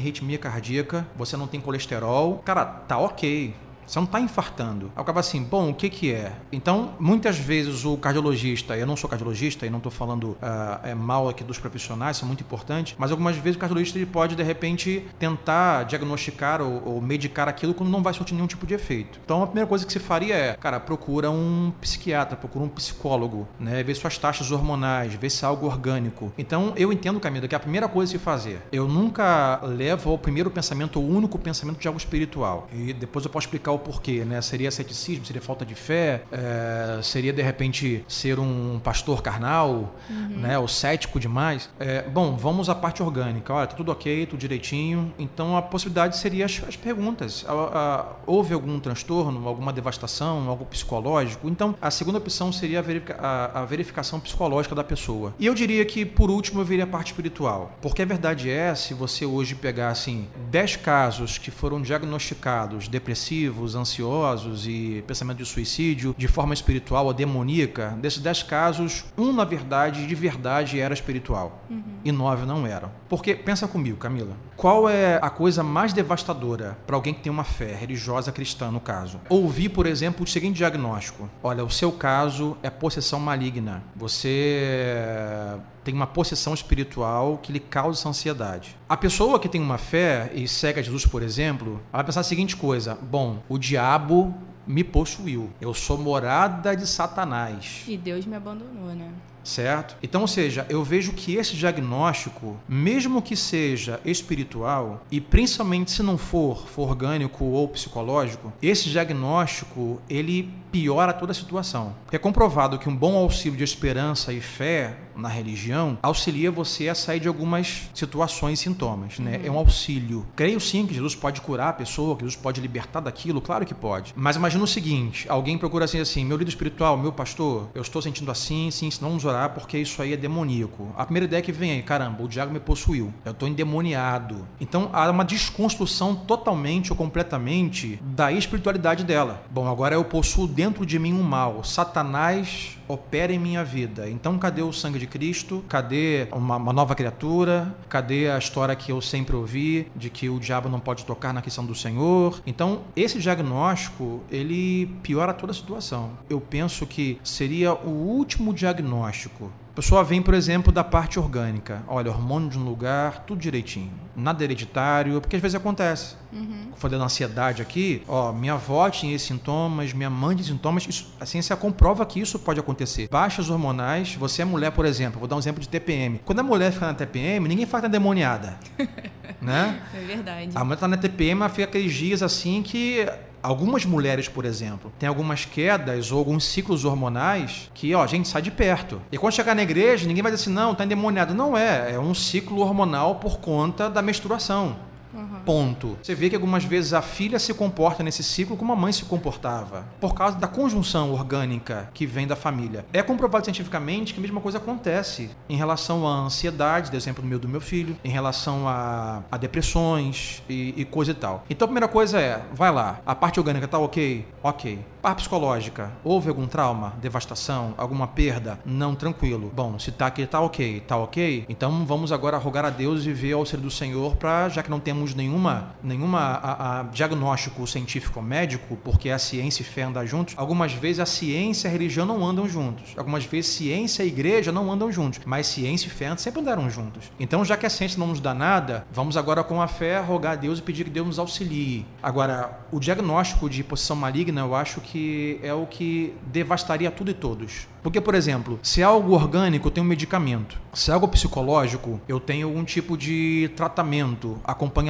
arritmia 0.00 0.38
cardíaca, 0.38 1.06
você 1.16 1.36
não 1.36 1.46
tem 1.46 1.60
colesterol. 1.60 2.42
Cara, 2.44 2.64
tá 2.64 2.98
ok. 2.98 3.54
Você 3.86 3.98
não 3.98 4.04
está 4.04 4.20
infartando. 4.20 4.90
Fala 4.94 5.20
assim, 5.20 5.42
bom, 5.42 5.70
o 5.70 5.74
que 5.74 5.88
que 5.88 6.12
é? 6.12 6.32
Então, 6.52 6.94
muitas 6.98 7.38
vezes 7.38 7.84
o 7.84 7.96
cardiologista, 7.96 8.76
eu 8.76 8.86
não 8.86 8.96
sou 8.96 9.08
cardiologista 9.08 9.64
e 9.64 9.70
não 9.70 9.78
estou 9.78 9.92
falando 9.92 10.36
é, 10.82 10.94
mal 10.94 11.28
aqui 11.28 11.44
dos 11.44 11.58
profissionais, 11.58 12.16
isso 12.16 12.24
é 12.24 12.28
muito 12.28 12.42
importante, 12.42 12.94
mas 12.98 13.10
algumas 13.10 13.36
vezes 13.36 13.56
o 13.56 13.58
cardiologista 13.58 13.98
ele 13.98 14.06
pode, 14.06 14.34
de 14.34 14.42
repente, 14.42 15.06
tentar 15.18 15.84
diagnosticar 15.84 16.60
ou, 16.60 16.82
ou 16.84 17.00
medicar 17.00 17.48
aquilo 17.48 17.72
quando 17.72 17.90
não 17.90 18.02
vai 18.02 18.12
surtir 18.12 18.34
nenhum 18.34 18.46
tipo 18.46 18.66
de 18.66 18.74
efeito. 18.74 19.20
Então, 19.24 19.42
a 19.42 19.46
primeira 19.46 19.68
coisa 19.68 19.86
que 19.86 19.92
se 19.92 19.98
faria 19.98 20.34
é, 20.34 20.54
cara, 20.54 20.80
procura 20.80 21.30
um 21.30 21.72
psiquiatra, 21.80 22.36
procura 22.36 22.64
um 22.64 22.68
psicólogo, 22.68 23.46
né? 23.58 23.82
Ver 23.82 23.94
suas 23.94 24.18
taxas 24.18 24.50
hormonais, 24.50 25.14
ver 25.14 25.30
se 25.30 25.44
é 25.44 25.48
algo 25.48 25.66
orgânico. 25.66 26.32
Então, 26.36 26.72
eu 26.76 26.92
entendo, 26.92 27.20
Camila, 27.20 27.46
que 27.46 27.54
a 27.54 27.60
primeira 27.60 27.88
coisa 27.88 28.10
a 28.10 28.18
se 28.18 28.18
fazer, 28.18 28.60
eu 28.72 28.86
nunca 28.88 29.60
levo 29.62 30.10
ao 30.10 30.18
primeiro 30.18 30.50
pensamento, 30.50 31.00
o 31.00 31.08
único 31.08 31.38
pensamento 31.38 31.78
de 31.78 31.86
algo 31.86 31.98
espiritual. 31.98 32.68
E 32.72 32.92
depois 32.92 33.24
eu 33.24 33.30
posso 33.30 33.46
explicar 33.46 33.75
o 33.76 33.78
porquê, 33.78 34.24
né? 34.24 34.40
Seria 34.40 34.70
ceticismo, 34.70 35.24
seria 35.24 35.40
falta 35.42 35.64
de 35.64 35.74
fé, 35.74 36.22
é, 36.32 37.00
seria 37.02 37.32
de 37.32 37.42
repente 37.42 38.04
ser 38.08 38.38
um 38.38 38.80
pastor 38.82 39.22
carnal, 39.22 39.94
Uhum. 40.10 40.28
né? 40.38 40.58
Ou 40.58 40.68
cético 40.68 41.18
demais. 41.20 41.68
É, 41.78 42.02
bom, 42.02 42.36
vamos 42.36 42.68
à 42.68 42.74
parte 42.74 43.02
orgânica. 43.02 43.52
Olha, 43.52 43.66
tá 43.66 43.74
tudo 43.76 43.92
ok, 43.92 44.26
tudo 44.26 44.38
direitinho. 44.40 45.12
Então 45.18 45.56
a 45.56 45.62
possibilidade 45.62 46.16
seria 46.16 46.44
as, 46.44 46.62
as 46.68 46.76
perguntas. 46.76 47.44
A- 47.48 47.52
a- 47.52 48.06
houve 48.26 48.54
algum 48.54 48.78
transtorno, 48.80 49.46
alguma 49.48 49.72
devastação, 49.72 50.48
algo 50.48 50.64
psicológico? 50.64 51.48
Então 51.48 51.74
a 51.80 51.90
segunda 51.90 52.18
opção 52.18 52.52
seria 52.52 52.78
a, 52.78 52.82
verifica- 52.82 53.18
a- 53.20 53.64
verificação 53.64 54.20
psicológica 54.20 54.74
da 54.74 54.84
pessoa. 54.84 55.34
E 55.38 55.46
eu 55.46 55.54
diria 55.54 55.84
que 55.84 56.04
por 56.04 56.30
último 56.30 56.60
eu 56.60 56.64
viria 56.64 56.84
a 56.84 56.86
parte 56.86 57.08
espiritual. 57.08 57.72
Porque 57.82 58.02
a 58.02 58.06
verdade 58.06 58.50
é, 58.50 58.74
se 58.74 58.94
você 58.94 59.26
hoje 59.26 59.54
pegar 59.54 59.88
assim 59.90 60.28
10 60.50 60.76
casos 60.76 61.38
que 61.38 61.50
foram 61.50 61.82
diagnosticados 61.82 62.88
depressivos, 62.88 63.65
ansiosos 63.74 64.66
e 64.66 65.02
pensamento 65.06 65.38
de 65.38 65.44
suicídio 65.46 66.14
de 66.16 66.28
forma 66.28 66.54
espiritual 66.54 67.06
ou 67.06 67.12
demoníaca, 67.14 67.90
desses 68.00 68.20
10 68.20 68.42
casos, 68.44 69.04
um 69.16 69.32
na 69.32 69.44
verdade, 69.44 70.06
de 70.06 70.14
verdade 70.14 70.78
era 70.78 70.94
espiritual 70.94 71.62
Uhum. 71.68 71.82
e 72.04 72.12
nove 72.12 72.46
não 72.46 72.66
eram. 72.66 72.90
Porque 73.08 73.34
pensa 73.34 73.66
comigo, 73.66 73.96
Camila, 73.96 74.36
qual 74.56 74.88
é 74.88 75.18
a 75.20 75.28
coisa 75.28 75.62
mais 75.62 75.92
devastadora 75.92 76.78
para 76.86 76.96
alguém 76.96 77.12
que 77.12 77.20
tem 77.20 77.30
uma 77.30 77.44
fé 77.44 77.74
religiosa 77.74 78.32
cristã 78.32 78.70
no 78.70 78.80
caso? 78.80 79.20
Ouvir, 79.28 79.68
por 79.68 79.86
exemplo, 79.86 80.24
o 80.24 80.26
seguinte 80.26 80.56
diagnóstico: 80.56 81.28
olha, 81.42 81.62
o 81.64 81.70
seu 81.70 81.92
caso 81.92 82.56
é 82.62 82.70
possessão 82.70 83.20
maligna. 83.20 83.82
Você 83.94 85.58
tem 85.84 85.94
uma 85.94 86.06
possessão 86.06 86.54
espiritual 86.54 87.38
que 87.38 87.52
lhe 87.52 87.60
causa 87.60 88.08
ansiedade. 88.08 88.76
A 88.88 88.96
pessoa 88.96 89.38
que 89.38 89.48
tem 89.48 89.60
uma 89.60 89.78
fé 89.78 90.30
e 90.34 90.48
segue 90.48 90.80
a 90.80 90.82
Jesus, 90.82 91.04
por 91.04 91.22
exemplo, 91.22 91.80
vai 91.92 92.02
pensar 92.02 92.20
a 92.20 92.24
seguinte 92.24 92.56
coisa: 92.56 92.94
bom, 92.94 93.42
o 93.48 93.58
diabo 93.58 94.34
me 94.66 94.82
possuiu. 94.82 95.50
Eu 95.60 95.72
sou 95.74 95.98
morada 95.98 96.74
de 96.74 96.86
Satanás. 96.86 97.84
E 97.86 97.96
Deus 97.96 98.26
me 98.26 98.34
abandonou, 98.34 98.94
né? 98.94 99.10
Certo? 99.46 99.96
Então, 100.02 100.22
ou 100.22 100.26
seja, 100.26 100.66
eu 100.68 100.82
vejo 100.82 101.12
que 101.12 101.36
esse 101.36 101.54
diagnóstico, 101.54 102.56
mesmo 102.68 103.22
que 103.22 103.36
seja 103.36 104.00
espiritual, 104.04 105.06
e 105.08 105.20
principalmente 105.20 105.92
se 105.92 106.02
não 106.02 106.18
for, 106.18 106.66
for 106.66 106.88
orgânico 106.88 107.44
ou 107.44 107.68
psicológico, 107.68 108.52
esse 108.60 108.90
diagnóstico 108.90 110.02
ele 110.10 110.52
piora 110.72 111.12
toda 111.12 111.30
a 111.30 111.34
situação. 111.34 111.94
Porque 112.02 112.16
é 112.16 112.18
comprovado 112.18 112.76
que 112.76 112.88
um 112.88 112.96
bom 112.96 113.16
auxílio 113.16 113.56
de 113.56 113.62
esperança 113.62 114.32
e 114.32 114.40
fé 114.40 114.96
na 115.16 115.28
religião 115.28 115.98
auxilia 116.02 116.50
você 116.50 116.88
a 116.88 116.94
sair 116.94 117.20
de 117.20 117.28
algumas 117.28 117.88
situações 117.94 118.60
e 118.60 118.62
sintomas, 118.64 119.18
né? 119.18 119.38
Uhum. 119.38 119.46
É 119.46 119.50
um 119.50 119.58
auxílio. 119.58 120.26
Creio 120.34 120.60
sim 120.60 120.86
que 120.86 120.94
Jesus 120.94 121.14
pode 121.14 121.40
curar 121.40 121.68
a 121.68 121.72
pessoa, 121.72 122.16
que 122.16 122.22
Jesus 122.22 122.36
pode 122.36 122.60
libertar 122.60 123.00
daquilo, 123.00 123.40
claro 123.40 123.64
que 123.64 123.74
pode. 123.74 124.12
Mas 124.16 124.36
imagina 124.36 124.64
o 124.64 124.66
seguinte, 124.66 125.26
alguém 125.28 125.56
procura 125.56 125.84
assim 125.84 126.00
assim, 126.00 126.24
meu 126.24 126.36
líder 126.36 126.50
espiritual, 126.50 126.96
meu 126.96 127.12
pastor, 127.12 127.68
eu 127.74 127.82
estou 127.82 128.02
sentindo 128.02 128.30
assim, 128.30 128.70
sim, 128.70 128.90
sim, 128.90 128.98
vamos 129.00 129.24
orar 129.24 129.36
orar 129.36 129.50
porque 129.50 129.78
isso 129.78 130.00
aí 130.00 130.14
é 130.14 130.16
demoníaco. 130.16 130.88
A 130.96 131.04
primeira 131.04 131.26
ideia 131.26 131.42
que 131.42 131.52
vem 131.52 131.72
aí, 131.72 131.82
caramba, 131.82 132.22
o 132.22 132.28
diabo 132.28 132.52
me 132.52 132.60
possuiu. 132.60 133.12
Eu 133.24 133.32
estou 133.32 133.48
endemoniado. 133.48 134.46
Então 134.60 134.88
há 134.92 135.10
uma 135.10 135.24
desconstrução 135.24 136.14
totalmente 136.14 136.90
ou 136.90 136.96
completamente 136.96 138.00
da 138.02 138.32
espiritualidade 138.32 139.04
dela. 139.04 139.44
Bom, 139.50 139.68
agora 139.68 139.94
eu 139.94 140.04
possuo 140.04 140.48
dentro 140.48 140.86
de 140.86 140.98
mim 140.98 141.12
um 141.12 141.22
mal. 141.22 141.62
Satanás 141.62 142.76
opera 142.88 143.32
em 143.32 143.38
minha 143.38 143.64
vida. 143.64 144.08
Então, 144.08 144.38
cadê 144.38 144.62
o 144.62 144.72
sangue 144.72 144.98
de 144.98 145.05
Cristo? 145.06 145.64
Cadê 145.68 146.28
uma, 146.32 146.56
uma, 146.56 146.72
nova 146.72 146.94
criatura? 146.94 147.74
Cadê 147.88 148.30
a 148.30 148.38
história 148.38 148.74
que 148.74 148.92
eu 148.92 149.00
sempre 149.00 149.36
ouvi 149.36 149.90
de 149.94 150.10
que 150.10 150.28
o 150.28 150.38
diabo 150.38 150.68
não 150.68 150.80
pode 150.80 151.04
tocar 151.04 151.32
na 151.32 151.42
questão 151.42 151.64
do 151.64 151.74
Senhor? 151.74 152.40
Então, 152.46 152.82
esse 152.94 153.18
diagnóstico, 153.18 154.22
ele 154.30 154.86
piora 155.02 155.32
toda 155.32 155.52
a 155.52 155.54
situação. 155.54 156.10
Eu 156.28 156.40
penso 156.40 156.86
que 156.86 157.18
seria 157.22 157.72
o 157.74 157.90
último 157.90 158.52
diagnóstico 158.52 159.50
pessoa 159.76 160.02
vem, 160.02 160.22
por 160.22 160.32
exemplo, 160.32 160.72
da 160.72 160.82
parte 160.82 161.18
orgânica. 161.18 161.82
Olha, 161.86 162.10
hormônio 162.10 162.48
de 162.48 162.58
um 162.58 162.64
lugar, 162.64 163.24
tudo 163.26 163.38
direitinho. 163.38 163.92
Nada 164.16 164.42
hereditário, 164.42 165.20
porque 165.20 165.36
às 165.36 165.42
vezes 165.42 165.54
acontece. 165.54 166.16
Uhum. 166.32 166.68
Falei 166.76 166.98
da 166.98 167.04
ansiedade 167.04 167.60
aqui, 167.60 168.02
ó, 168.08 168.32
minha 168.32 168.54
avó 168.54 168.88
tinha 168.88 169.14
esses 169.14 169.28
sintomas, 169.28 169.92
minha 169.92 170.08
mãe 170.08 170.34
tinha 170.34 170.48
sintomas. 170.48 170.86
Isso, 170.88 171.14
a 171.20 171.26
ciência 171.26 171.54
comprova 171.56 172.06
que 172.06 172.18
isso 172.18 172.38
pode 172.38 172.58
acontecer. 172.58 173.06
Baixas 173.10 173.50
hormonais, 173.50 174.14
você 174.14 174.40
é 174.40 174.44
mulher, 174.46 174.72
por 174.72 174.86
exemplo, 174.86 175.18
vou 175.18 175.28
dar 175.28 175.36
um 175.36 175.38
exemplo 175.38 175.60
de 175.60 175.68
TPM. 175.68 176.22
Quando 176.24 176.38
a 176.38 176.42
mulher 176.42 176.72
fica 176.72 176.86
na 176.86 176.94
TPM, 176.94 177.46
ninguém 177.46 177.66
fala 177.66 177.82
que 177.82 177.88
tá 177.88 177.92
demoniada. 177.92 178.58
né? 179.42 179.78
É 179.94 180.00
verdade. 180.00 180.50
A 180.54 180.64
mulher 180.64 180.78
tá 180.78 180.88
na 180.88 180.96
TPM, 180.96 181.42
ela 181.42 181.50
fica 181.50 181.64
aqueles 181.64 181.92
dias 181.92 182.22
assim 182.22 182.62
que 182.62 183.06
Algumas 183.46 183.84
mulheres, 183.84 184.26
por 184.26 184.44
exemplo, 184.44 184.92
têm 184.98 185.08
algumas 185.08 185.44
quedas 185.44 186.10
ou 186.10 186.18
alguns 186.18 186.44
ciclos 186.44 186.84
hormonais 186.84 187.70
que, 187.72 187.94
ó, 187.94 188.02
a 188.02 188.06
gente 188.08 188.26
sai 188.26 188.42
de 188.42 188.50
perto. 188.50 189.00
E 189.12 189.16
quando 189.16 189.34
chegar 189.34 189.54
na 189.54 189.62
igreja, 189.62 190.04
ninguém 190.04 190.20
vai 190.20 190.32
dizer 190.32 190.42
assim, 190.42 190.52
não, 190.52 190.74
tá 190.74 190.84
endemoniado. 190.84 191.32
Não 191.32 191.56
é, 191.56 191.92
é 191.92 191.98
um 191.98 192.12
ciclo 192.12 192.58
hormonal 192.58 193.14
por 193.14 193.38
conta 193.38 193.88
da 193.88 194.02
menstruação. 194.02 194.74
Uhum. 195.12 195.40
Ponto. 195.44 195.98
Você 196.02 196.14
vê 196.14 196.28
que 196.28 196.34
algumas 196.36 196.64
vezes 196.64 196.92
a 196.92 197.02
filha 197.02 197.38
se 197.38 197.52
comporta 197.54 198.02
nesse 198.02 198.22
ciclo 198.22 198.56
como 198.56 198.72
a 198.72 198.76
mãe 198.76 198.92
se 198.92 199.04
comportava, 199.04 199.86
por 200.00 200.14
causa 200.14 200.36
da 200.36 200.46
conjunção 200.46 201.12
orgânica 201.12 201.90
que 201.94 202.06
vem 202.06 202.26
da 202.26 202.36
família. 202.36 202.84
É 202.92 203.02
comprovado 203.02 203.44
cientificamente 203.44 204.12
que 204.12 204.20
a 204.20 204.22
mesma 204.22 204.40
coisa 204.40 204.58
acontece 204.58 205.30
em 205.48 205.56
relação 205.56 206.06
à 206.06 206.12
ansiedade, 206.12 206.90
por 206.90 206.96
exemplo, 206.96 207.24
meu 207.24 207.38
do 207.38 207.48
meu 207.48 207.60
filho, 207.60 207.96
em 208.04 208.10
relação 208.10 208.68
a, 208.68 209.22
a 209.30 209.36
depressões 209.36 210.42
e, 210.48 210.74
e, 210.76 210.84
coisa 210.84 211.12
e 211.12 211.14
tal. 211.14 211.44
Então 211.48 211.66
a 211.66 211.68
primeira 211.68 211.88
coisa 211.88 212.20
é, 212.20 212.42
vai 212.52 212.72
lá, 212.72 213.00
a 213.04 213.14
parte 213.14 213.38
orgânica 213.38 213.68
tá 213.68 213.78
ok? 213.78 214.26
Ok. 214.42 214.78
Parte 215.02 215.18
psicológica, 215.18 215.92
houve 216.02 216.28
algum 216.28 216.48
trauma, 216.48 216.94
devastação, 217.00 217.74
alguma 217.76 218.08
perda? 218.08 218.58
Não, 218.66 218.92
tranquilo. 218.92 219.52
Bom, 219.54 219.78
se 219.78 219.92
tá 219.92 220.08
aqui, 220.08 220.26
tá 220.26 220.40
ok, 220.40 220.80
tá 220.80 220.96
ok, 220.96 221.44
então 221.48 221.86
vamos 221.86 222.10
agora 222.10 222.36
rogar 222.38 222.64
a 222.64 222.70
Deus 222.70 223.06
e 223.06 223.12
ver 223.12 223.34
ao 223.34 223.46
ser 223.46 223.58
do 223.58 223.70
Senhor 223.70 224.16
para, 224.16 224.48
já 224.48 224.64
que 224.64 224.70
não 224.70 224.80
temos 224.80 225.05
nenhuma, 225.14 225.74
nenhuma 225.82 226.18
a, 226.18 226.80
a 226.80 226.82
diagnóstico 226.84 227.66
científico 227.66 228.20
médico, 228.22 228.76
porque 228.82 229.10
a 229.10 229.18
ciência 229.18 229.62
e 229.62 229.64
fé 229.64 229.82
andam 229.82 230.06
juntos, 230.06 230.34
algumas 230.36 230.72
vezes 230.72 231.00
a 231.00 231.06
ciência 231.06 231.68
e 231.68 231.70
a 231.70 231.72
religião 231.72 232.06
não 232.06 232.24
andam 232.24 232.48
juntos. 232.48 232.94
Algumas 232.96 233.24
vezes 233.24 233.52
ciência 233.52 234.02
e 234.02 234.08
igreja 234.08 234.50
não 234.50 234.70
andam 234.70 234.90
juntos, 234.90 235.20
mas 235.24 235.46
ciência 235.46 235.86
e 235.86 235.90
fé 235.90 236.16
sempre 236.16 236.40
andaram 236.40 236.68
juntos. 236.70 237.10
Então, 237.18 237.44
já 237.44 237.56
que 237.56 237.66
a 237.66 237.70
ciência 237.70 237.98
não 237.98 238.08
nos 238.08 238.20
dá 238.20 238.34
nada, 238.34 238.86
vamos 238.92 239.16
agora 239.16 239.42
com 239.42 239.60
a 239.60 239.68
fé 239.68 240.00
rogar 240.00 240.32
a 240.32 240.36
Deus 240.36 240.58
e 240.58 240.62
pedir 240.62 240.84
que 240.84 240.90
Deus 240.90 241.06
nos 241.06 241.18
auxilie. 241.18 241.86
Agora, 242.02 242.60
o 242.70 242.80
diagnóstico 242.80 243.48
de 243.48 243.62
possessão 243.62 243.96
maligna, 243.96 244.40
eu 244.40 244.54
acho 244.54 244.80
que 244.80 245.38
é 245.42 245.52
o 245.52 245.66
que 245.66 246.14
devastaria 246.26 246.90
tudo 246.90 247.10
e 247.10 247.14
todos. 247.14 247.66
Porque, 247.82 248.00
por 248.00 248.16
exemplo, 248.16 248.58
se 248.64 248.80
é 248.80 248.84
algo 248.84 249.12
orgânico, 249.12 249.68
eu 249.68 249.70
tenho 249.70 249.86
um 249.86 249.88
medicamento. 249.88 250.60
Se 250.74 250.90
é 250.90 250.94
algo 250.94 251.06
psicológico, 251.06 252.00
eu 252.08 252.18
tenho 252.18 252.48
algum 252.48 252.64
tipo 252.64 252.96
de 252.96 253.48
tratamento, 253.54 254.40
acompanhamento, 254.44 254.85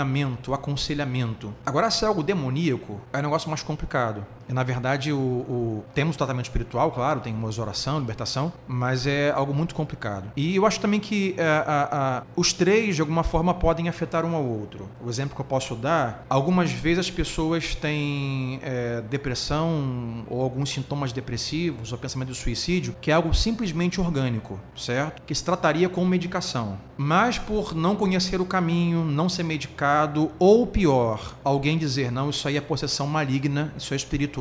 aconselhamento. 0.54 1.52
Agora, 1.64 1.90
se 1.90 2.04
é 2.04 2.08
algo 2.08 2.22
demoníaco, 2.22 3.00
é 3.12 3.18
um 3.18 3.22
negócio 3.22 3.48
mais 3.48 3.62
complicado. 3.62 4.26
Na 4.48 4.62
verdade, 4.62 5.12
o, 5.12 5.18
o 5.18 5.84
temos 5.94 6.16
tratamento 6.16 6.46
espiritual, 6.46 6.90
claro, 6.92 7.20
tem 7.20 7.34
uma 7.34 7.48
oração, 7.58 7.98
libertação, 7.98 8.52
mas 8.66 9.06
é 9.06 9.30
algo 9.30 9.54
muito 9.54 9.74
complicado. 9.74 10.30
E 10.36 10.56
eu 10.56 10.66
acho 10.66 10.80
também 10.80 11.00
que 11.00 11.34
é, 11.36 11.44
a, 11.44 11.88
a, 11.90 12.22
os 12.36 12.52
três, 12.52 12.96
de 12.96 13.00
alguma 13.00 13.24
forma, 13.24 13.54
podem 13.54 13.88
afetar 13.88 14.24
um 14.24 14.34
ao 14.34 14.44
outro. 14.44 14.88
O 15.04 15.08
exemplo 15.08 15.34
que 15.34 15.40
eu 15.40 15.44
posso 15.44 15.74
dar, 15.74 16.24
algumas 16.28 16.70
vezes 16.70 17.06
as 17.06 17.10
pessoas 17.10 17.74
têm 17.74 18.60
é, 18.62 19.02
depressão 19.02 20.24
ou 20.28 20.42
alguns 20.42 20.70
sintomas 20.70 21.12
depressivos 21.12 21.92
ou 21.92 21.98
pensamento 21.98 22.32
de 22.32 22.38
suicídio 22.38 22.94
que 23.00 23.10
é 23.10 23.14
algo 23.14 23.34
simplesmente 23.34 24.00
orgânico, 24.00 24.60
certo? 24.76 25.22
Que 25.22 25.34
se 25.34 25.44
trataria 25.44 25.88
com 25.88 26.04
medicação. 26.04 26.78
Mas 26.96 27.38
por 27.38 27.74
não 27.74 27.94
conhecer 27.94 28.40
o 28.40 28.46
caminho, 28.46 29.04
não 29.04 29.28
ser 29.28 29.42
medicado, 29.42 30.30
ou 30.38 30.66
pior, 30.66 31.36
alguém 31.44 31.78
dizer, 31.78 32.10
não, 32.10 32.30
isso 32.30 32.48
aí 32.48 32.56
é 32.56 32.60
possessão 32.60 33.06
maligna, 33.06 33.72
isso 33.76 33.92
é 33.92 33.96
espiritual, 33.96 34.35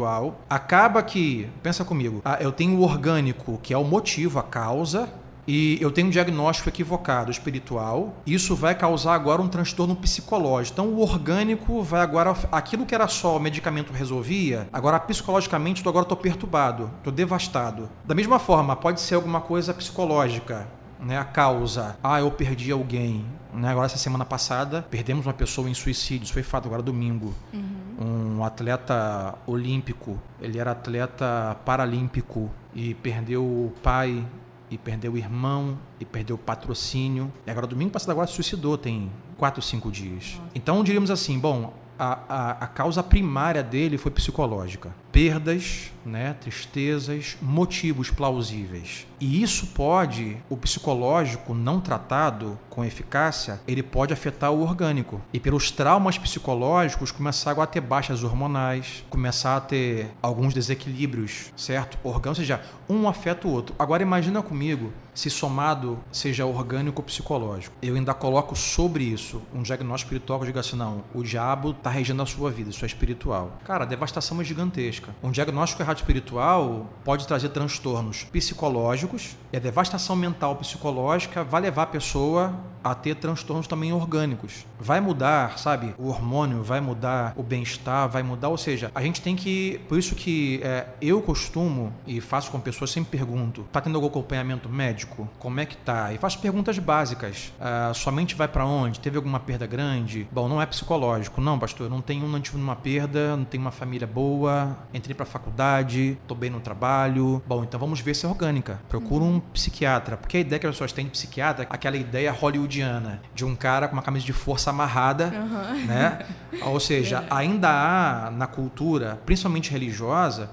acaba 0.49 1.01
que, 1.03 1.47
pensa 1.61 1.85
comigo, 1.85 2.21
ah, 2.25 2.37
eu 2.41 2.51
tenho 2.51 2.77
o 2.77 2.81
orgânico, 2.81 3.59
que 3.61 3.73
é 3.73 3.77
o 3.77 3.83
motivo, 3.83 4.39
a 4.39 4.43
causa, 4.43 5.07
e 5.47 5.77
eu 5.79 5.91
tenho 5.91 6.07
um 6.07 6.09
diagnóstico 6.09 6.69
equivocado 6.69 7.29
espiritual, 7.29 8.15
isso 8.25 8.55
vai 8.55 8.73
causar 8.73 9.13
agora 9.13 9.41
um 9.41 9.47
transtorno 9.47 9.95
psicológico. 9.95 10.73
Então, 10.73 10.93
o 10.93 11.01
orgânico 11.01 11.83
vai 11.83 12.01
agora. 12.01 12.35
Aquilo 12.51 12.85
que 12.85 12.95
era 12.95 13.07
só 13.07 13.37
o 13.37 13.39
medicamento 13.39 13.93
resolvia, 13.93 14.67
agora 14.73 14.99
psicologicamente, 14.99 15.85
eu 15.85 15.89
agora 15.89 16.03
estou 16.03 16.17
perturbado, 16.17 16.89
estou 16.97 17.13
devastado. 17.13 17.89
Da 18.03 18.15
mesma 18.15 18.39
forma, 18.39 18.75
pode 18.75 18.99
ser 19.01 19.15
alguma 19.15 19.41
coisa 19.41 19.73
psicológica. 19.73 20.67
Né, 20.97 21.19
a 21.19 21.25
causa, 21.25 21.97
ah, 22.01 22.19
eu 22.19 22.31
perdi 22.31 22.71
alguém. 22.71 23.25
Né, 23.55 23.69
agora, 23.69 23.85
essa 23.85 23.97
semana 23.97 24.25
passada, 24.25 24.81
perdemos 24.89 25.25
uma 25.25 25.33
pessoa 25.33 25.69
em 25.69 25.73
suicídio, 25.73 26.25
isso 26.25 26.33
foi 26.33 26.43
fato, 26.43 26.65
agora 26.67 26.81
domingo. 26.81 27.33
Uhum. 27.53 28.37
Um 28.37 28.43
atleta 28.43 29.35
olímpico, 29.47 30.19
ele 30.41 30.59
era 30.59 30.71
atleta 30.71 31.55
paralímpico 31.63 32.51
e 32.73 32.93
perdeu 32.95 33.43
o 33.43 33.73
pai 33.81 34.25
e 34.69 34.77
perdeu 34.77 35.13
o 35.13 35.17
irmão, 35.17 35.77
e 35.99 36.05
perdeu 36.05 36.35
o 36.35 36.39
patrocínio. 36.39 37.31
E 37.45 37.51
agora, 37.51 37.65
domingo 37.67 37.91
passado, 37.91 38.11
agora 38.11 38.27
se 38.27 38.33
suicidou, 38.33 38.77
tem 38.77 39.11
4, 39.37 39.61
5 39.61 39.91
dias. 39.91 40.41
Então, 40.53 40.83
diríamos 40.83 41.11
assim, 41.11 41.39
bom, 41.39 41.73
a, 41.97 42.19
a, 42.27 42.51
a 42.51 42.67
causa 42.67 43.01
primária 43.01 43.63
dele 43.63 43.97
foi 43.97 44.11
psicológica. 44.11 44.93
Perdas, 45.15 45.93
né, 46.05 46.35
tristezas, 46.41 47.37
motivos 47.41 48.11
plausíveis. 48.11 49.07
E 49.17 49.41
isso 49.41 49.67
pode, 49.67 50.35
o 50.49 50.57
psicológico 50.57 51.53
não 51.53 51.79
tratado 51.79 52.59
com 52.69 52.83
eficácia, 52.83 53.61
ele 53.65 53.81
pode 53.81 54.11
afetar 54.11 54.51
o 54.51 54.61
orgânico. 54.61 55.21
E 55.31 55.39
pelos 55.39 55.71
traumas 55.71 56.17
psicológicos 56.17 57.13
começar 57.13 57.51
a 57.51 57.65
ter 57.65 57.79
baixas 57.79 58.25
hormonais, 58.25 59.05
começar 59.09 59.55
a 59.55 59.61
ter 59.61 60.11
alguns 60.21 60.53
desequilíbrios, 60.53 61.49
certo? 61.55 61.97
Orgânico, 62.03 62.27
ou 62.27 62.35
seja, 62.35 62.61
um 62.89 63.07
afeta 63.07 63.47
o 63.47 63.51
outro. 63.51 63.73
Agora 63.79 64.03
imagina 64.03 64.43
comigo 64.43 64.91
se 65.15 65.29
somado 65.29 65.97
seja 66.11 66.45
orgânico 66.45 67.01
ou 67.01 67.05
psicológico. 67.05 67.75
Eu 67.81 67.95
ainda 67.95 68.13
coloco 68.13 68.55
sobre 68.55 69.03
isso 69.03 69.41
um 69.53 69.63
diagnóstico 69.63 70.13
espiritual 70.13 70.39
que 70.39 70.45
diga 70.45 70.59
assim, 70.59 70.75
não, 70.75 71.03
o 71.13 71.23
diabo 71.23 71.71
está 71.71 71.89
regendo 71.89 72.21
a 72.21 72.25
sua 72.25 72.51
vida, 72.51 72.69
isso 72.69 72.85
é 72.85 72.87
espiritual. 72.87 73.57
Cara, 73.63 73.85
a 73.85 73.87
devastação 73.87 74.39
é 74.41 74.43
gigantesca. 74.43 75.15
Um 75.23 75.31
diagnóstico 75.31 75.81
errado 75.81 75.97
espiritual 75.97 76.87
pode 77.03 77.25
trazer 77.25 77.49
transtornos 77.49 78.25
psicológicos 78.25 79.37
e 79.51 79.57
a 79.57 79.59
devastação 79.59 80.15
mental 80.15 80.55
psicológica 80.57 81.43
vai 81.43 81.61
levar 81.61 81.83
a 81.83 81.87
pessoa 81.87 82.53
a 82.85 82.93
ter 82.93 83.15
transtornos 83.15 83.65
também 83.65 83.91
orgânicos. 83.91 84.63
Vai 84.79 85.01
mudar, 85.01 85.57
sabe? 85.57 85.95
O 85.97 86.07
hormônio 86.07 86.61
vai 86.61 86.79
mudar, 86.79 87.33
o 87.35 87.41
bem-estar 87.41 88.07
vai 88.07 88.21
mudar, 88.21 88.49
ou 88.49 88.57
seja, 88.59 88.91
a 88.93 89.01
gente 89.01 89.23
tem 89.23 89.35
que, 89.35 89.81
por 89.89 89.97
isso 89.97 90.13
que 90.13 90.61
é, 90.61 90.85
eu 91.01 91.19
costumo 91.19 91.91
e 92.05 92.21
faço 92.21 92.51
com 92.51 92.59
pessoas 92.59 92.91
sempre 92.91 93.17
pergunto, 93.17 93.65
tá 93.71 93.81
tendo 93.81 93.95
algum 93.95 94.07
acompanhamento 94.07 94.69
médico? 94.69 95.04
Como 95.39 95.59
é 95.59 95.65
que 95.65 95.77
tá? 95.77 96.13
E 96.13 96.17
faço 96.17 96.39
perguntas 96.39 96.77
básicas. 96.79 97.53
Ah, 97.59 97.91
sua 97.93 98.11
mente 98.11 98.35
vai 98.35 98.47
para 98.47 98.65
onde? 98.65 98.99
Teve 98.99 99.17
alguma 99.17 99.39
perda 99.39 99.65
grande? 99.65 100.27
Bom, 100.31 100.47
não 100.47 100.61
é 100.61 100.65
psicológico, 100.65 101.41
não, 101.41 101.57
pastor. 101.57 101.89
Não 101.89 102.01
tenho, 102.01 102.27
não 102.27 102.39
tive 102.39 102.57
uma 102.57 102.75
perda, 102.75 103.35
não 103.35 103.45
tenho 103.45 103.61
uma 103.61 103.71
família 103.71 104.07
boa, 104.07 104.77
entrei 104.93 105.13
para 105.13 105.25
faculdade, 105.25 106.17
tô 106.27 106.35
bem 106.35 106.49
no 106.49 106.59
trabalho. 106.59 107.41
Bom, 107.47 107.63
então 107.63 107.79
vamos 107.79 107.99
ver 107.99 108.15
se 108.15 108.25
é 108.25 108.29
orgânica. 108.29 108.79
Procura 108.89 109.23
um 109.23 109.39
psiquiatra, 109.39 110.17
porque 110.17 110.37
a 110.37 110.39
ideia 110.39 110.59
que 110.59 110.67
as 110.67 110.75
pessoas 110.75 110.91
têm 110.91 111.05
de 111.05 111.11
psiquiatra, 111.11 111.67
aquela 111.69 111.97
ideia 111.97 112.31
hollywoodiana 112.31 113.21
de 113.33 113.45
um 113.45 113.55
cara 113.55 113.87
com 113.87 113.93
uma 113.93 114.01
camisa 114.01 114.25
de 114.25 114.33
força 114.33 114.69
amarrada, 114.69 115.31
uhum. 115.33 115.85
né? 115.85 116.19
Ou 116.61 116.79
seja, 116.79 117.25
ainda 117.29 117.69
há 117.69 118.31
na 118.31 118.47
cultura, 118.47 119.19
principalmente 119.25 119.71
religiosa, 119.71 120.49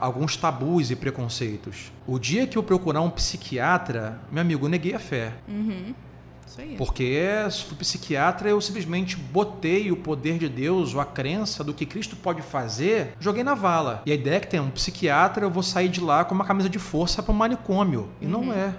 alguns 0.00 0.36
tabus 0.36 0.90
e 0.90 0.96
preconceitos. 0.96 1.92
O 2.06 2.18
dia 2.18 2.46
que 2.46 2.56
eu 2.56 2.62
procurar 2.62 3.02
um 3.02 3.10
psiquiatra, 3.10 3.87
meu 4.30 4.40
amigo, 4.40 4.68
neguei 4.68 4.94
a 4.94 4.98
fé. 4.98 5.32
Uhum. 5.48 5.94
Porque 6.76 7.22
se 7.50 7.64
fui 7.64 7.76
psiquiatra, 7.76 8.48
eu 8.48 8.60
simplesmente 8.60 9.16
botei 9.16 9.92
o 9.92 9.96
poder 9.96 10.38
de 10.38 10.48
Deus, 10.48 10.94
ou 10.94 11.00
a 11.00 11.04
crença 11.04 11.62
do 11.62 11.74
que 11.74 11.84
Cristo 11.84 12.16
pode 12.16 12.42
fazer, 12.42 13.14
joguei 13.20 13.44
na 13.44 13.54
vala. 13.54 14.02
E 14.06 14.12
a 14.12 14.14
ideia 14.14 14.36
é 14.36 14.40
que 14.40 14.48
tem 14.48 14.60
um 14.60 14.70
psiquiatra, 14.70 15.44
eu 15.44 15.50
vou 15.50 15.62
sair 15.62 15.88
de 15.88 16.00
lá 16.00 16.24
com 16.24 16.34
uma 16.34 16.44
camisa 16.44 16.68
de 16.68 16.78
força 16.78 17.22
para 17.22 17.32
um 17.32 17.36
manicômio. 17.36 18.08
E 18.20 18.24
uhum. 18.24 18.30
não 18.30 18.52
é. 18.52 18.74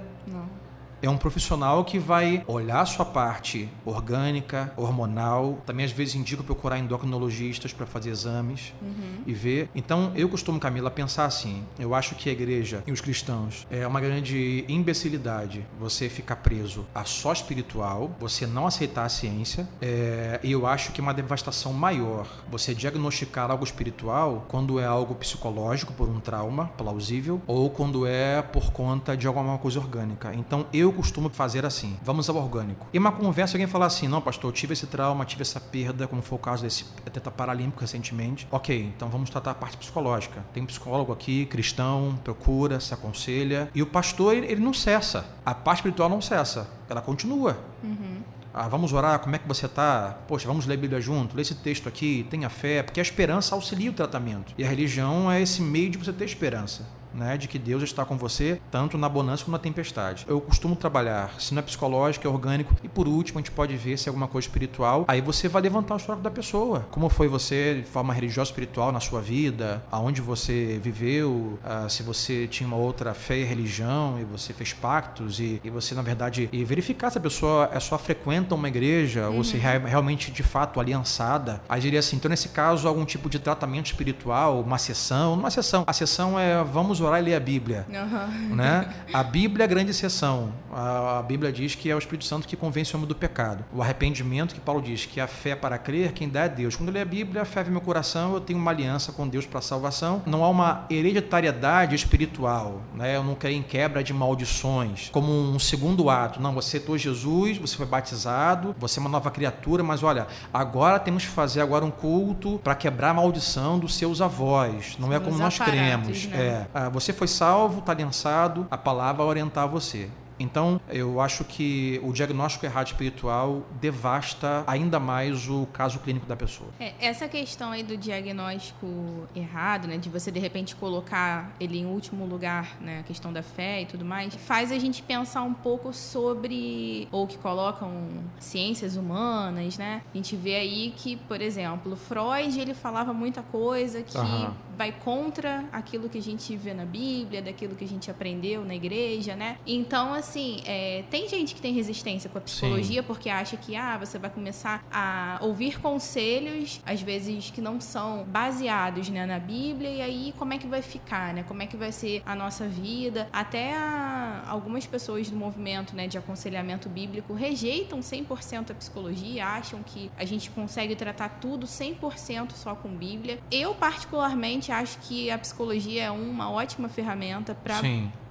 É 1.02 1.10
um 1.10 1.18
profissional 1.18 1.84
que 1.84 1.97
vai 1.97 2.43
olhar 2.47 2.82
a 2.82 2.86
sua 2.86 3.06
parte 3.06 3.70
orgânica, 3.86 4.72
hormonal, 4.76 5.62
também 5.66 5.86
às 5.86 5.91
vezes 5.91 6.16
indica 6.16 6.43
procurar 6.43 6.78
endocrinologistas 6.78 7.74
para 7.74 7.86
fazer 7.86 8.10
exames 8.10 8.74
uhum. 8.82 9.24
e 9.26 9.34
ver. 9.34 9.70
Então, 9.74 10.12
eu 10.16 10.28
costumo, 10.28 10.60
Camila, 10.60 10.91
pensar 10.91 11.26
assim: 11.26 11.64
eu 11.80 11.95
acho 11.95 12.16
que 12.16 12.30
a 12.30 12.34
igreja 12.34 12.84
e 12.86 12.91
os 12.91 13.02
cristãos 13.02 13.66
é 13.70 13.86
uma 13.88 14.02
grande 14.02 14.66
imbecilidade 14.68 15.66
você 15.80 16.10
ficar 16.10 16.38
preso 16.38 16.86
a 16.93 17.06
só 17.06 17.32
espiritual, 17.32 18.16
você 18.20 18.45
não 18.45 18.68
aceitar 18.68 19.06
a 19.06 19.10
ciência, 19.10 19.68
é, 19.82 20.39
e 20.43 20.52
eu 20.52 20.66
acho 20.68 20.91
que 20.91 21.00
é 21.00 21.04
uma 21.04 21.14
devastação 21.14 21.74
maior 21.74 22.28
você 22.50 22.74
diagnosticar 22.74 23.52
algo 23.52 23.64
espiritual 23.64 24.45
quando 24.47 24.80
é 24.80 24.86
algo 24.86 25.16
psicológico 25.16 25.93
por 25.93 26.10
um 26.10 26.20
trauma 26.20 26.68
plausível 26.78 27.41
ou 27.47 27.70
quando 27.70 28.06
é 28.06 28.41
por 28.41 28.72
conta 28.72 29.16
de 29.16 29.28
alguma 29.28 29.58
coisa 29.58 29.80
orgânica. 29.80 30.34
Então, 30.34 30.66
eu 30.74 30.88
costumo 30.93 31.29
fazer 31.29 31.65
assim: 31.65 31.97
vamos 32.03 32.29
ao 32.29 32.35
orgânico. 32.35 32.87
E 32.93 32.97
uma 32.97 33.11
conversa, 33.11 33.55
alguém 33.55 33.67
falar 33.67 33.87
assim: 33.87 34.07
não, 34.07 34.21
pastor, 34.21 34.49
eu 34.49 34.53
tive 34.53 34.73
esse 34.73 34.87
trauma, 34.87 35.25
tive 35.25 35.41
essa 35.41 35.59
perda, 35.59 36.07
como 36.07 36.21
foi 36.21 36.37
o 36.37 36.41
caso 36.41 36.63
desse 36.63 36.85
atleta 37.05 37.31
paralímpico 37.31 37.81
recentemente. 37.81 38.47
Ok, 38.51 38.91
então 38.95 39.09
vamos 39.09 39.29
tratar 39.29 39.51
a 39.51 39.55
parte 39.55 39.77
psicológica. 39.77 40.43
Tem 40.53 40.63
um 40.63 40.65
psicólogo 40.65 41.11
aqui, 41.11 41.45
cristão, 41.45 42.17
procura, 42.23 42.79
se 42.79 42.93
aconselha. 42.93 43.69
E 43.73 43.81
o 43.81 43.87
pastor, 43.87 44.35
ele, 44.35 44.47
ele 44.47 44.61
não 44.61 44.73
cessa. 44.73 45.25
A 45.45 45.53
parte 45.53 45.79
espiritual 45.79 46.09
não 46.09 46.21
cessa. 46.21 46.69
Ela 46.89 47.01
continua. 47.01 47.57
Uhum. 47.83 48.21
Ah, 48.53 48.67
vamos 48.67 48.93
orar, 48.93 49.19
como 49.19 49.35
é 49.35 49.39
que 49.39 49.47
você 49.47 49.67
está? 49.67 50.17
Poxa, 50.27 50.47
vamos 50.47 50.65
ler 50.65 50.73
a 50.73 50.77
Bíblia 50.77 50.99
junto, 50.99 51.35
lê 51.35 51.43
esse 51.43 51.53
texto 51.53 51.87
aqui, 51.87 52.25
tenha 52.31 52.49
fé, 52.49 52.81
porque 52.81 52.99
a 52.99 53.03
esperança 53.03 53.53
auxilia 53.53 53.91
o 53.91 53.93
tratamento. 53.93 54.53
E 54.57 54.63
a 54.63 54.67
religião 54.67 55.31
é 55.31 55.39
esse 55.39 55.61
meio 55.61 55.91
de 55.91 55.97
você 55.99 56.11
ter 56.11 56.25
esperança 56.25 56.99
né, 57.14 57.38
de 57.38 57.47
que 57.47 57.60
Deus 57.60 57.84
está 57.84 58.05
com 58.05 58.18
você 58.18 58.60
tanto 58.72 58.97
na 58.97 59.10
bonança 59.10 59.43
como 59.43 59.55
na 59.55 59.62
tempestade. 59.62 60.26
Eu 60.28 60.39
costumo 60.41 60.76
trabalhar, 60.76 61.39
se 61.39 61.53
não 61.53 61.60
é 61.60 61.64
psicológico, 61.64 62.28
é 62.28 62.30
orgânico, 62.30 62.76
e 62.84 62.88
por 62.88 63.07
último 63.07 63.39
a 63.39 63.41
gente 63.41 63.51
pode 63.51 63.76
ver 63.76 63.97
se 63.97 64.07
é 64.07 64.10
alguma 64.10 64.28
coisa 64.28 64.47
espiritual. 64.47 65.05
Aí 65.07 65.22
você 65.22 65.47
vai 65.47 65.62
levantar 65.62 65.95
o 65.95 65.97
histórico 65.97 66.24
da 66.24 66.32
pessoa. 66.32 66.86
Como 66.91 67.10
foi 67.10 67.28
você 67.28 67.76
de 67.76 67.84
forma 67.84 68.14
religiosa 68.14 68.49
espiritual 68.49 68.91
na 68.91 68.99
sua 68.99 69.22
vida, 69.22 69.84
aonde 69.91 70.22
você 70.22 70.80
viveu, 70.82 71.60
uh, 71.64 71.89
se 71.89 72.03
você 72.03 72.47
tinha 72.47 72.68
uma 72.68 72.78
outra 72.78 73.14
fé 73.14 73.38
e 73.38 73.43
religião 73.43 74.20
e 74.20 74.24
você 74.24 74.53
fez 74.53 74.74
pactos 74.74 75.39
e, 75.39 75.60
e 75.64 75.70
você 75.70 75.95
na 75.95 76.01
verdade 76.01 76.49
e 76.51 76.64
verificar 76.64 77.10
se 77.10 77.18
a 77.18 77.22
pessoa 77.22 77.70
é 77.74 77.80
só 77.80 77.97
frequenta 77.97 78.55
uma 78.55 78.68
igreja 78.68 79.30
uhum. 79.30 79.38
ou 79.38 79.43
se 79.43 79.57
é 79.57 79.78
realmente 79.78 80.32
de 80.32 80.43
fato 80.43 80.80
aliançada. 80.80 81.62
Aí 81.68 81.82
diria 81.82 81.99
assim, 81.99 82.16
então 82.16 82.30
nesse 82.30 82.49
caso 82.49 82.88
algum 82.88 83.05
tipo 83.05 83.30
de 83.30 83.39
tratamento 83.39 83.88
espiritual, 83.88 84.62
uma 84.62 84.78
sessão, 84.78 85.34
uma 85.34 85.49
sessão. 85.49 85.84
A 85.86 85.93
sessão 85.93 86.39
é 86.39 86.64
vamos 86.64 86.99
vamos 87.00 87.02
orar 87.02 87.22
e 87.22 87.24
ler 87.24 87.36
a 87.36 87.39
Bíblia. 87.39 87.86
Uhum. 87.89 88.56
Né? 88.56 88.93
A 89.14 89.24
Bíblia 89.24 89.64
é 89.64 89.66
a 89.66 89.68
grande 89.68 89.91
exceção. 89.91 90.54
A, 90.72 91.20
a, 91.20 91.24
Bíblia 91.24 91.52
diz 91.52 91.74
que 91.74 91.89
é 91.89 91.95
o 91.95 91.97
Espírito 91.97 92.26
Santo 92.26 92.47
que 92.47 92.56
convence 92.56 92.93
o 92.93 92.97
homem 92.97 93.08
do 93.08 93.16
pecado. 93.16 93.66
O 93.74 93.82
arrependimento, 93.82 94.54
que 94.54 94.62
Paulo 94.62 94.82
diz 94.82 95.06
que 95.06 95.20
a 95.20 95.28
fé 95.28 95.56
para 95.56 95.78
crer, 95.78 96.12
quem 96.12 96.30
dá 96.30 96.41
é 96.41 96.50
Deus. 96.50 96.76
Quando 96.76 96.89
eu 96.89 96.93
leio 96.93 97.06
a 97.06 97.10
Bíblia, 97.10 97.41
a 97.41 97.45
fé 97.45 97.64
vem 97.64 97.72
meu 97.72 97.82
coração, 97.82 98.34
eu 98.34 98.39
tenho 98.39 98.60
uma 98.60 98.70
aliança 98.70 99.12
com 99.12 99.28
Deus 99.28 99.45
para 99.45 99.60
a 99.60 99.62
salvação. 99.62 100.22
Não 100.26 100.43
há 100.43 100.50
uma 100.50 100.86
hereditariedade 100.89 101.95
espiritual. 101.95 102.82
Né? 102.93 103.16
Eu 103.16 103.24
não 103.24 103.36
quero 103.36 103.54
em 103.54 103.64
quebra 103.64 104.04
de 104.04 104.14
maldições, 104.14 105.10
como 105.10 105.32
um 105.32 105.58
segundo 105.58 106.10
ato. 106.10 106.41
Não, 106.41 106.54
você 106.54 106.78
aceitou 106.78 106.97
Jesus, 106.97 107.58
você 107.58 107.76
foi 107.76 107.86
batizado, 107.86 108.76
você 108.78 109.00
é 109.00 109.02
uma 109.02 109.10
nova 109.10 109.32
criatura, 109.32 109.84
mas 109.84 110.04
olha, 110.04 110.28
agora 110.54 111.00
temos 111.00 111.26
que 111.26 111.32
fazer 111.32 111.62
agora 111.62 111.84
um 111.84 111.91
culto 111.91 112.60
para 112.64 112.76
quebrar 112.76 113.10
a 113.10 113.14
maldição 113.16 113.80
dos 113.80 113.95
seus 113.95 114.22
avós. 114.22 114.95
Não 115.00 115.12
é 115.12 115.20
como 115.20 115.38
nós 115.38 115.58
cremos. 115.58 116.28
Né? 116.28 116.68
É, 116.74 116.88
você 116.89 117.13
foi 117.13 117.27
salvo, 117.27 117.79
está 117.79 117.93
lançado, 117.93 118.67
a 118.69 118.77
palavra 118.77 119.19
vai 119.19 119.27
orientar 119.27 119.67
você. 119.67 120.09
Então, 120.39 120.79
eu 120.87 121.19
acho 121.19 121.43
que 121.43 121.99
o 122.01 122.13
diagnóstico 122.13 122.65
errado 122.65 122.87
espiritual 122.87 123.63
devasta 123.81 124.63
ainda 124.65 124.99
mais 124.99 125.49
o 125.49 125.65
caso 125.67 125.99
clínico 125.99 126.25
da 126.25 126.35
pessoa. 126.35 126.69
É, 126.79 126.93
essa 126.99 127.27
questão 127.27 127.71
aí 127.71 127.83
do 127.83 127.97
diagnóstico 127.97 128.87
errado, 129.35 129.87
né, 129.87 129.97
de 129.97 130.09
você 130.09 130.31
de 130.31 130.39
repente 130.39 130.75
colocar 130.75 131.51
ele 131.59 131.79
em 131.79 131.85
último 131.85 132.25
lugar, 132.25 132.77
né, 132.79 132.99
a 133.01 133.03
questão 133.03 133.33
da 133.33 133.43
fé 133.43 133.81
e 133.81 133.85
tudo 133.85 134.05
mais, 134.05 134.33
faz 134.35 134.71
a 134.71 134.79
gente 134.79 135.01
pensar 135.03 135.41
um 135.41 135.53
pouco 135.53 135.91
sobre 135.93 137.07
ou 137.11 137.27
que 137.27 137.37
colocam 137.37 137.91
ciências 138.39 138.95
humanas, 138.95 139.77
né? 139.77 140.01
A 140.13 140.17
gente 140.17 140.35
vê 140.35 140.55
aí 140.55 140.93
que, 140.95 141.17
por 141.17 141.41
exemplo, 141.41 141.97
Freud, 141.97 142.57
ele 142.57 142.73
falava 142.73 143.11
muita 143.13 143.41
coisa 143.41 144.01
que 144.01 144.17
uhum. 144.17 144.53
Vai 144.80 144.93
contra 144.93 145.65
aquilo 145.73 146.07
que 146.07 146.17
a 146.17 146.21
gente 146.21 146.55
vê 146.55 146.73
na 146.73 146.86
Bíblia, 146.86 147.41
daquilo 147.41 147.75
que 147.75 147.84
a 147.84 147.88
gente 147.88 148.09
aprendeu 148.09 148.63
na 148.63 148.73
igreja, 148.73 149.36
né? 149.36 149.57
Então, 149.67 150.13
assim, 150.13 150.61
é, 150.65 151.03
tem 151.09 151.27
gente 151.27 151.53
que 151.53 151.59
tem 151.59 151.73
resistência 151.73 152.30
com 152.30 152.38
a 152.38 152.41
psicologia 152.41 153.01
Sim. 153.01 153.05
porque 153.05 153.30
acha 153.30 153.57
que 153.57 153.75
ah, 153.75 153.97
você 153.97 154.17
vai 154.17 154.30
começar 154.30 154.82
a 154.89 155.38
ouvir 155.41 155.82
conselhos, 155.82 156.80
às 156.86 157.01
vezes 157.01 157.51
que 157.51 157.59
não 157.59 157.82
são 157.82 158.23
baseados 158.23 159.09
né, 159.09 159.25
na 159.25 159.38
Bíblia, 159.38 159.89
e 159.89 160.01
aí 160.01 160.34
como 160.38 160.53
é 160.53 160.57
que 160.57 160.65
vai 160.65 160.82
ficar, 160.82 161.34
né? 161.34 161.43
Como 161.45 161.61
é 161.61 161.67
que 161.67 161.75
vai 161.75 161.91
ser 161.91 162.23
a 162.25 162.34
nossa 162.34 162.65
vida? 162.65 163.27
Até 163.34 163.75
a, 163.75 164.45
algumas 164.47 164.88
pessoas 164.88 165.30
do 165.30 165.36
movimento 165.36 165.93
né, 165.93 166.07
de 166.07 166.17
aconselhamento 166.17 166.88
bíblico 166.88 167.34
rejeitam 167.34 167.99
100% 167.99 168.71
a 168.71 168.73
psicologia, 168.73 169.45
acham 169.45 169.84
que 169.84 170.09
a 170.17 170.23
gente 170.23 170.49
consegue 170.51 170.95
tratar 170.95 171.39
tudo 171.41 171.67
100% 171.67 172.53
só 172.53 172.75
com 172.75 172.88
Bíblia. 172.88 173.39
Eu, 173.51 173.75
particularmente, 173.75 174.68
acho 174.72 174.97
que 174.99 175.30
a 175.32 175.38
psicologia 175.38 176.03
é 176.05 176.11
uma 176.11 176.49
ótima 176.49 176.89
ferramenta 176.89 177.55
para 177.55 177.82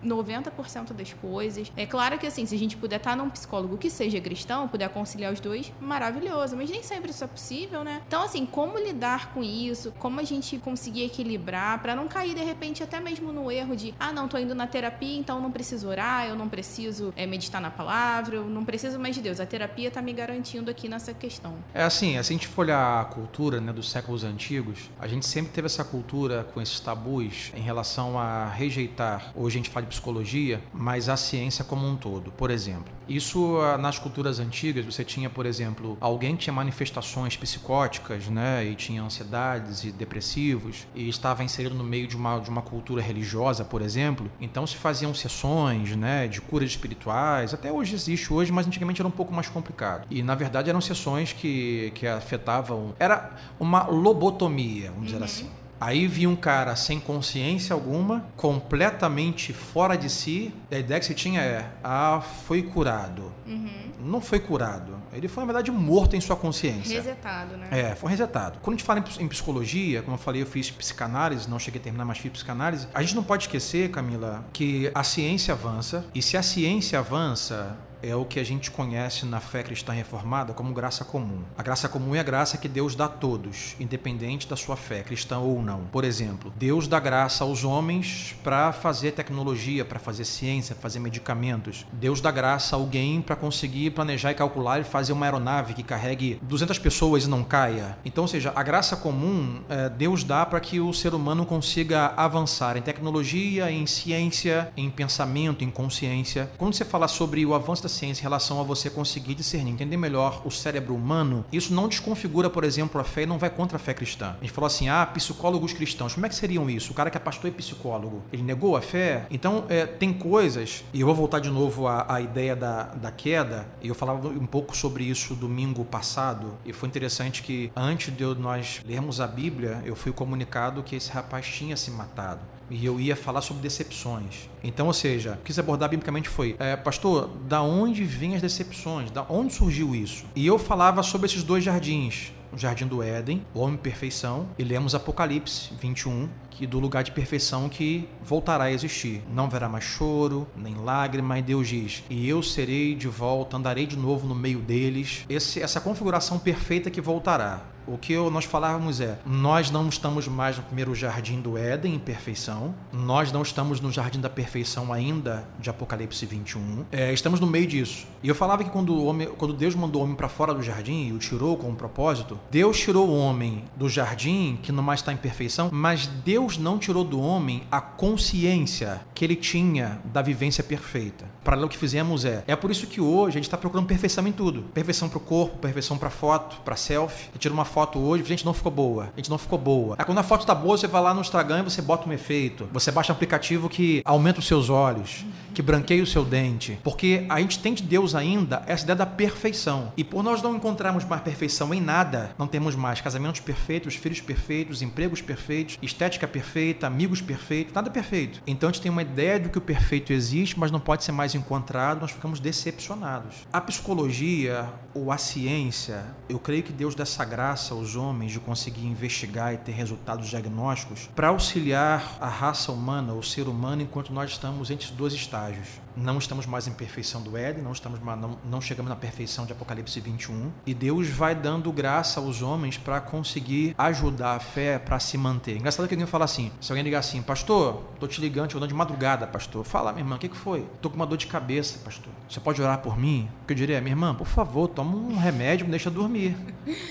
90% 0.04 0.92
das 0.92 1.12
coisas. 1.12 1.72
É 1.76 1.86
claro 1.86 2.18
que 2.18 2.26
assim, 2.26 2.46
se 2.46 2.54
a 2.54 2.58
gente 2.58 2.76
puder 2.76 2.96
estar 2.96 3.16
num 3.16 3.30
psicólogo 3.30 3.76
que 3.76 3.90
seja 3.90 4.20
cristão, 4.20 4.68
puder 4.68 4.88
conciliar 4.88 5.32
os 5.32 5.40
dois, 5.40 5.72
maravilhoso, 5.80 6.56
mas 6.56 6.70
nem 6.70 6.82
sempre 6.82 7.10
isso 7.10 7.24
é 7.24 7.26
possível, 7.26 7.84
né? 7.84 8.02
Então 8.06 8.22
assim, 8.22 8.46
como 8.46 8.78
lidar 8.78 9.32
com 9.32 9.42
isso? 9.42 9.92
Como 9.98 10.20
a 10.20 10.22
gente 10.22 10.58
conseguir 10.58 11.04
equilibrar 11.04 11.80
para 11.80 11.94
não 11.94 12.08
cair 12.08 12.34
de 12.34 12.42
repente 12.42 12.82
até 12.82 13.00
mesmo 13.00 13.32
no 13.32 13.50
erro 13.50 13.76
de, 13.76 13.94
ah, 13.98 14.12
não, 14.12 14.28
tô 14.28 14.38
indo 14.38 14.54
na 14.54 14.66
terapia, 14.66 15.18
então 15.18 15.40
não 15.40 15.50
preciso 15.50 15.88
orar, 15.88 16.26
eu 16.26 16.36
não 16.36 16.48
preciso 16.48 17.12
é, 17.16 17.26
meditar 17.26 17.60
na 17.60 17.70
palavra, 17.70 18.36
eu 18.36 18.44
não 18.44 18.64
preciso 18.64 18.98
mais 18.98 19.14
de 19.14 19.22
Deus. 19.22 19.40
A 19.40 19.46
terapia 19.46 19.90
tá 19.90 20.02
me 20.02 20.12
garantindo 20.12 20.70
aqui 20.70 20.88
nessa 20.88 21.12
questão. 21.12 21.54
É 21.74 21.82
assim, 21.82 22.12
se 22.12 22.18
a 22.18 22.22
gente 22.22 22.46
for 22.46 22.62
olhar 22.62 23.00
a 23.00 23.04
cultura, 23.04 23.60
né, 23.60 23.72
dos 23.72 23.90
séculos 23.90 24.24
antigos, 24.24 24.90
a 24.98 25.06
gente 25.06 25.26
sempre 25.26 25.52
teve 25.52 25.66
essa 25.66 25.84
cultura 25.84 26.46
com 26.52 26.60
esses 26.60 26.78
tabus 26.80 27.52
em 27.54 27.60
relação 27.60 28.18
a 28.18 28.48
rejeitar, 28.48 29.32
hoje 29.34 29.56
a 29.56 29.58
gente 29.58 29.70
fala 29.70 29.86
psicologia, 29.88 30.62
mas 30.72 31.08
a 31.08 31.16
ciência 31.16 31.64
como 31.64 31.86
um 31.86 31.96
todo. 31.96 32.30
Por 32.30 32.50
exemplo, 32.50 32.92
isso 33.08 33.58
ah, 33.60 33.78
nas 33.78 33.98
culturas 33.98 34.38
antigas, 34.38 34.84
você 34.84 35.02
tinha, 35.02 35.30
por 35.30 35.46
exemplo, 35.46 35.96
alguém 36.00 36.36
que 36.36 36.44
tinha 36.44 36.54
manifestações 36.54 37.36
psicóticas, 37.36 38.28
né, 38.28 38.64
e 38.64 38.74
tinha 38.74 39.02
ansiedades 39.02 39.84
e 39.84 39.90
depressivos, 39.90 40.86
e 40.94 41.08
estava 41.08 41.42
inserido 41.42 41.74
no 41.74 41.84
meio 41.84 42.06
de 42.06 42.16
uma, 42.16 42.38
de 42.38 42.50
uma 42.50 42.62
cultura 42.62 43.00
religiosa, 43.00 43.64
por 43.64 43.80
exemplo, 43.80 44.30
então 44.40 44.66
se 44.66 44.76
faziam 44.76 45.14
sessões, 45.14 45.96
né, 45.96 46.28
de 46.28 46.40
curas 46.40 46.70
espirituais, 46.70 47.54
até 47.54 47.72
hoje 47.72 47.94
existe 47.94 48.32
hoje, 48.32 48.52
mas 48.52 48.66
antigamente 48.66 49.00
era 49.00 49.08
um 49.08 49.12
pouco 49.12 49.32
mais 49.32 49.48
complicado. 49.48 50.06
E 50.10 50.22
na 50.22 50.34
verdade 50.34 50.68
eram 50.68 50.80
sessões 50.80 51.32
que, 51.32 51.92
que 51.94 52.06
afetavam, 52.06 52.94
era 52.98 53.30
uma 53.58 53.84
lobotomia, 53.84 54.90
vamos 54.90 54.98
uhum. 54.98 55.04
dizer 55.04 55.24
assim. 55.24 55.50
Aí 55.80 56.06
vi 56.06 56.26
um 56.26 56.36
cara 56.36 56.74
sem 56.76 56.98
consciência 56.98 57.72
alguma, 57.72 58.26
completamente 58.36 59.52
fora 59.52 59.96
de 59.96 60.10
si. 60.10 60.52
A 60.70 60.78
ideia 60.78 60.98
que 60.98 61.06
se 61.06 61.14
tinha 61.14 61.40
é: 61.40 61.70
ah, 61.82 62.20
foi 62.46 62.62
curado. 62.62 63.32
Uhum. 63.46 63.92
Não 64.00 64.20
foi 64.20 64.40
curado. 64.40 64.96
Ele 65.12 65.28
foi, 65.28 65.42
na 65.42 65.46
verdade, 65.46 65.70
morto 65.70 66.14
em 66.14 66.20
sua 66.20 66.36
consciência. 66.36 66.96
Resetado, 66.96 67.56
né? 67.56 67.68
É, 67.70 67.94
foi 67.94 68.10
resetado. 68.10 68.58
Quando 68.60 68.74
a 68.74 68.78
gente 68.78 68.86
fala 68.86 69.04
em 69.20 69.28
psicologia, 69.28 70.02
como 70.02 70.14
eu 70.14 70.20
falei, 70.20 70.42
eu 70.42 70.46
fiz 70.46 70.70
psicanálise, 70.70 71.48
não 71.48 71.58
cheguei 71.58 71.80
a 71.80 71.84
terminar, 71.84 72.04
mas 72.04 72.18
fiz 72.18 72.30
psicanálise. 72.30 72.88
A 72.94 73.02
gente 73.02 73.16
não 73.16 73.24
pode 73.24 73.44
esquecer, 73.44 73.90
Camila, 73.90 74.44
que 74.52 74.90
a 74.94 75.02
ciência 75.02 75.54
avança. 75.54 76.04
E 76.14 76.22
se 76.22 76.36
a 76.36 76.42
ciência 76.42 76.98
avança, 76.98 77.76
é 78.02 78.14
o 78.14 78.24
que 78.24 78.38
a 78.38 78.44
gente 78.44 78.70
conhece 78.70 79.26
na 79.26 79.40
fé 79.40 79.62
cristã 79.62 79.92
reformada 79.92 80.52
como 80.52 80.72
graça 80.72 81.04
comum. 81.04 81.42
A 81.56 81.62
graça 81.62 81.88
comum 81.88 82.14
é 82.14 82.20
a 82.20 82.22
graça 82.22 82.56
que 82.56 82.68
Deus 82.68 82.94
dá 82.94 83.06
a 83.06 83.08
todos, 83.08 83.74
independente 83.80 84.48
da 84.48 84.56
sua 84.56 84.76
fé, 84.76 85.02
cristã 85.02 85.38
ou 85.38 85.62
não. 85.62 85.84
Por 85.92 86.04
exemplo, 86.04 86.52
Deus 86.56 86.86
dá 86.86 87.00
graça 87.00 87.44
aos 87.44 87.64
homens 87.64 88.36
para 88.42 88.72
fazer 88.72 89.12
tecnologia, 89.12 89.84
para 89.84 89.98
fazer 89.98 90.24
ciência, 90.24 90.74
fazer 90.74 90.98
medicamentos. 90.98 91.86
Deus 91.92 92.20
dá 92.20 92.30
graça 92.30 92.76
a 92.76 92.78
alguém 92.78 93.20
para 93.20 93.36
conseguir 93.36 93.90
planejar 93.90 94.32
e 94.32 94.34
calcular 94.34 94.80
e 94.80 94.84
fazer 94.84 95.12
uma 95.12 95.26
aeronave 95.26 95.74
que 95.74 95.82
carregue 95.82 96.38
200 96.42 96.78
pessoas 96.78 97.24
e 97.24 97.28
não 97.28 97.42
caia. 97.42 97.98
Então, 98.04 98.24
ou 98.24 98.28
seja, 98.28 98.52
a 98.54 98.62
graça 98.62 98.96
comum 98.96 99.60
é, 99.68 99.88
Deus 99.88 100.24
dá 100.24 100.44
para 100.44 100.60
que 100.60 100.80
o 100.80 100.92
ser 100.92 101.14
humano 101.14 101.44
consiga 101.44 102.12
avançar 102.16 102.76
em 102.76 102.82
tecnologia, 102.82 103.70
em 103.70 103.86
ciência, 103.86 104.70
em 104.76 104.90
pensamento, 104.90 105.64
em 105.64 105.70
consciência. 105.70 106.50
Quando 106.58 106.74
você 106.74 106.84
fala 106.84 107.08
sobre 107.08 107.44
o 107.44 107.54
avanço 107.54 107.82
da 107.82 107.87
ciência 107.88 108.20
em 108.20 108.24
relação 108.24 108.60
a 108.60 108.62
você 108.62 108.90
conseguir 108.90 109.34
discernir, 109.34 109.72
entender 109.72 109.96
melhor 109.96 110.42
o 110.44 110.50
cérebro 110.50 110.94
humano, 110.94 111.44
isso 111.52 111.72
não 111.72 111.88
desconfigura, 111.88 112.50
por 112.50 112.64
exemplo, 112.64 113.00
a 113.00 113.04
fé 113.04 113.22
e 113.22 113.26
não 113.26 113.38
vai 113.38 113.50
contra 113.50 113.76
a 113.76 113.78
fé 113.78 113.94
cristã. 113.94 114.36
A 114.38 114.44
gente 114.44 114.52
falou 114.52 114.66
assim, 114.66 114.88
ah, 114.88 115.06
psicólogos 115.06 115.72
cristãos, 115.72 116.14
como 116.14 116.26
é 116.26 116.28
que 116.28 116.34
seriam 116.34 116.68
isso? 116.68 116.92
O 116.92 116.94
cara 116.94 117.10
que 117.10 117.16
é 117.16 117.20
pastor 117.20 117.50
e 117.50 117.52
psicólogo, 117.52 118.22
ele 118.32 118.42
negou 118.42 118.76
a 118.76 118.80
fé? 118.80 119.26
Então, 119.30 119.64
é, 119.68 119.86
tem 119.86 120.12
coisas, 120.12 120.84
e 120.92 121.00
eu 121.00 121.06
vou 121.06 121.14
voltar 121.14 121.40
de 121.40 121.50
novo 121.50 121.86
à, 121.86 122.06
à 122.12 122.20
ideia 122.20 122.54
da, 122.54 122.84
da 122.94 123.10
queda, 123.10 123.66
e 123.82 123.88
eu 123.88 123.94
falava 123.94 124.28
um 124.28 124.46
pouco 124.46 124.76
sobre 124.76 125.04
isso 125.04 125.34
domingo 125.34 125.84
passado, 125.84 126.54
e 126.64 126.72
foi 126.72 126.88
interessante 126.88 127.42
que 127.42 127.72
antes 127.74 128.14
de 128.14 128.24
nós 128.34 128.80
lermos 128.86 129.20
a 129.20 129.26
Bíblia, 129.26 129.82
eu 129.84 129.96
fui 129.96 130.12
comunicado 130.12 130.82
que 130.82 130.96
esse 130.96 131.10
rapaz 131.10 131.46
tinha 131.46 131.76
se 131.76 131.90
matado 131.90 132.57
e 132.70 132.84
eu 132.84 133.00
ia 133.00 133.16
falar 133.16 133.40
sobre 133.40 133.62
decepções. 133.62 134.48
Então, 134.62 134.86
ou 134.86 134.92
seja, 134.92 135.32
o 135.32 135.36
que 135.38 135.44
quis 135.44 135.58
abordar 135.58 135.88
biblicamente 135.88 136.28
foi, 136.28 136.56
é, 136.58 136.76
pastor, 136.76 137.28
da 137.48 137.62
onde 137.62 138.04
vêm 138.04 138.34
as 138.34 138.42
decepções? 138.42 139.10
Da 139.10 139.24
onde 139.28 139.52
surgiu 139.52 139.94
isso? 139.94 140.26
E 140.34 140.46
eu 140.46 140.58
falava 140.58 141.02
sobre 141.02 141.26
esses 141.26 141.42
dois 141.42 141.64
jardins, 141.64 142.32
o 142.52 142.58
jardim 142.58 142.86
do 142.86 143.02
Éden, 143.02 143.44
o 143.54 143.60
homem 143.60 143.76
perfeição, 143.76 144.48
e 144.58 144.64
lemos 144.64 144.94
Apocalipse 144.94 145.70
21, 145.80 146.28
que 146.50 146.66
do 146.66 146.78
lugar 146.78 147.04
de 147.04 147.12
perfeição 147.12 147.68
que 147.68 148.08
voltará 148.22 148.64
a 148.64 148.72
existir. 148.72 149.22
Não 149.32 149.44
haverá 149.44 149.68
mais 149.68 149.84
choro, 149.84 150.46
nem 150.56 150.74
lágrima, 150.74 151.38
e 151.38 151.42
Deus 151.42 151.68
diz: 151.68 152.02
"E 152.10 152.28
eu 152.28 152.42
serei 152.42 152.94
de 152.94 153.08
volta, 153.08 153.56
andarei 153.56 153.86
de 153.86 153.96
novo 153.96 154.26
no 154.26 154.34
meio 154.34 154.58
deles". 154.60 155.24
Esse, 155.28 155.62
essa 155.62 155.80
configuração 155.80 156.38
perfeita 156.38 156.90
que 156.90 157.00
voltará. 157.00 157.62
O 157.88 157.96
que 157.96 158.14
nós 158.30 158.44
falávamos 158.44 159.00
é: 159.00 159.18
nós 159.24 159.70
não 159.70 159.88
estamos 159.88 160.28
mais 160.28 160.58
no 160.58 160.62
primeiro 160.62 160.94
jardim 160.94 161.40
do 161.40 161.56
Éden 161.56 161.94
em 161.94 161.98
perfeição, 161.98 162.74
nós 162.92 163.32
não 163.32 163.40
estamos 163.40 163.80
no 163.80 163.90
jardim 163.90 164.20
da 164.20 164.28
perfeição 164.28 164.92
ainda 164.92 165.48
de 165.58 165.70
Apocalipse 165.70 166.26
21, 166.26 166.84
é, 166.92 167.12
estamos 167.14 167.40
no 167.40 167.46
meio 167.46 167.66
disso. 167.66 168.06
E 168.22 168.28
eu 168.28 168.34
falava 168.34 168.62
que 168.62 168.70
quando, 168.70 169.02
homem, 169.02 169.28
quando 169.38 169.54
Deus 169.54 169.74
mandou 169.74 170.02
o 170.02 170.04
homem 170.04 170.16
para 170.16 170.28
fora 170.28 170.52
do 170.52 170.62
jardim 170.62 171.08
e 171.08 171.12
o 171.12 171.18
tirou 171.18 171.56
com 171.56 171.70
um 171.70 171.74
propósito, 171.74 172.38
Deus 172.50 172.78
tirou 172.78 173.08
o 173.08 173.16
homem 173.16 173.64
do 173.74 173.88
jardim, 173.88 174.58
que 174.62 174.70
não 174.70 174.82
mais 174.82 175.00
está 175.00 175.12
em 175.12 175.16
perfeição, 175.16 175.70
mas 175.72 176.06
Deus 176.06 176.58
não 176.58 176.78
tirou 176.78 177.04
do 177.04 177.18
homem 177.18 177.62
a 177.70 177.80
consciência 177.80 179.00
que 179.14 179.24
ele 179.24 179.36
tinha 179.36 180.00
da 180.04 180.20
vivência 180.20 180.62
perfeita. 180.62 181.24
Para 181.42 181.64
o 181.64 181.68
que 181.68 181.78
fizemos 181.78 182.26
é: 182.26 182.44
é 182.46 182.54
por 182.54 182.70
isso 182.70 182.86
que 182.86 183.00
hoje 183.00 183.30
a 183.30 183.38
gente 183.38 183.44
está 183.44 183.56
procurando 183.56 183.86
perfeição 183.86 184.26
em 184.26 184.32
tudo: 184.32 184.64
perfeição 184.74 185.08
para 185.08 185.16
o 185.16 185.20
corpo, 185.20 185.56
perfeição 185.56 185.96
para 185.96 186.10
foto, 186.10 186.60
para 186.62 186.76
selfie. 186.76 187.30
Tira 187.38 187.54
uma 187.54 187.64
foto 187.64 187.77
foto 187.78 188.00
hoje, 188.00 188.24
gente, 188.24 188.44
não 188.44 188.52
ficou 188.52 188.72
boa. 188.72 189.04
A 189.14 189.16
gente 189.18 189.30
não 189.30 189.38
ficou 189.38 189.56
boa. 189.56 189.94
Aí 189.96 190.04
quando 190.04 190.18
a 190.18 190.24
foto 190.24 190.44
tá 190.44 190.52
boa, 190.52 190.76
você 190.76 190.88
vai 190.88 191.00
lá 191.00 191.14
no 191.14 191.20
Instagram 191.20 191.60
e 191.60 191.62
você 191.62 191.80
bota 191.80 192.08
um 192.08 192.12
efeito. 192.12 192.68
Você 192.72 192.90
baixa 192.90 193.12
um 193.12 193.14
aplicativo 193.14 193.68
que 193.68 194.02
aumenta 194.04 194.40
os 194.40 194.48
seus 194.48 194.68
olhos, 194.68 195.24
que 195.54 195.62
branqueia 195.62 196.02
o 196.02 196.06
seu 196.06 196.24
dente. 196.24 196.76
Porque 196.82 197.24
a 197.28 197.40
gente 197.40 197.60
tem 197.60 197.72
de 197.72 197.84
Deus 197.84 198.16
ainda 198.16 198.64
essa 198.66 198.82
ideia 198.82 198.96
da 198.96 199.06
perfeição. 199.06 199.92
E 199.96 200.02
por 200.02 200.24
nós 200.24 200.42
não 200.42 200.56
encontrarmos 200.56 201.04
mais 201.04 201.22
perfeição 201.22 201.72
em 201.72 201.80
nada, 201.80 202.32
não 202.36 202.48
temos 202.48 202.74
mais 202.74 203.00
casamentos 203.00 203.40
perfeitos, 203.40 203.94
filhos 203.94 204.20
perfeitos, 204.20 204.82
empregos 204.82 205.22
perfeitos, 205.22 205.78
estética 205.80 206.26
perfeita, 206.26 206.88
amigos 206.88 207.20
perfeitos, 207.20 207.72
nada 207.72 207.88
perfeito. 207.90 208.42
Então 208.44 208.68
a 208.68 208.72
gente 208.72 208.82
tem 208.82 208.90
uma 208.90 209.02
ideia 209.02 209.38
de 209.38 209.50
que 209.50 209.58
o 209.58 209.60
perfeito 209.60 210.12
existe, 210.12 210.58
mas 210.58 210.72
não 210.72 210.80
pode 210.80 211.04
ser 211.04 211.12
mais 211.12 211.32
encontrado, 211.36 212.00
nós 212.00 212.10
ficamos 212.10 212.40
decepcionados. 212.40 213.46
A 213.52 213.60
psicologia 213.60 214.68
ou 214.92 215.12
a 215.12 215.16
ciência, 215.16 216.04
eu 216.28 216.40
creio 216.40 216.64
que 216.64 216.72
Deus 216.72 216.96
dá 216.96 217.04
essa 217.04 217.24
graça 217.24 217.57
graça 217.58 217.74
aos 217.74 217.96
homens 217.96 218.30
de 218.30 218.38
conseguir 218.38 218.86
investigar 218.86 219.52
e 219.52 219.56
ter 219.56 219.72
resultados 219.72 220.28
diagnósticos 220.28 221.10
para 221.16 221.28
auxiliar 221.28 222.16
a 222.20 222.28
raça 222.28 222.70
humana, 222.70 223.12
o 223.14 223.22
ser 223.22 223.48
humano, 223.48 223.82
enquanto 223.82 224.12
nós 224.12 224.30
estamos 224.30 224.70
entre 224.70 224.92
dois 224.92 225.12
estágios 225.12 225.66
não 225.98 226.18
estamos 226.18 226.46
mais 226.46 226.66
em 226.66 226.72
perfeição 226.72 227.20
do 227.20 227.36
Éden, 227.36 227.62
não, 227.62 227.72
estamos, 227.72 228.00
não, 228.00 228.38
não 228.44 228.60
chegamos 228.60 228.88
na 228.88 228.96
perfeição 228.96 229.44
de 229.44 229.52
Apocalipse 229.52 230.00
21. 230.00 230.50
E 230.66 230.74
Deus 230.74 231.08
vai 231.08 231.34
dando 231.34 231.72
graça 231.72 232.20
aos 232.20 232.42
homens 232.42 232.78
para 232.78 233.00
conseguir 233.00 233.74
ajudar 233.76 234.36
a 234.36 234.40
fé 234.40 234.78
para 234.78 234.98
se 234.98 235.18
manter. 235.18 235.56
Engraçado 235.56 235.88
que 235.88 235.94
alguém 235.94 236.06
fala 236.06 236.24
assim: 236.24 236.52
se 236.60 236.70
alguém 236.70 236.84
ligar 236.84 237.00
assim, 237.00 237.20
pastor, 237.22 237.82
tô 237.98 238.06
te 238.06 238.20
ligando, 238.20 238.48
te 238.48 238.68
de 238.68 238.74
madrugada, 238.74 239.26
pastor. 239.26 239.64
Fala, 239.64 239.92
minha 239.92 240.02
irmã, 240.02 240.16
o 240.16 240.18
que, 240.18 240.28
que 240.28 240.36
foi? 240.36 240.66
Tô 240.80 240.90
com 240.90 240.96
uma 240.96 241.06
dor 241.06 241.16
de 241.16 241.26
cabeça, 241.26 241.78
pastor. 241.84 242.12
Você 242.28 242.40
pode 242.40 242.60
orar 242.60 242.78
por 242.78 242.98
mim? 242.98 243.28
O 243.42 243.46
que 243.46 243.52
eu 243.52 243.56
diria, 243.56 243.80
minha 243.80 243.92
irmã, 243.92 244.14
por 244.14 244.26
favor, 244.26 244.68
toma 244.68 244.96
um 244.96 245.16
remédio, 245.16 245.64
me 245.64 245.70
deixa 245.70 245.90
dormir. 245.90 246.36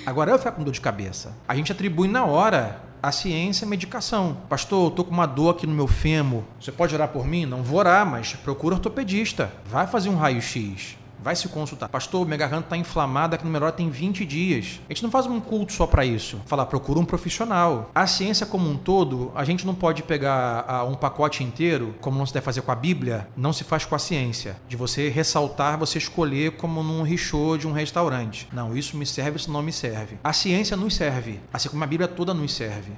Agora 0.06 0.32
eu 0.32 0.40
fico 0.40 0.52
com 0.54 0.64
dor 0.64 0.72
de 0.72 0.82
cabeça. 0.82 1.36
A 1.48 1.56
gente 1.56 1.72
atribui 1.72 2.08
na 2.08 2.26
hora 2.26 2.87
a 3.08 3.12
ciência 3.12 3.64
é 3.64 3.68
medicação. 3.68 4.38
Pastor, 4.50 4.88
eu 4.88 4.92
tô 4.92 5.04
com 5.04 5.12
uma 5.12 5.26
dor 5.26 5.52
aqui 5.52 5.66
no 5.66 5.74
meu 5.74 5.88
fêmur. 5.88 6.44
Você 6.60 6.74
pode 6.74 6.94
orar 6.94 7.08
por 7.08 7.26
mim? 7.26 7.46
Não 7.46 7.64
vou 7.64 7.80
orar, 7.80 8.06
mas 8.06 8.34
procura 8.34 8.76
ortopedista. 8.76 9.50
Vai 9.66 9.88
fazer 9.88 10.10
um 10.10 10.18
raio-x 10.18 10.98
vai 11.22 11.36
se 11.36 11.48
consultar. 11.48 11.90
Pastor, 11.90 12.26
minha 12.26 12.38
garganta 12.38 12.66
está 12.66 12.78
inflamada, 12.78 13.36
aqui 13.36 13.46
no 13.46 13.52
melhor 13.52 13.72
tem 13.72 13.90
20 13.90 14.26
dias. 14.26 14.80
A 14.90 14.94
gente 14.94 15.04
não 15.04 15.12
faz 15.12 15.26
um 15.26 15.40
culto 15.40 15.74
só 15.74 15.86
para 15.86 16.06
isso. 16.06 16.42
Falar, 16.46 16.66
procura 16.66 17.00
um 17.00 17.06
profissional. 17.06 17.92
A 17.94 18.08
ciência 18.08 18.46
como 18.46 18.70
um 18.70 18.78
todo, 18.78 19.32
a 19.36 19.44
gente 19.44 19.66
não 19.66 19.76
pode 19.76 20.04
pegar 20.04 20.86
um 20.88 20.96
pacote 20.96 21.44
inteiro, 21.44 21.96
como 22.02 22.18
não 22.18 22.26
se 22.26 22.34
deve 22.34 22.46
fazer 22.46 22.62
com 22.62 22.72
a 22.72 22.76
Bíblia, 22.76 23.28
não 23.36 23.54
se 23.54 23.64
faz 23.64 23.86
com 23.86 23.96
a 23.96 24.00
ciência. 24.00 24.56
De 24.68 24.76
você 24.76 25.10
ressaltar, 25.10 25.78
você 25.78 25.98
escolher 25.98 26.52
como 26.52 26.84
num 26.84 27.02
richô 27.02 27.58
de 27.58 27.68
um 27.68 27.72
restaurante. 27.72 28.48
Não, 28.52 28.76
isso 28.76 28.98
me 28.98 29.06
serve, 29.06 29.38
isso 29.38 29.52
não 29.52 29.62
me 29.62 29.72
serve. 29.72 30.18
A 30.24 30.34
ciência 30.34 30.78
nos 30.78 30.96
serve, 30.96 31.40
assim 31.52 31.70
como 31.70 31.84
a 31.84 31.88
Bíblia 31.88 32.08
toda 32.08 32.34
nos 32.34 32.54
serve. 32.54 32.92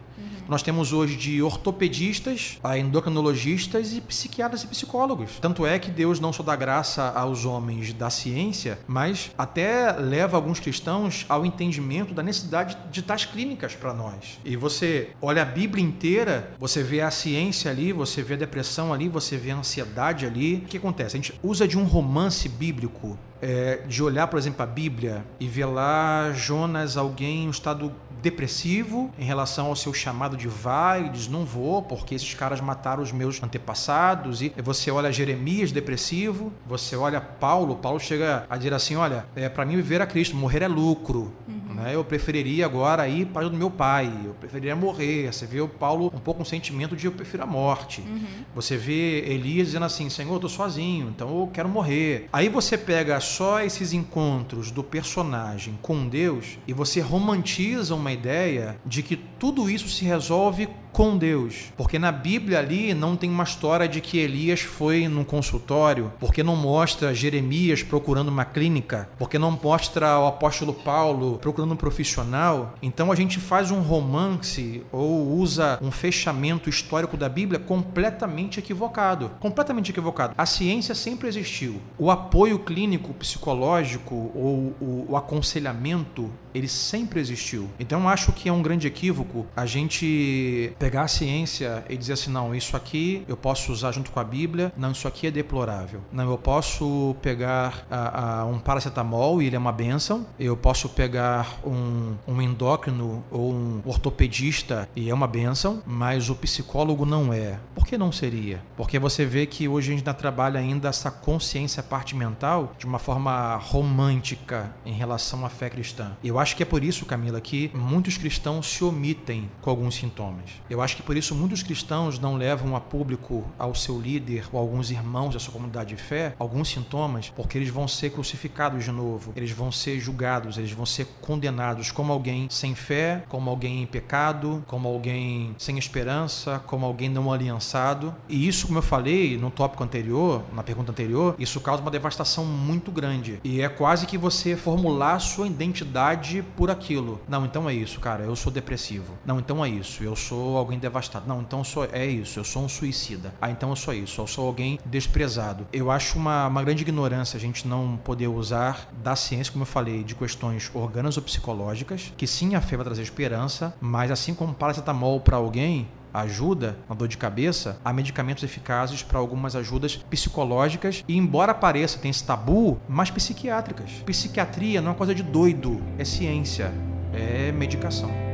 Nós 0.50 0.64
temos 0.64 0.92
hoje 0.92 1.16
de 1.16 1.44
ortopedistas 1.44 2.58
a 2.64 2.76
endocrinologistas 2.76 3.94
e 3.94 4.02
psiquiatras 4.02 4.64
e 4.64 4.68
psicólogos. 4.68 5.38
Tanto 5.40 5.64
é 5.64 5.78
que 5.78 5.92
Deus 5.92 6.20
não 6.20 6.34
só 6.34 6.42
dá 6.42 6.56
graça 6.56 7.12
aos 7.12 7.46
homens 7.46 7.94
da 7.94 8.10
ciência, 8.10 8.80
mas 8.88 9.30
até 9.38 9.92
leva 9.92 10.36
alguns 10.36 10.60
cristãos 10.60 11.24
ao 11.30 11.46
entendimento 11.46 12.16
da 12.16 12.24
necessidade 12.24 12.76
de 12.92 13.04
tais 13.04 13.26
clínicas 13.26 13.76
para 13.76 13.94
nós. 13.94 14.40
E 14.44 14.56
você 14.56 15.10
olha 15.22 15.44
a 15.44 15.46
Bíblia 15.46 15.86
inteira, 15.86 16.52
você 16.58 16.82
vê 16.82 17.02
a 17.02 17.12
ciência 17.12 17.70
ali, 17.70 17.94
você 17.94 18.24
vê 18.24 18.34
a 18.34 18.38
depressão 18.38 18.92
ali, 18.92 19.08
você 19.08 19.38
vê 19.38 19.52
a 19.52 19.58
ansiedade 19.58 20.26
ali. 20.26 20.56
O 20.56 20.62
que 20.62 20.78
acontece? 20.78 21.16
A 21.16 21.22
gente 21.22 21.40
usa 21.44 21.68
de 21.68 21.78
um 21.78 21.84
romance 21.84 22.50
bíblico 22.50 23.20
é, 23.42 23.82
de 23.88 24.04
olhar, 24.04 24.28
por 24.28 24.38
exemplo, 24.38 24.62
a 24.64 24.66
Bíblia 24.66 25.26
e 25.40 25.48
ver 25.48 25.66
lá 25.66 26.32
Jonas, 26.34 26.98
alguém 26.98 27.44
em 27.44 27.48
um 27.48 27.52
estado 27.52 27.92
depressivo 28.22 29.12
em 29.18 29.24
relação 29.24 29.68
ao 29.68 29.76
seu 29.76 29.94
chamado 29.94 30.36
de 30.36 30.48
vai, 30.48 31.06
e 31.06 31.10
diz 31.10 31.28
não 31.28 31.46
vou, 31.46 31.82
porque 31.82 32.16
esses 32.16 32.34
caras 32.34 32.60
mataram 32.60 33.02
os 33.02 33.12
meus 33.12 33.42
antepassados. 33.42 34.42
E 34.42 34.54
você 34.62 34.92
olha 34.92 35.12
Jeremias 35.12 35.72
depressivo, 35.72 36.52
você 36.68 36.96
olha 36.96 37.22
Paulo, 37.22 37.76
Paulo 37.78 38.00
chega 38.00 38.46
a 38.50 38.58
dizer 38.58 38.74
assim, 38.74 38.96
olha, 38.96 39.26
é 39.36 39.48
para 39.48 39.66
mim 39.66 39.76
viver 39.78 40.02
a 40.02 40.06
Cristo, 40.06 40.36
morrer 40.36 40.62
é 40.62 40.68
lucro. 40.68 41.34
Uhum. 41.48 41.74
Né? 41.76 41.96
Eu 41.96 42.04
preferiria 42.04 42.66
agora 42.66 43.08
ir 43.08 43.26
para 43.28 43.48
o 43.48 43.52
meu 43.52 43.72
pai, 43.72 44.12
eu 44.26 44.34
preferiria 44.34 44.76
morrer. 44.76 45.32
Você 45.32 45.46
vê 45.46 45.62
o 45.62 45.68
Paulo 45.68 46.08
um 46.08 46.20
pouco 46.20 46.40
com 46.40 46.44
um 46.44 46.46
sentimento 46.46 46.96
de 46.96 47.06
eu 47.06 47.12
prefiro 47.12 47.44
a 47.44 47.46
morte. 47.46 48.02
Uhum. 48.02 48.26
Você 48.54 48.76
vê 48.76 49.20
Elias 49.28 49.68
dizendo 49.68 49.86
assim, 49.86 50.10
Senhor, 50.10 50.32
eu 50.32 50.36
estou 50.36 50.50
sozinho, 50.50 51.10
então 51.10 51.30
eu 51.40 51.50
quero 51.54 51.70
morrer. 51.70 52.28
Aí 52.34 52.50
você 52.50 52.78
pega 52.78 53.20
só 53.30 53.62
esses 53.62 53.94
encontros 53.94 54.72
do 54.72 54.84
personagem 54.84 55.78
com 55.82 56.08
Deus 56.08 56.58
e 56.68 56.74
você 56.74 57.00
romantiza 57.00 57.94
uma 57.94 58.12
ideia 58.12 58.80
de 58.86 59.04
que 59.04 59.16
tudo 59.16 59.70
isso 59.70 59.88
se 59.88 60.04
resolve 60.04 60.68
com 60.92 61.18
Deus. 61.18 61.72
Porque 61.78 62.00
na 62.00 62.12
Bíblia 62.12 62.60
ali 62.60 62.94
não 62.94 63.16
tem 63.16 63.30
uma 63.30 63.44
história 63.44 63.88
de 63.88 64.02
que 64.02 64.18
Elias 64.18 64.62
foi 64.62 65.08
num 65.08 65.24
consultório, 65.24 66.12
porque 66.20 66.44
não 66.44 66.56
mostra 66.56 67.14
Jeremias 67.14 67.84
procurando 67.84 68.30
uma 68.30 68.46
clínica, 68.46 69.10
porque 69.18 69.40
não 69.40 69.52
mostra 69.52 70.20
o 70.20 70.28
apóstolo 70.28 70.74
Paulo 70.74 71.38
procurando 71.40 71.74
um 71.74 71.78
profissional. 71.78 72.76
Então 72.82 73.12
a 73.12 73.16
gente 73.16 73.40
faz 73.40 73.72
um 73.72 73.82
romance 73.82 74.84
ou 74.92 75.38
usa 75.38 75.80
um 75.82 75.92
fechamento 75.92 76.70
histórico 76.70 77.18
da 77.18 77.30
Bíblia 77.30 77.60
completamente 77.60 78.60
equivocado. 78.60 79.32
Completamente 79.40 79.92
equivocado. 79.92 80.34
A 80.38 80.46
ciência 80.46 80.96
sempre 80.96 81.28
existiu. 81.28 81.82
O 81.98 82.12
apoio 82.12 82.60
clínico, 82.60 83.14
psicológico 83.14 84.32
ou 84.36 84.76
o, 85.10 85.16
aconselhamento, 85.16 86.30
ele 86.54 86.68
sempre 86.68 87.20
existiu. 87.20 87.70
Então 87.80 88.08
acho 88.08 88.32
que 88.32 88.50
é 88.50 88.54
um 88.54 88.62
grande 88.62 88.88
equívoco 88.88 89.46
a 89.56 89.66
gente 89.66 90.74
pegar 90.80 91.04
a 91.04 91.08
ciência 91.08 91.84
e 91.90 91.98
dizer 91.98 92.14
assim, 92.14 92.32
não, 92.32 92.54
isso 92.54 92.76
aqui 92.76 93.24
eu 93.28 93.38
posso 93.38 93.72
usar 93.72 93.92
junto 93.92 94.12
com 94.12 94.20
a 94.20 94.24
Bíblia, 94.24 94.72
não, 94.78 94.92
isso 94.92 95.08
aqui 95.08 95.28
é 95.28 95.32
deplorável. 95.32 96.02
Não, 96.12 96.30
eu 96.30 96.38
posso 96.38 97.16
pegar 97.22 97.86
a, 97.90 98.42
a, 98.42 98.46
um 98.46 98.60
paracetamol 98.60 99.42
e 99.42 99.48
ele 99.48 99.56
é 99.56 99.60
uma 99.60 99.72
benção, 99.72 100.26
eu 100.40 100.56
posso 100.56 100.90
pegar 100.90 101.60
um, 101.66 102.16
um 102.28 102.42
endócrino 102.42 103.24
ou 103.32 103.54
um 103.54 103.82
ortopedista 103.86 104.90
e 104.96 105.10
é 105.10 105.14
uma 105.14 105.28
benção, 105.28 105.82
mas 105.86 106.30
o 106.30 106.36
psicólogo 106.36 107.06
não 107.06 107.34
é. 107.34 107.60
Por 107.76 107.86
que 107.86 107.98
não 107.98 108.12
seria? 108.12 108.62
Porque 108.76 108.98
você 108.98 109.26
vê 109.26 109.46
que 109.46 109.68
hoje 109.68 109.90
a 109.90 109.92
gente 109.92 110.00
ainda 110.02 110.14
trabalha 110.14 110.60
ainda 110.60 110.90
essa 110.90 111.12
consciência 111.12 111.84
parte 111.84 112.16
mental 112.16 112.74
de 112.78 112.86
uma 112.86 113.00
forma 113.00 113.56
romântica 113.56 114.74
em 114.86 114.94
relação 114.94 115.46
à 115.46 115.50
fé 115.50 115.70
cristã. 115.70 116.12
Eu 116.24 116.39
Acho 116.40 116.56
que 116.56 116.64
é 116.64 116.66
por 116.66 116.86
isso, 116.86 117.06
Camila, 117.06 117.42
que 117.42 117.70
muitos 117.74 118.18
cristãos 118.18 118.66
se 118.66 118.82
omitem 118.82 119.52
com 119.62 119.70
alguns 119.70 119.96
sintomas. 119.96 120.52
Eu 120.70 120.82
acho 120.82 120.96
que 120.96 121.04
por 121.04 121.18
isso 121.18 121.36
muitos 121.36 121.62
cristãos 121.62 122.18
não 122.18 122.38
levam 122.38 122.78
a 122.78 122.80
público 122.80 123.46
ao 123.60 123.76
seu 123.76 124.00
líder 124.00 124.46
ou 124.54 124.58
alguns 124.58 124.90
irmãos 124.90 125.34
da 125.34 125.40
sua 125.40 125.52
comunidade 125.52 125.90
de 125.90 126.02
fé 126.02 126.34
alguns 126.40 126.70
sintomas, 126.70 127.30
porque 127.36 127.58
eles 127.58 127.68
vão 127.68 127.90
ser 127.90 128.12
crucificados 128.12 128.86
de 128.86 128.92
novo, 128.92 129.34
eles 129.36 129.52
vão 129.52 129.70
ser 129.70 130.00
julgados, 130.00 130.58
eles 130.58 130.72
vão 130.72 130.86
ser 130.86 131.08
condenados 131.20 131.92
como 131.92 132.14
alguém 132.14 132.48
sem 132.50 132.74
fé, 132.74 133.26
como 133.28 133.50
alguém 133.50 133.84
em 133.84 133.86
pecado, 133.86 134.64
como 134.66 134.88
alguém 134.88 135.54
sem 135.58 135.78
esperança, 135.78 136.64
como 136.66 136.86
alguém 136.86 137.10
não 137.10 137.34
aliançado. 137.34 138.16
E 138.30 138.48
isso, 138.48 138.68
como 138.68 138.80
eu 138.80 138.84
falei 138.84 139.38
no 139.38 139.52
tópico 139.52 139.84
anterior, 139.84 140.42
na 140.54 140.64
pergunta 140.64 140.94
anterior, 140.94 141.36
isso 141.38 141.60
causa 141.60 141.82
uma 141.82 141.92
devastação 141.92 142.46
muito 142.46 142.92
grande. 142.92 143.42
E 143.44 143.60
é 143.60 143.68
quase 143.68 144.06
que 144.06 144.18
você 144.18 144.56
formular 144.56 145.20
sua 145.20 145.46
identidade 145.46 146.29
por 146.56 146.70
aquilo. 146.70 147.22
Não, 147.28 147.46
então 147.46 147.70
é 147.70 147.74
isso, 147.74 148.00
cara, 148.00 148.24
eu 148.24 148.36
sou 148.36 148.52
depressivo. 148.52 149.14
Não, 149.26 149.40
então 149.40 149.64
é 149.64 149.70
isso, 149.70 150.04
eu 150.04 150.16
sou 150.16 150.58
alguém 150.58 150.80
devastado. 150.80 151.28
Não, 151.28 151.42
então 151.42 151.64
sou, 151.64 151.86
é 151.92 152.06
isso, 152.06 152.40
eu 152.40 152.44
sou 152.44 152.64
um 152.64 152.70
suicida. 152.70 153.34
Ah, 153.42 153.50
então 153.50 153.70
eu 153.70 153.76
sou 153.76 153.94
isso, 153.94 154.22
eu 154.22 154.28
sou 154.28 154.48
alguém 154.48 154.80
desprezado. 154.86 155.68
Eu 155.74 155.92
acho 155.92 156.18
uma, 156.18 156.48
uma 156.48 156.64
grande 156.64 156.84
ignorância 156.84 157.38
a 157.38 157.40
gente 157.40 157.68
não 157.68 157.98
poder 157.98 158.28
usar 158.28 158.90
da 159.04 159.16
ciência, 159.16 159.52
como 159.52 159.64
eu 159.64 159.68
falei, 159.68 160.04
de 160.04 160.16
questões 160.16 160.70
orgânicas 160.74 161.18
ou 161.18 161.24
psicológicas, 161.24 162.14
que 162.18 162.28
sim, 162.28 162.56
a 162.56 162.62
fé 162.62 162.76
vai 162.78 162.86
trazer 162.86 163.02
esperança, 163.02 163.74
mas 163.82 164.12
assim 164.12 164.34
como 164.34 164.54
paracetamol 164.54 165.20
para 165.20 165.38
alguém, 165.38 165.88
ajuda 166.22 166.78
na 166.88 166.96
dor 166.96 167.08
de 167.08 167.18
cabeça, 167.18 167.80
há 167.84 167.92
medicamentos 167.92 168.44
eficazes 168.44 169.04
para 169.04 169.20
algumas 169.20 169.56
ajudas 169.56 169.96
psicológicas 169.96 171.04
e 171.08 171.18
embora 171.18 171.54
pareça 171.54 172.00
tem 172.00 172.12
esse 172.12 172.24
tabu, 172.24 172.80
mas 172.88 173.10
psiquiátricas. 173.10 173.92
Psiquiatria 174.06 174.82
não 174.82 174.92
é 174.92 174.96
coisa 174.96 175.16
de 175.16 175.24
doido, 175.24 175.82
é 175.98 176.06
ciência, 176.06 176.72
é 177.14 177.52
medicação. 177.52 178.29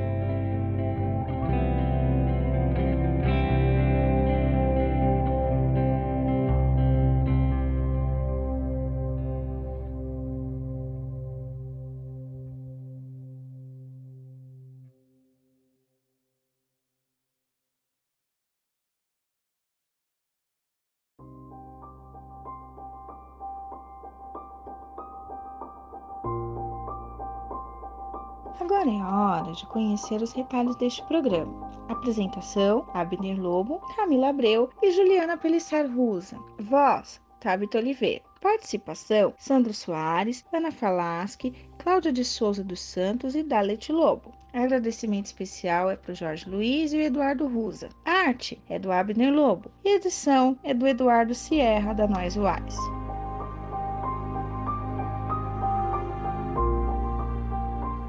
Agora 28.59 28.89
é 28.89 29.03
hora 29.03 29.51
de 29.51 29.65
conhecer 29.67 30.21
os 30.21 30.31
retalhos 30.31 30.75
deste 30.77 31.03
programa. 31.03 31.69
Apresentação: 31.89 32.85
Abner 32.93 33.39
Lobo, 33.39 33.79
Camila 33.95 34.29
Abreu 34.29 34.69
e 34.81 34.91
Juliana 34.91 35.37
Pelissar 35.37 35.85
Rusa. 35.87 36.37
Voz: 36.59 37.21
Tabita 37.39 37.77
Oliveira. 37.77 38.23
Participação: 38.41 39.33
Sandro 39.37 39.73
Soares, 39.73 40.45
Ana 40.53 40.71
Falaschi, 40.71 41.53
Cláudia 41.77 42.13
de 42.13 42.23
Souza 42.23 42.63
dos 42.63 42.79
Santos 42.79 43.35
e 43.35 43.43
Dalet 43.43 43.91
Lobo. 43.91 44.31
Agradecimento 44.53 45.25
especial 45.25 45.91
é 45.91 45.97
para 45.97 46.13
o 46.13 46.15
Jorge 46.15 46.49
Luiz 46.49 46.93
e 46.93 46.97
o 46.97 47.01
Eduardo 47.01 47.45
Rusa. 47.45 47.89
Arte 48.05 48.61
é 48.69 48.79
do 48.79 48.89
Abner 48.91 49.33
Lobo 49.33 49.69
e 49.83 49.95
edição 49.95 50.57
é 50.63 50.73
do 50.73 50.87
Eduardo 50.87 51.35
Sierra, 51.35 51.93
da 51.93 52.07
Nós 52.07 52.37
Wise. 52.37 53.04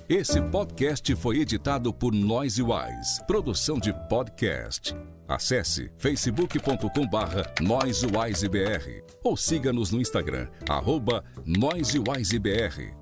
Esse 0.09 0.41
podcast 0.41 1.13
foi 1.17 1.39
editado 1.39 1.93
por 1.93 2.13
Noise 2.13 2.63
Wise, 2.63 3.21
produção 3.27 3.77
de 3.77 3.91
podcast. 4.07 4.95
Acesse 5.27 5.91
facebook.com 5.97 7.05
barra 7.09 7.43
ou 9.21 9.35
siga-nos 9.35 9.91
no 9.91 9.99
Instagram, 9.99 10.47
arroba 10.69 11.25
NoiseWiseBR. 11.45 12.95